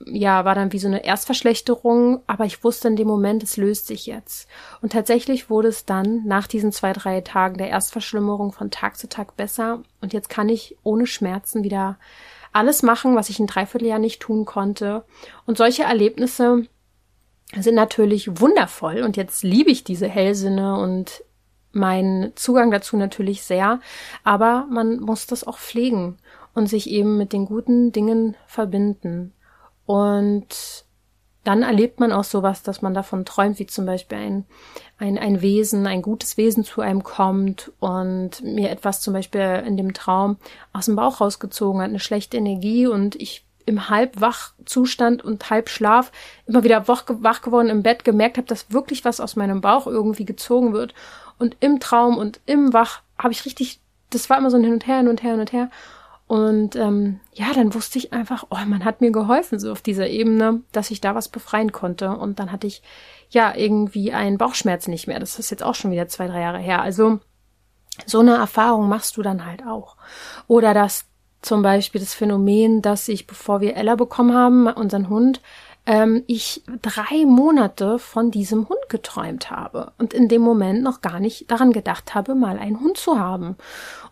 ja, 0.06 0.44
war 0.44 0.54
dann 0.54 0.72
wie 0.72 0.78
so 0.78 0.88
eine 0.88 1.04
Erstverschlechterung, 1.04 2.22
aber 2.26 2.44
ich 2.44 2.64
wusste 2.64 2.88
in 2.88 2.96
dem 2.96 3.08
Moment, 3.08 3.42
es 3.42 3.56
löst 3.56 3.86
sich 3.86 4.06
jetzt. 4.06 4.48
Und 4.80 4.92
tatsächlich 4.92 5.50
wurde 5.50 5.68
es 5.68 5.84
dann 5.84 6.24
nach 6.26 6.46
diesen 6.46 6.72
zwei, 6.72 6.92
drei 6.92 7.20
Tagen 7.20 7.58
der 7.58 7.68
Erstverschlimmerung 7.68 8.52
von 8.52 8.70
Tag 8.70 8.96
zu 8.96 9.08
Tag 9.08 9.36
besser. 9.36 9.82
Und 10.00 10.12
jetzt 10.12 10.28
kann 10.28 10.48
ich 10.48 10.76
ohne 10.82 11.06
Schmerzen 11.06 11.62
wieder 11.62 11.98
alles 12.52 12.82
machen, 12.82 13.16
was 13.16 13.28
ich 13.28 13.38
ein 13.38 13.46
Dreivierteljahr 13.46 13.98
nicht 13.98 14.20
tun 14.20 14.44
konnte. 14.44 15.04
Und 15.46 15.56
solche 15.56 15.84
Erlebnisse 15.84 16.66
sind 17.56 17.74
natürlich 17.74 18.40
wundervoll. 18.40 19.02
Und 19.02 19.16
jetzt 19.16 19.42
liebe 19.42 19.70
ich 19.70 19.84
diese 19.84 20.08
Hellsinne 20.08 20.76
und 20.78 21.22
meinen 21.72 22.36
Zugang 22.36 22.70
dazu 22.70 22.96
natürlich 22.96 23.42
sehr. 23.42 23.80
Aber 24.24 24.66
man 24.70 25.00
muss 25.00 25.26
das 25.26 25.44
auch 25.44 25.58
pflegen 25.58 26.18
und 26.54 26.68
sich 26.68 26.90
eben 26.90 27.16
mit 27.16 27.32
den 27.32 27.46
guten 27.46 27.92
Dingen 27.92 28.36
verbinden. 28.46 29.32
Und 29.86 30.84
dann 31.44 31.62
erlebt 31.62 31.98
man 31.98 32.12
auch 32.12 32.24
sowas, 32.24 32.62
dass 32.62 32.82
man 32.82 32.94
davon 32.94 33.24
träumt, 33.24 33.58
wie 33.58 33.66
zum 33.66 33.84
Beispiel 33.84 34.18
ein, 34.18 34.44
ein, 34.98 35.18
ein 35.18 35.42
Wesen, 35.42 35.86
ein 35.86 36.02
gutes 36.02 36.36
Wesen 36.36 36.62
zu 36.62 36.80
einem 36.80 37.02
kommt 37.02 37.72
und 37.80 38.42
mir 38.42 38.70
etwas 38.70 39.00
zum 39.00 39.12
Beispiel 39.12 39.64
in 39.66 39.76
dem 39.76 39.92
Traum 39.92 40.36
aus 40.72 40.86
dem 40.86 40.94
Bauch 40.94 41.20
rausgezogen 41.20 41.80
hat, 41.80 41.88
eine 41.88 41.98
schlechte 41.98 42.36
Energie 42.36 42.86
und 42.86 43.16
ich 43.16 43.44
im 43.66 43.88
Halbwachzustand 43.88 45.24
und 45.24 45.50
Halbschlaf 45.50 46.12
immer 46.46 46.64
wieder 46.64 46.88
wach, 46.88 47.04
wach 47.08 47.42
geworden 47.42 47.68
im 47.68 47.82
Bett 47.82 48.04
gemerkt 48.04 48.36
habe, 48.36 48.46
dass 48.46 48.72
wirklich 48.72 49.04
was 49.04 49.20
aus 49.20 49.36
meinem 49.36 49.60
Bauch 49.60 49.86
irgendwie 49.86 50.24
gezogen 50.24 50.72
wird. 50.72 50.94
Und 51.38 51.56
im 51.60 51.80
Traum 51.80 52.18
und 52.18 52.40
im 52.46 52.72
Wach 52.72 53.02
habe 53.18 53.32
ich 53.32 53.44
richtig, 53.44 53.80
das 54.10 54.30
war 54.30 54.38
immer 54.38 54.50
so 54.50 54.56
ein 54.56 54.64
Hin 54.64 54.74
und 54.74 54.86
Her, 54.86 54.98
hin 54.98 55.08
und 55.08 55.22
her, 55.22 55.32
hin 55.32 55.40
und 55.40 55.52
her. 55.52 55.70
Und 56.32 56.76
ähm, 56.76 57.20
ja, 57.34 57.52
dann 57.52 57.74
wusste 57.74 57.98
ich 57.98 58.14
einfach, 58.14 58.46
oh, 58.48 58.56
man 58.66 58.86
hat 58.86 59.02
mir 59.02 59.12
geholfen, 59.12 59.60
so 59.60 59.70
auf 59.70 59.82
dieser 59.82 60.08
Ebene, 60.08 60.62
dass 60.72 60.90
ich 60.90 61.02
da 61.02 61.14
was 61.14 61.28
befreien 61.28 61.72
konnte. 61.72 62.08
Und 62.16 62.38
dann 62.38 62.50
hatte 62.50 62.66
ich 62.66 62.82
ja 63.28 63.54
irgendwie 63.54 64.14
einen 64.14 64.38
Bauchschmerz 64.38 64.88
nicht 64.88 65.06
mehr. 65.06 65.20
Das 65.20 65.38
ist 65.38 65.50
jetzt 65.50 65.62
auch 65.62 65.74
schon 65.74 65.90
wieder 65.90 66.08
zwei, 66.08 66.28
drei 66.28 66.40
Jahre 66.40 66.58
her. 66.58 66.80
Also 66.80 67.20
so 68.06 68.20
eine 68.20 68.36
Erfahrung 68.36 68.88
machst 68.88 69.18
du 69.18 69.22
dann 69.22 69.44
halt 69.44 69.66
auch. 69.66 69.98
Oder 70.46 70.72
das 70.72 71.04
zum 71.42 71.60
Beispiel 71.60 72.00
das 72.00 72.14
Phänomen, 72.14 72.80
dass 72.80 73.08
ich, 73.08 73.26
bevor 73.26 73.60
wir 73.60 73.76
Ella 73.76 73.96
bekommen 73.96 74.32
haben, 74.32 74.68
unseren 74.68 75.10
Hund, 75.10 75.42
ähm, 75.86 76.22
ich 76.26 76.62
drei 76.80 77.24
Monate 77.26 77.98
von 77.98 78.30
diesem 78.30 78.68
Hund 78.68 78.80
geträumt 78.88 79.50
habe 79.50 79.92
und 79.98 80.14
in 80.14 80.28
dem 80.28 80.42
Moment 80.42 80.82
noch 80.82 81.00
gar 81.00 81.18
nicht 81.18 81.50
daran 81.50 81.72
gedacht 81.72 82.14
habe, 82.14 82.34
mal 82.34 82.58
einen 82.58 82.80
Hund 82.80 82.96
zu 82.96 83.18
haben 83.18 83.56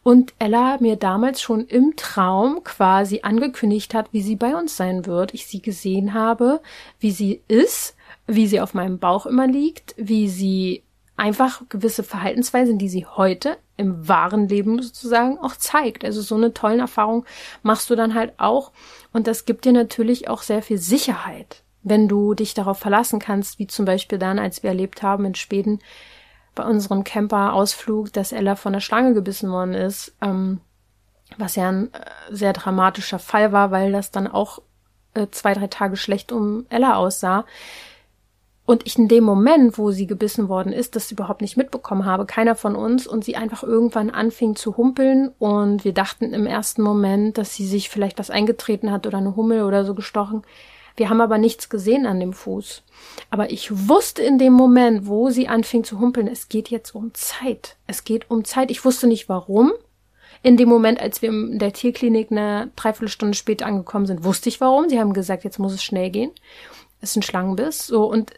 und 0.02 0.34
Ella 0.38 0.78
mir 0.80 0.96
damals 0.96 1.40
schon 1.40 1.66
im 1.66 1.94
Traum 1.96 2.64
quasi 2.64 3.20
angekündigt 3.22 3.94
hat, 3.94 4.12
wie 4.12 4.22
sie 4.22 4.36
bei 4.36 4.56
uns 4.56 4.76
sein 4.76 5.06
wird. 5.06 5.34
Ich 5.34 5.46
sie 5.46 5.62
gesehen 5.62 6.14
habe, 6.14 6.60
wie 6.98 7.10
sie 7.10 7.42
ist, 7.48 7.96
wie 8.26 8.46
sie 8.46 8.60
auf 8.60 8.74
meinem 8.74 8.98
Bauch 8.98 9.26
immer 9.26 9.46
liegt, 9.46 9.94
wie 9.96 10.28
sie 10.28 10.82
einfach 11.16 11.62
gewisse 11.68 12.02
Verhaltensweisen, 12.02 12.78
die 12.78 12.88
sie 12.88 13.04
heute 13.04 13.58
im 13.76 14.08
wahren 14.08 14.48
Leben 14.48 14.80
sozusagen 14.80 15.38
auch 15.38 15.54
zeigt. 15.54 16.02
Also 16.04 16.22
so 16.22 16.34
eine 16.34 16.54
tollen 16.54 16.80
Erfahrung 16.80 17.26
machst 17.62 17.90
du 17.90 17.94
dann 17.94 18.14
halt 18.14 18.32
auch 18.38 18.72
und 19.12 19.26
das 19.26 19.44
gibt 19.44 19.64
dir 19.64 19.72
natürlich 19.72 20.28
auch 20.28 20.42
sehr 20.42 20.62
viel 20.62 20.78
Sicherheit, 20.78 21.62
wenn 21.82 22.08
du 22.08 22.34
dich 22.34 22.54
darauf 22.54 22.78
verlassen 22.78 23.18
kannst, 23.18 23.58
wie 23.58 23.66
zum 23.66 23.84
Beispiel 23.84 24.18
dann, 24.18 24.38
als 24.38 24.62
wir 24.62 24.70
erlebt 24.70 25.02
haben 25.02 25.24
in 25.24 25.34
Schweden, 25.34 25.80
bei 26.54 26.64
unserem 26.64 27.04
Camper-Ausflug, 27.04 28.12
dass 28.12 28.32
Ella 28.32 28.56
von 28.56 28.72
der 28.72 28.80
Schlange 28.80 29.14
gebissen 29.14 29.50
worden 29.50 29.74
ist, 29.74 30.16
ähm, 30.20 30.61
was 31.38 31.56
ja 31.56 31.68
ein 31.68 31.92
äh, 31.94 32.00
sehr 32.30 32.52
dramatischer 32.52 33.18
Fall 33.18 33.52
war, 33.52 33.70
weil 33.70 33.92
das 33.92 34.11
dann 34.11 34.26
auch 34.26 34.61
äh, 35.14 35.28
zwei, 35.30 35.54
drei 35.54 35.68
Tage 35.68 35.96
schlecht 35.96 36.32
um 36.32 36.66
Ella 36.68 36.96
aussah. 36.96 37.44
Und 38.70 38.86
ich 38.86 38.96
in 38.96 39.08
dem 39.08 39.24
Moment, 39.24 39.78
wo 39.78 39.90
sie 39.90 40.06
gebissen 40.06 40.48
worden 40.48 40.72
ist, 40.72 40.94
das 40.94 41.10
überhaupt 41.10 41.40
nicht 41.40 41.56
mitbekommen 41.56 42.04
habe, 42.04 42.24
keiner 42.24 42.54
von 42.54 42.76
uns, 42.76 43.04
und 43.04 43.24
sie 43.24 43.34
einfach 43.34 43.64
irgendwann 43.64 44.10
anfing 44.10 44.54
zu 44.54 44.76
humpeln 44.76 45.32
und 45.40 45.84
wir 45.84 45.92
dachten 45.92 46.32
im 46.32 46.46
ersten 46.46 46.80
Moment, 46.80 47.36
dass 47.36 47.56
sie 47.56 47.66
sich 47.66 47.88
vielleicht 47.88 48.20
was 48.20 48.30
eingetreten 48.30 48.92
hat 48.92 49.08
oder 49.08 49.18
eine 49.18 49.34
Hummel 49.34 49.64
oder 49.64 49.84
so 49.84 49.96
gestochen. 49.96 50.42
Wir 50.94 51.10
haben 51.10 51.20
aber 51.20 51.36
nichts 51.36 51.68
gesehen 51.68 52.06
an 52.06 52.20
dem 52.20 52.32
Fuß. 52.32 52.84
Aber 53.28 53.50
ich 53.50 53.88
wusste 53.88 54.22
in 54.22 54.38
dem 54.38 54.52
Moment, 54.52 55.08
wo 55.08 55.30
sie 55.30 55.48
anfing 55.48 55.82
zu 55.82 55.98
humpeln, 55.98 56.28
es 56.28 56.48
geht 56.48 56.68
jetzt 56.68 56.94
um 56.94 57.12
Zeit. 57.12 57.76
Es 57.88 58.04
geht 58.04 58.30
um 58.30 58.44
Zeit. 58.44 58.70
Ich 58.70 58.84
wusste 58.84 59.08
nicht 59.08 59.28
warum. 59.28 59.72
In 60.44 60.56
dem 60.56 60.68
Moment, 60.68 61.00
als 61.00 61.22
wir 61.22 61.30
in 61.30 61.58
der 61.58 61.72
Tierklinik 61.72 62.30
eine 62.30 62.70
Dreiviertelstunde 62.76 63.34
später 63.34 63.66
angekommen 63.66 64.06
sind, 64.06 64.22
wusste 64.22 64.48
ich 64.48 64.60
warum. 64.60 64.88
Sie 64.88 65.00
haben 65.00 65.12
gesagt, 65.12 65.42
jetzt 65.42 65.58
muss 65.58 65.72
es 65.72 65.82
schnell 65.82 66.10
gehen. 66.10 66.30
Es 67.00 67.10
ist 67.10 67.16
ein 67.16 67.22
Schlangenbiss. 67.22 67.88
So, 67.88 68.04
und 68.04 68.32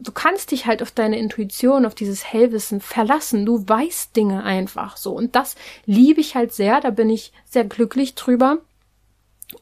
du 0.00 0.12
kannst 0.12 0.50
dich 0.50 0.66
halt 0.66 0.82
auf 0.82 0.90
deine 0.90 1.18
Intuition, 1.18 1.86
auf 1.86 1.94
dieses 1.94 2.24
Hellwissen 2.24 2.80
verlassen. 2.80 3.46
Du 3.46 3.66
weißt 3.66 4.14
Dinge 4.16 4.44
einfach 4.44 4.96
so. 4.96 5.12
Und 5.12 5.36
das 5.36 5.54
liebe 5.86 6.20
ich 6.20 6.34
halt 6.34 6.52
sehr. 6.52 6.80
Da 6.80 6.90
bin 6.90 7.10
ich 7.10 7.32
sehr 7.44 7.64
glücklich 7.64 8.14
drüber 8.14 8.58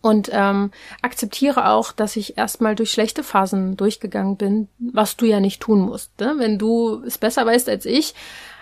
und 0.00 0.30
ähm, 0.32 0.70
akzeptiere 1.02 1.68
auch, 1.68 1.92
dass 1.92 2.16
ich 2.16 2.38
erstmal 2.38 2.74
durch 2.74 2.90
schlechte 2.90 3.22
Phasen 3.22 3.76
durchgegangen 3.76 4.36
bin, 4.36 4.68
was 4.78 5.16
du 5.16 5.26
ja 5.26 5.40
nicht 5.40 5.60
tun 5.60 5.80
musst. 5.80 6.18
Ne? 6.20 6.34
Wenn 6.38 6.58
du 6.58 7.02
es 7.04 7.18
besser 7.18 7.44
weißt 7.44 7.68
als 7.68 7.86
ich, 7.86 8.14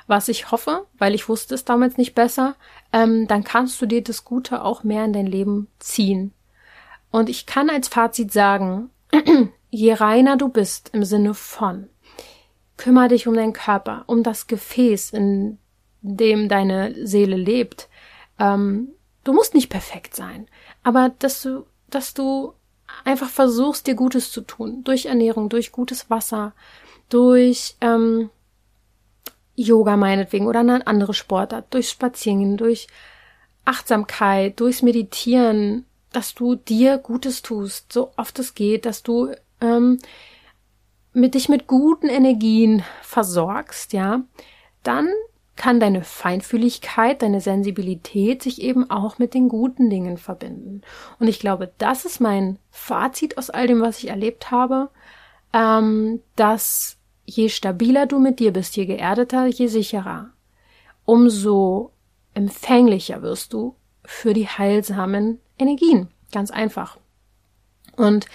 was 0.06 0.28
ich 0.28 0.50
hoffe, 0.50 0.86
weil 0.96 1.14
ich 1.14 1.28
wusste 1.28 1.54
es 1.54 1.64
damals 1.64 1.98
nicht 1.98 2.14
besser, 2.14 2.56
ähm, 2.92 3.28
dann 3.28 3.44
kannst 3.44 3.80
du 3.82 3.86
dir 3.86 4.02
das 4.02 4.24
Gute 4.24 4.64
auch 4.64 4.84
mehr 4.84 5.04
in 5.04 5.12
dein 5.12 5.26
Leben 5.26 5.68
ziehen. 5.78 6.32
Und 7.10 7.28
ich 7.28 7.46
kann 7.46 7.70
als 7.70 7.88
Fazit 7.88 8.32
sagen, 8.32 8.90
je 9.70 9.92
reiner 9.92 10.36
du 10.36 10.48
bist 10.48 10.90
im 10.92 11.04
Sinne 11.04 11.34
von, 11.34 11.88
kümmere 12.76 13.08
dich 13.08 13.26
um 13.26 13.34
deinen 13.34 13.52
Körper, 13.52 14.04
um 14.06 14.22
das 14.22 14.46
Gefäß, 14.46 15.10
in 15.10 15.58
dem 16.00 16.48
deine 16.48 17.06
Seele 17.06 17.36
lebt. 17.36 17.88
Ähm, 18.38 18.88
du 19.24 19.32
musst 19.32 19.54
nicht 19.54 19.68
perfekt 19.68 20.14
sein 20.14 20.46
aber 20.88 21.10
dass 21.18 21.42
du, 21.42 21.66
dass 21.90 22.14
du 22.14 22.54
einfach 23.04 23.28
versuchst, 23.28 23.86
dir 23.86 23.94
Gutes 23.94 24.32
zu 24.32 24.40
tun. 24.40 24.84
Durch 24.84 25.04
Ernährung, 25.04 25.50
durch 25.50 25.70
gutes 25.70 26.08
Wasser, 26.08 26.54
durch 27.10 27.76
ähm, 27.82 28.30
Yoga 29.54 29.98
meinetwegen 29.98 30.46
oder 30.46 30.60
eine 30.60 30.86
andere 30.86 31.12
Sportart, 31.12 31.66
durch 31.74 31.90
Spazieren, 31.90 32.56
durch 32.56 32.86
Achtsamkeit, 33.66 34.58
durchs 34.60 34.80
Meditieren, 34.80 35.84
dass 36.12 36.34
du 36.34 36.54
dir 36.54 36.98
Gutes 36.98 37.42
tust, 37.42 37.92
so 37.92 38.12
oft 38.16 38.38
es 38.38 38.54
geht, 38.54 38.86
dass 38.86 39.02
du 39.02 39.32
ähm, 39.60 39.98
mit 41.12 41.34
dich 41.34 41.48
mit 41.48 41.66
guten 41.66 42.08
Energien 42.08 42.82
versorgst, 43.02 43.92
ja, 43.92 44.22
dann 44.82 45.08
kann 45.56 45.80
deine 45.80 46.04
Feinfühligkeit, 46.04 47.20
deine 47.20 47.40
Sensibilität 47.40 48.42
sich 48.42 48.62
eben 48.62 48.90
auch 48.90 49.18
mit 49.18 49.34
den 49.34 49.48
guten 49.48 49.90
Dingen 49.90 50.16
verbinden. 50.16 50.82
Und 51.18 51.26
ich 51.26 51.40
glaube, 51.40 51.72
das 51.78 52.04
ist 52.04 52.20
mein 52.20 52.58
Fazit 52.70 53.36
aus 53.36 53.50
all 53.50 53.66
dem, 53.66 53.80
was 53.80 53.98
ich 53.98 54.08
erlebt 54.08 54.52
habe, 54.52 54.88
ähm, 55.52 56.20
dass 56.36 56.96
je 57.24 57.48
stabiler 57.48 58.06
du 58.06 58.20
mit 58.20 58.38
dir 58.38 58.52
bist, 58.52 58.76
je 58.76 58.86
geerdeter, 58.86 59.46
je 59.46 59.66
sicherer, 59.66 60.30
umso 61.04 61.90
empfänglicher 62.34 63.20
wirst 63.22 63.52
du 63.52 63.74
für 64.04 64.32
die 64.32 64.46
heilsamen 64.46 65.40
Energien. 65.58 66.08
Ganz 66.32 66.50
einfach. 66.50 66.98
Und 67.96 68.26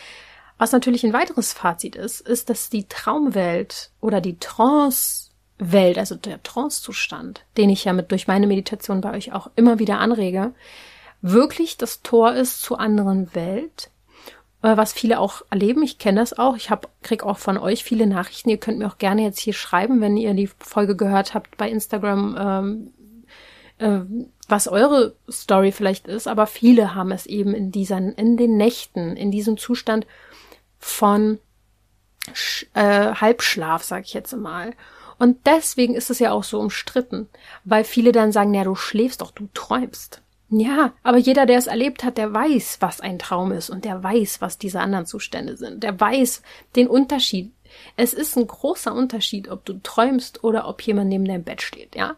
was 0.57 0.71
natürlich 0.71 1.03
ein 1.03 1.13
weiteres 1.13 1.53
Fazit 1.53 1.95
ist, 1.95 2.21
ist, 2.21 2.49
dass 2.49 2.69
die 2.69 2.87
Traumwelt 2.87 3.91
oder 3.99 4.21
die 4.21 4.39
Trance-Welt, 4.39 5.97
also 5.97 6.15
der 6.15 6.41
Trance-Zustand, 6.43 7.43
den 7.57 7.69
ich 7.69 7.85
ja 7.85 7.93
mit 7.93 8.11
durch 8.11 8.27
meine 8.27 8.47
Meditation 8.47 9.01
bei 9.01 9.13
euch 9.15 9.33
auch 9.33 9.49
immer 9.55 9.79
wieder 9.79 9.99
anrege, 9.99 10.53
wirklich 11.21 11.77
das 11.77 12.01
Tor 12.01 12.33
ist 12.33 12.61
zu 12.61 12.77
anderen 12.77 13.33
Welt, 13.33 13.89
äh, 14.61 14.77
was 14.77 14.93
viele 14.93 15.19
auch 15.19 15.41
erleben. 15.49 15.83
Ich 15.83 15.97
kenne 15.97 16.19
das 16.19 16.37
auch. 16.37 16.55
Ich 16.55 16.69
hab, 16.69 16.89
krieg 17.01 17.23
auch 17.23 17.37
von 17.37 17.57
euch 17.57 17.83
viele 17.83 18.07
Nachrichten. 18.07 18.49
Ihr 18.49 18.57
könnt 18.57 18.77
mir 18.77 18.87
auch 18.87 18.97
gerne 18.97 19.23
jetzt 19.23 19.39
hier 19.39 19.53
schreiben, 19.53 20.01
wenn 20.01 20.17
ihr 20.17 20.33
die 20.33 20.49
Folge 20.59 20.95
gehört 20.95 21.33
habt 21.33 21.57
bei 21.57 21.69
Instagram, 21.69 22.37
ähm, 22.39 22.93
äh, 23.79 24.25
was 24.53 24.67
eure 24.67 25.15
Story 25.31 25.71
vielleicht 25.71 26.07
ist. 26.07 26.27
Aber 26.27 26.45
viele 26.45 26.93
haben 26.93 27.11
es 27.11 27.25
eben 27.25 27.55
in 27.55 27.71
diesen, 27.71 28.13
in 28.13 28.37
den 28.37 28.55
Nächten, 28.55 29.17
in 29.17 29.31
diesem 29.31 29.57
Zustand 29.57 30.05
von 30.77 31.39
äh, 32.75 33.15
Halbschlaf, 33.15 33.83
sag 33.83 34.03
ich 34.05 34.13
jetzt 34.13 34.35
mal. 34.35 34.73
Und 35.17 35.47
deswegen 35.47 35.95
ist 35.95 36.11
es 36.11 36.19
ja 36.19 36.31
auch 36.31 36.43
so 36.43 36.59
umstritten, 36.59 37.29
weil 37.63 37.83
viele 37.83 38.11
dann 38.11 38.31
sagen, 38.31 38.53
ja, 38.53 38.63
du 38.63 38.75
schläfst 38.75 39.21
doch, 39.21 39.31
du 39.31 39.47
träumst. 39.55 40.21
Ja, 40.49 40.93
aber 41.01 41.17
jeder, 41.17 41.47
der 41.47 41.57
es 41.57 41.65
erlebt 41.65 42.03
hat, 42.03 42.19
der 42.19 42.31
weiß, 42.31 42.77
was 42.79 43.01
ein 43.01 43.17
Traum 43.17 43.51
ist 43.51 43.71
und 43.71 43.85
der 43.85 44.03
weiß, 44.03 44.39
was 44.39 44.59
diese 44.59 44.81
anderen 44.81 45.07
Zustände 45.07 45.57
sind. 45.57 45.81
Der 45.81 45.99
weiß 45.99 46.43
den 46.75 46.87
Unterschied. 46.87 47.51
Es 47.97 48.13
ist 48.13 48.37
ein 48.37 48.45
großer 48.45 48.93
Unterschied, 48.93 49.49
ob 49.49 49.65
du 49.65 49.79
träumst 49.81 50.43
oder 50.43 50.67
ob 50.67 50.83
jemand 50.83 51.09
neben 51.09 51.25
deinem 51.25 51.43
Bett 51.43 51.63
steht, 51.63 51.95
ja. 51.95 52.15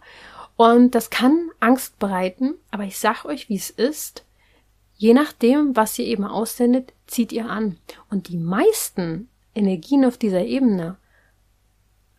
Und 0.57 0.95
das 0.95 1.09
kann 1.09 1.49
Angst 1.59 1.99
bereiten, 1.99 2.55
aber 2.71 2.83
ich 2.83 2.97
sag 2.97 3.25
euch, 3.25 3.49
wie 3.49 3.55
es 3.55 3.69
ist. 3.69 4.23
Je 4.97 5.13
nachdem, 5.13 5.75
was 5.75 5.99
ihr 5.99 6.05
eben 6.05 6.23
aussendet, 6.23 6.93
zieht 7.07 7.33
ihr 7.33 7.49
an. 7.49 7.77
Und 8.09 8.29
die 8.29 8.37
meisten 8.37 9.29
Energien 9.53 10.05
auf 10.05 10.17
dieser 10.17 10.45
Ebene, 10.45 10.95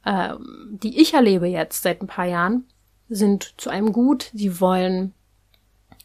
äh, 0.05 0.35
die 0.71 1.01
ich 1.01 1.15
erlebe 1.15 1.47
jetzt 1.47 1.83
seit 1.83 2.03
ein 2.03 2.07
paar 2.07 2.27
Jahren, 2.27 2.65
sind 3.09 3.55
zu 3.57 3.71
einem 3.71 3.93
gut. 3.93 4.31
Sie 4.35 4.61
wollen 4.61 5.15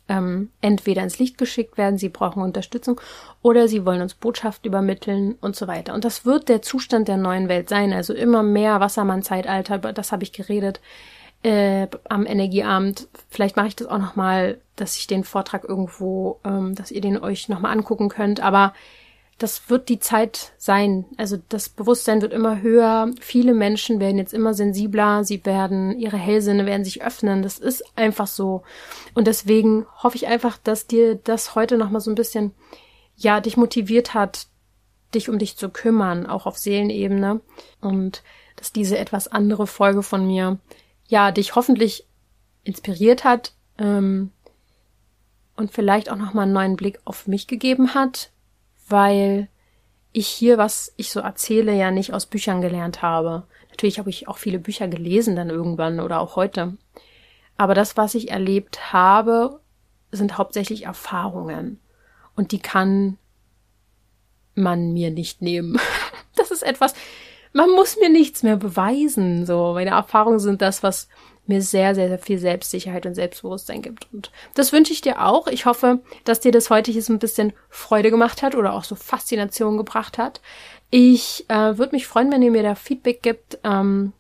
ähm, 0.08 0.50
entweder 0.62 1.04
ins 1.04 1.20
Licht 1.20 1.38
geschickt 1.38 1.78
werden, 1.78 1.98
sie 1.98 2.10
brauchen 2.10 2.42
Unterstützung 2.42 3.02
oder 3.42 3.68
sie 3.68 3.86
wollen 3.86 4.02
uns 4.02 4.14
Botschaft 4.14 4.66
übermitteln 4.66 5.36
und 5.42 5.58
so 5.58 5.68
weiter. 5.68 5.94
Und 5.94 6.06
das 6.06 6.26
wird 6.26 6.48
der 6.48 6.62
Zustand 6.62 7.10
der 7.10 7.18
neuen 7.18 7.50
Welt 7.50 7.68
sein. 7.68 7.92
Also 7.92 8.14
immer 8.14 8.44
mehr 8.44 8.80
Wassermann-Zeitalter, 8.80 9.76
über 9.76 9.92
das 9.92 10.12
habe 10.12 10.24
ich 10.24 10.32
geredet 10.32 10.80
äh, 11.44 11.88
am 12.08 12.26
Energieabend. 12.26 13.08
Vielleicht 13.30 13.56
mache 13.56 13.68
ich 13.68 13.76
das 13.76 13.88
auch 13.88 13.98
nochmal, 13.98 14.60
dass 14.76 14.98
ich 14.98 15.08
den 15.08 15.24
Vortrag 15.24 15.64
irgendwo, 15.64 16.40
ähm, 16.44 16.76
dass 16.76 16.92
ihr 16.92 17.02
den 17.02 17.18
euch 17.18 17.50
nochmal 17.50 17.72
angucken 17.72 18.10
könnt. 18.10 18.42
Aber 18.42 18.74
das 19.42 19.70
wird 19.72 19.90
die 19.90 20.00
Zeit 20.00 20.54
sein. 20.58 21.06
Also 21.18 21.38
das 21.50 21.70
Bewusstsein 21.70 22.22
wird 22.22 22.32
immer 22.32 22.62
höher. 22.62 23.12
Viele 23.20 23.56
Menschen 23.56 24.00
werden 24.00 24.20
jetzt 24.20 24.34
immer 24.34 24.54
sensibler. 24.54 25.24
Sie 25.24 25.44
werden, 25.46 25.98
ihre 25.98 26.18
Hellsinne 26.18 26.68
werden 26.68 26.86
sich 26.86 27.04
öffnen. 27.04 27.42
Das 27.42 27.58
ist 27.58 27.84
einfach 27.98 28.28
so. 28.28 28.62
Und 29.16 29.26
deswegen 29.26 29.88
hoffe 30.04 30.16
ich 30.16 30.28
einfach, 30.28 30.58
dass 30.58 30.86
dir 30.86 31.16
das 31.16 31.56
heute 31.56 31.78
nochmal 31.78 32.02
so 32.02 32.12
ein 32.12 32.16
bisschen, 32.16 32.52
ja, 33.16 33.42
dich 33.42 33.58
motiviert 33.58 34.14
hat, 34.14 34.46
dich 35.16 35.28
um 35.28 35.40
dich 35.40 35.58
zu 35.58 35.70
kümmern, 35.70 36.28
auch 36.28 36.46
auf 36.46 36.60
Seelenebene. 36.60 37.42
Und 37.82 38.22
dass 38.58 38.72
diese 38.72 39.00
etwas 39.00 39.28
andere 39.28 39.66
Folge 39.66 40.04
von 40.04 40.28
mir, 40.28 40.60
ja, 41.12 41.32
dich 41.32 41.56
hoffentlich 41.56 42.08
inspiriert 42.64 43.24
hat, 43.24 43.54
ähm, 43.78 44.32
und 45.56 45.72
vielleicht 45.72 46.10
auch 46.10 46.16
nochmal 46.16 46.44
einen 46.44 46.54
neuen 46.54 46.76
Blick 46.76 47.00
auf 47.06 47.28
mich 47.28 47.48
gegeben 47.48 47.94
hat, 47.94 48.32
weil 48.88 49.48
ich 50.12 50.28
hier, 50.28 50.58
was 50.58 50.94
ich 50.98 51.12
so 51.12 51.20
erzähle, 51.20 51.74
ja 51.76 51.92
nicht 51.92 52.14
aus 52.14 52.26
Büchern 52.26 52.62
gelernt 52.62 53.02
habe. 53.02 53.44
Natürlich 53.70 54.00
habe 54.00 54.10
ich 54.10 54.28
auch 54.28 54.38
viele 54.38 54.60
Bücher 54.60 54.88
gelesen 54.88 55.36
dann 55.36 55.50
irgendwann 55.50 56.00
oder 56.00 56.20
auch 56.20 56.36
heute. 56.36 56.78
Aber 57.58 57.76
das, 57.76 57.96
was 57.96 58.16
ich 58.16 58.32
erlebt 58.32 58.92
habe, 58.92 59.60
sind 60.12 60.38
hauptsächlich 60.38 60.86
Erfahrungen. 60.86 61.80
Und 62.36 62.52
die 62.52 62.60
kann 62.60 63.18
man 64.56 64.94
mir 64.94 65.12
nicht 65.12 65.42
nehmen. 65.42 65.80
Das 66.38 66.50
ist 66.50 66.64
etwas, 66.64 66.94
man 67.54 67.70
muss 67.72 67.98
mir 67.98 68.10
nichts 68.10 68.44
mehr 68.44 68.58
beweisen. 68.58 69.46
So, 69.46 69.74
meine 69.74 69.92
Erfahrungen 69.92 70.40
sind 70.40 70.62
das, 70.62 70.84
was 70.84 71.08
mir 71.48 71.62
sehr, 71.62 71.96
sehr, 71.96 72.08
sehr 72.08 72.20
viel 72.20 72.38
Selbstsicherheit 72.38 73.06
und 73.06 73.16
Selbstbewusstsein 73.16 73.82
gibt. 73.82 74.08
Und 74.14 74.32
das 74.54 74.72
wünsche 74.72 74.94
ich 74.94 75.02
dir 75.02 75.26
auch. 75.26 75.48
Ich 75.48 75.66
hoffe, 75.66 76.00
dass 76.24 76.40
dir 76.40 76.52
das 76.52 76.70
heute 76.70 76.92
hier 76.92 77.02
so 77.02 77.14
ein 77.14 77.20
bisschen 77.20 77.54
Freude 77.70 78.12
gemacht 78.12 78.42
hat 78.42 78.56
oder 78.56 78.74
auch 78.74 78.84
so 78.84 78.96
Faszination 78.96 79.78
gebracht 79.78 80.18
hat. 80.18 80.42
Ich 80.90 81.46
äh, 81.50 81.78
würde 81.78 81.96
mich 81.96 82.08
freuen, 82.08 82.32
wenn 82.32 82.42
ihr 82.42 82.52
mir 82.52 82.64
da 82.64 82.76
Feedback 82.76 83.22
gibt 83.22 83.60
ähm, 83.64 84.14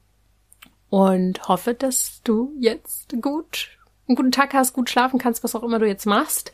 und 0.89 1.47
hoffe, 1.47 1.73
dass 1.73 2.21
du 2.23 2.53
jetzt 2.59 3.15
gut 3.21 3.69
einen 4.07 4.15
guten 4.15 4.32
Tag 4.32 4.53
hast, 4.53 4.73
gut 4.73 4.89
schlafen 4.89 5.19
kannst, 5.19 5.43
was 5.43 5.55
auch 5.55 5.63
immer 5.63 5.79
du 5.79 5.88
jetzt 5.88 6.05
machst. 6.05 6.51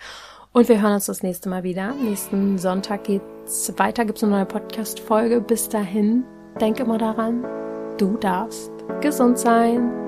Und 0.54 0.70
wir 0.70 0.82
hören 0.82 0.94
uns 0.94 1.06
das 1.06 1.24
nächste 1.24 1.50
Mal 1.50 1.64
wieder. 1.64 1.94
Nächsten 1.94 2.58
Sonntag 2.58 3.04
geht's 3.04 3.74
weiter, 3.78 4.06
gibt's 4.06 4.24
eine 4.24 4.32
neue 4.34 4.46
Podcast-Folge. 4.46 5.42
Bis 5.42 5.70
dahin, 5.70 6.24
denk 6.58 6.80
immer 6.80 6.98
daran, 6.98 7.46
du 7.98 8.18
darfst 8.18 8.72
gesund 9.02 9.38
sein. 9.38 10.07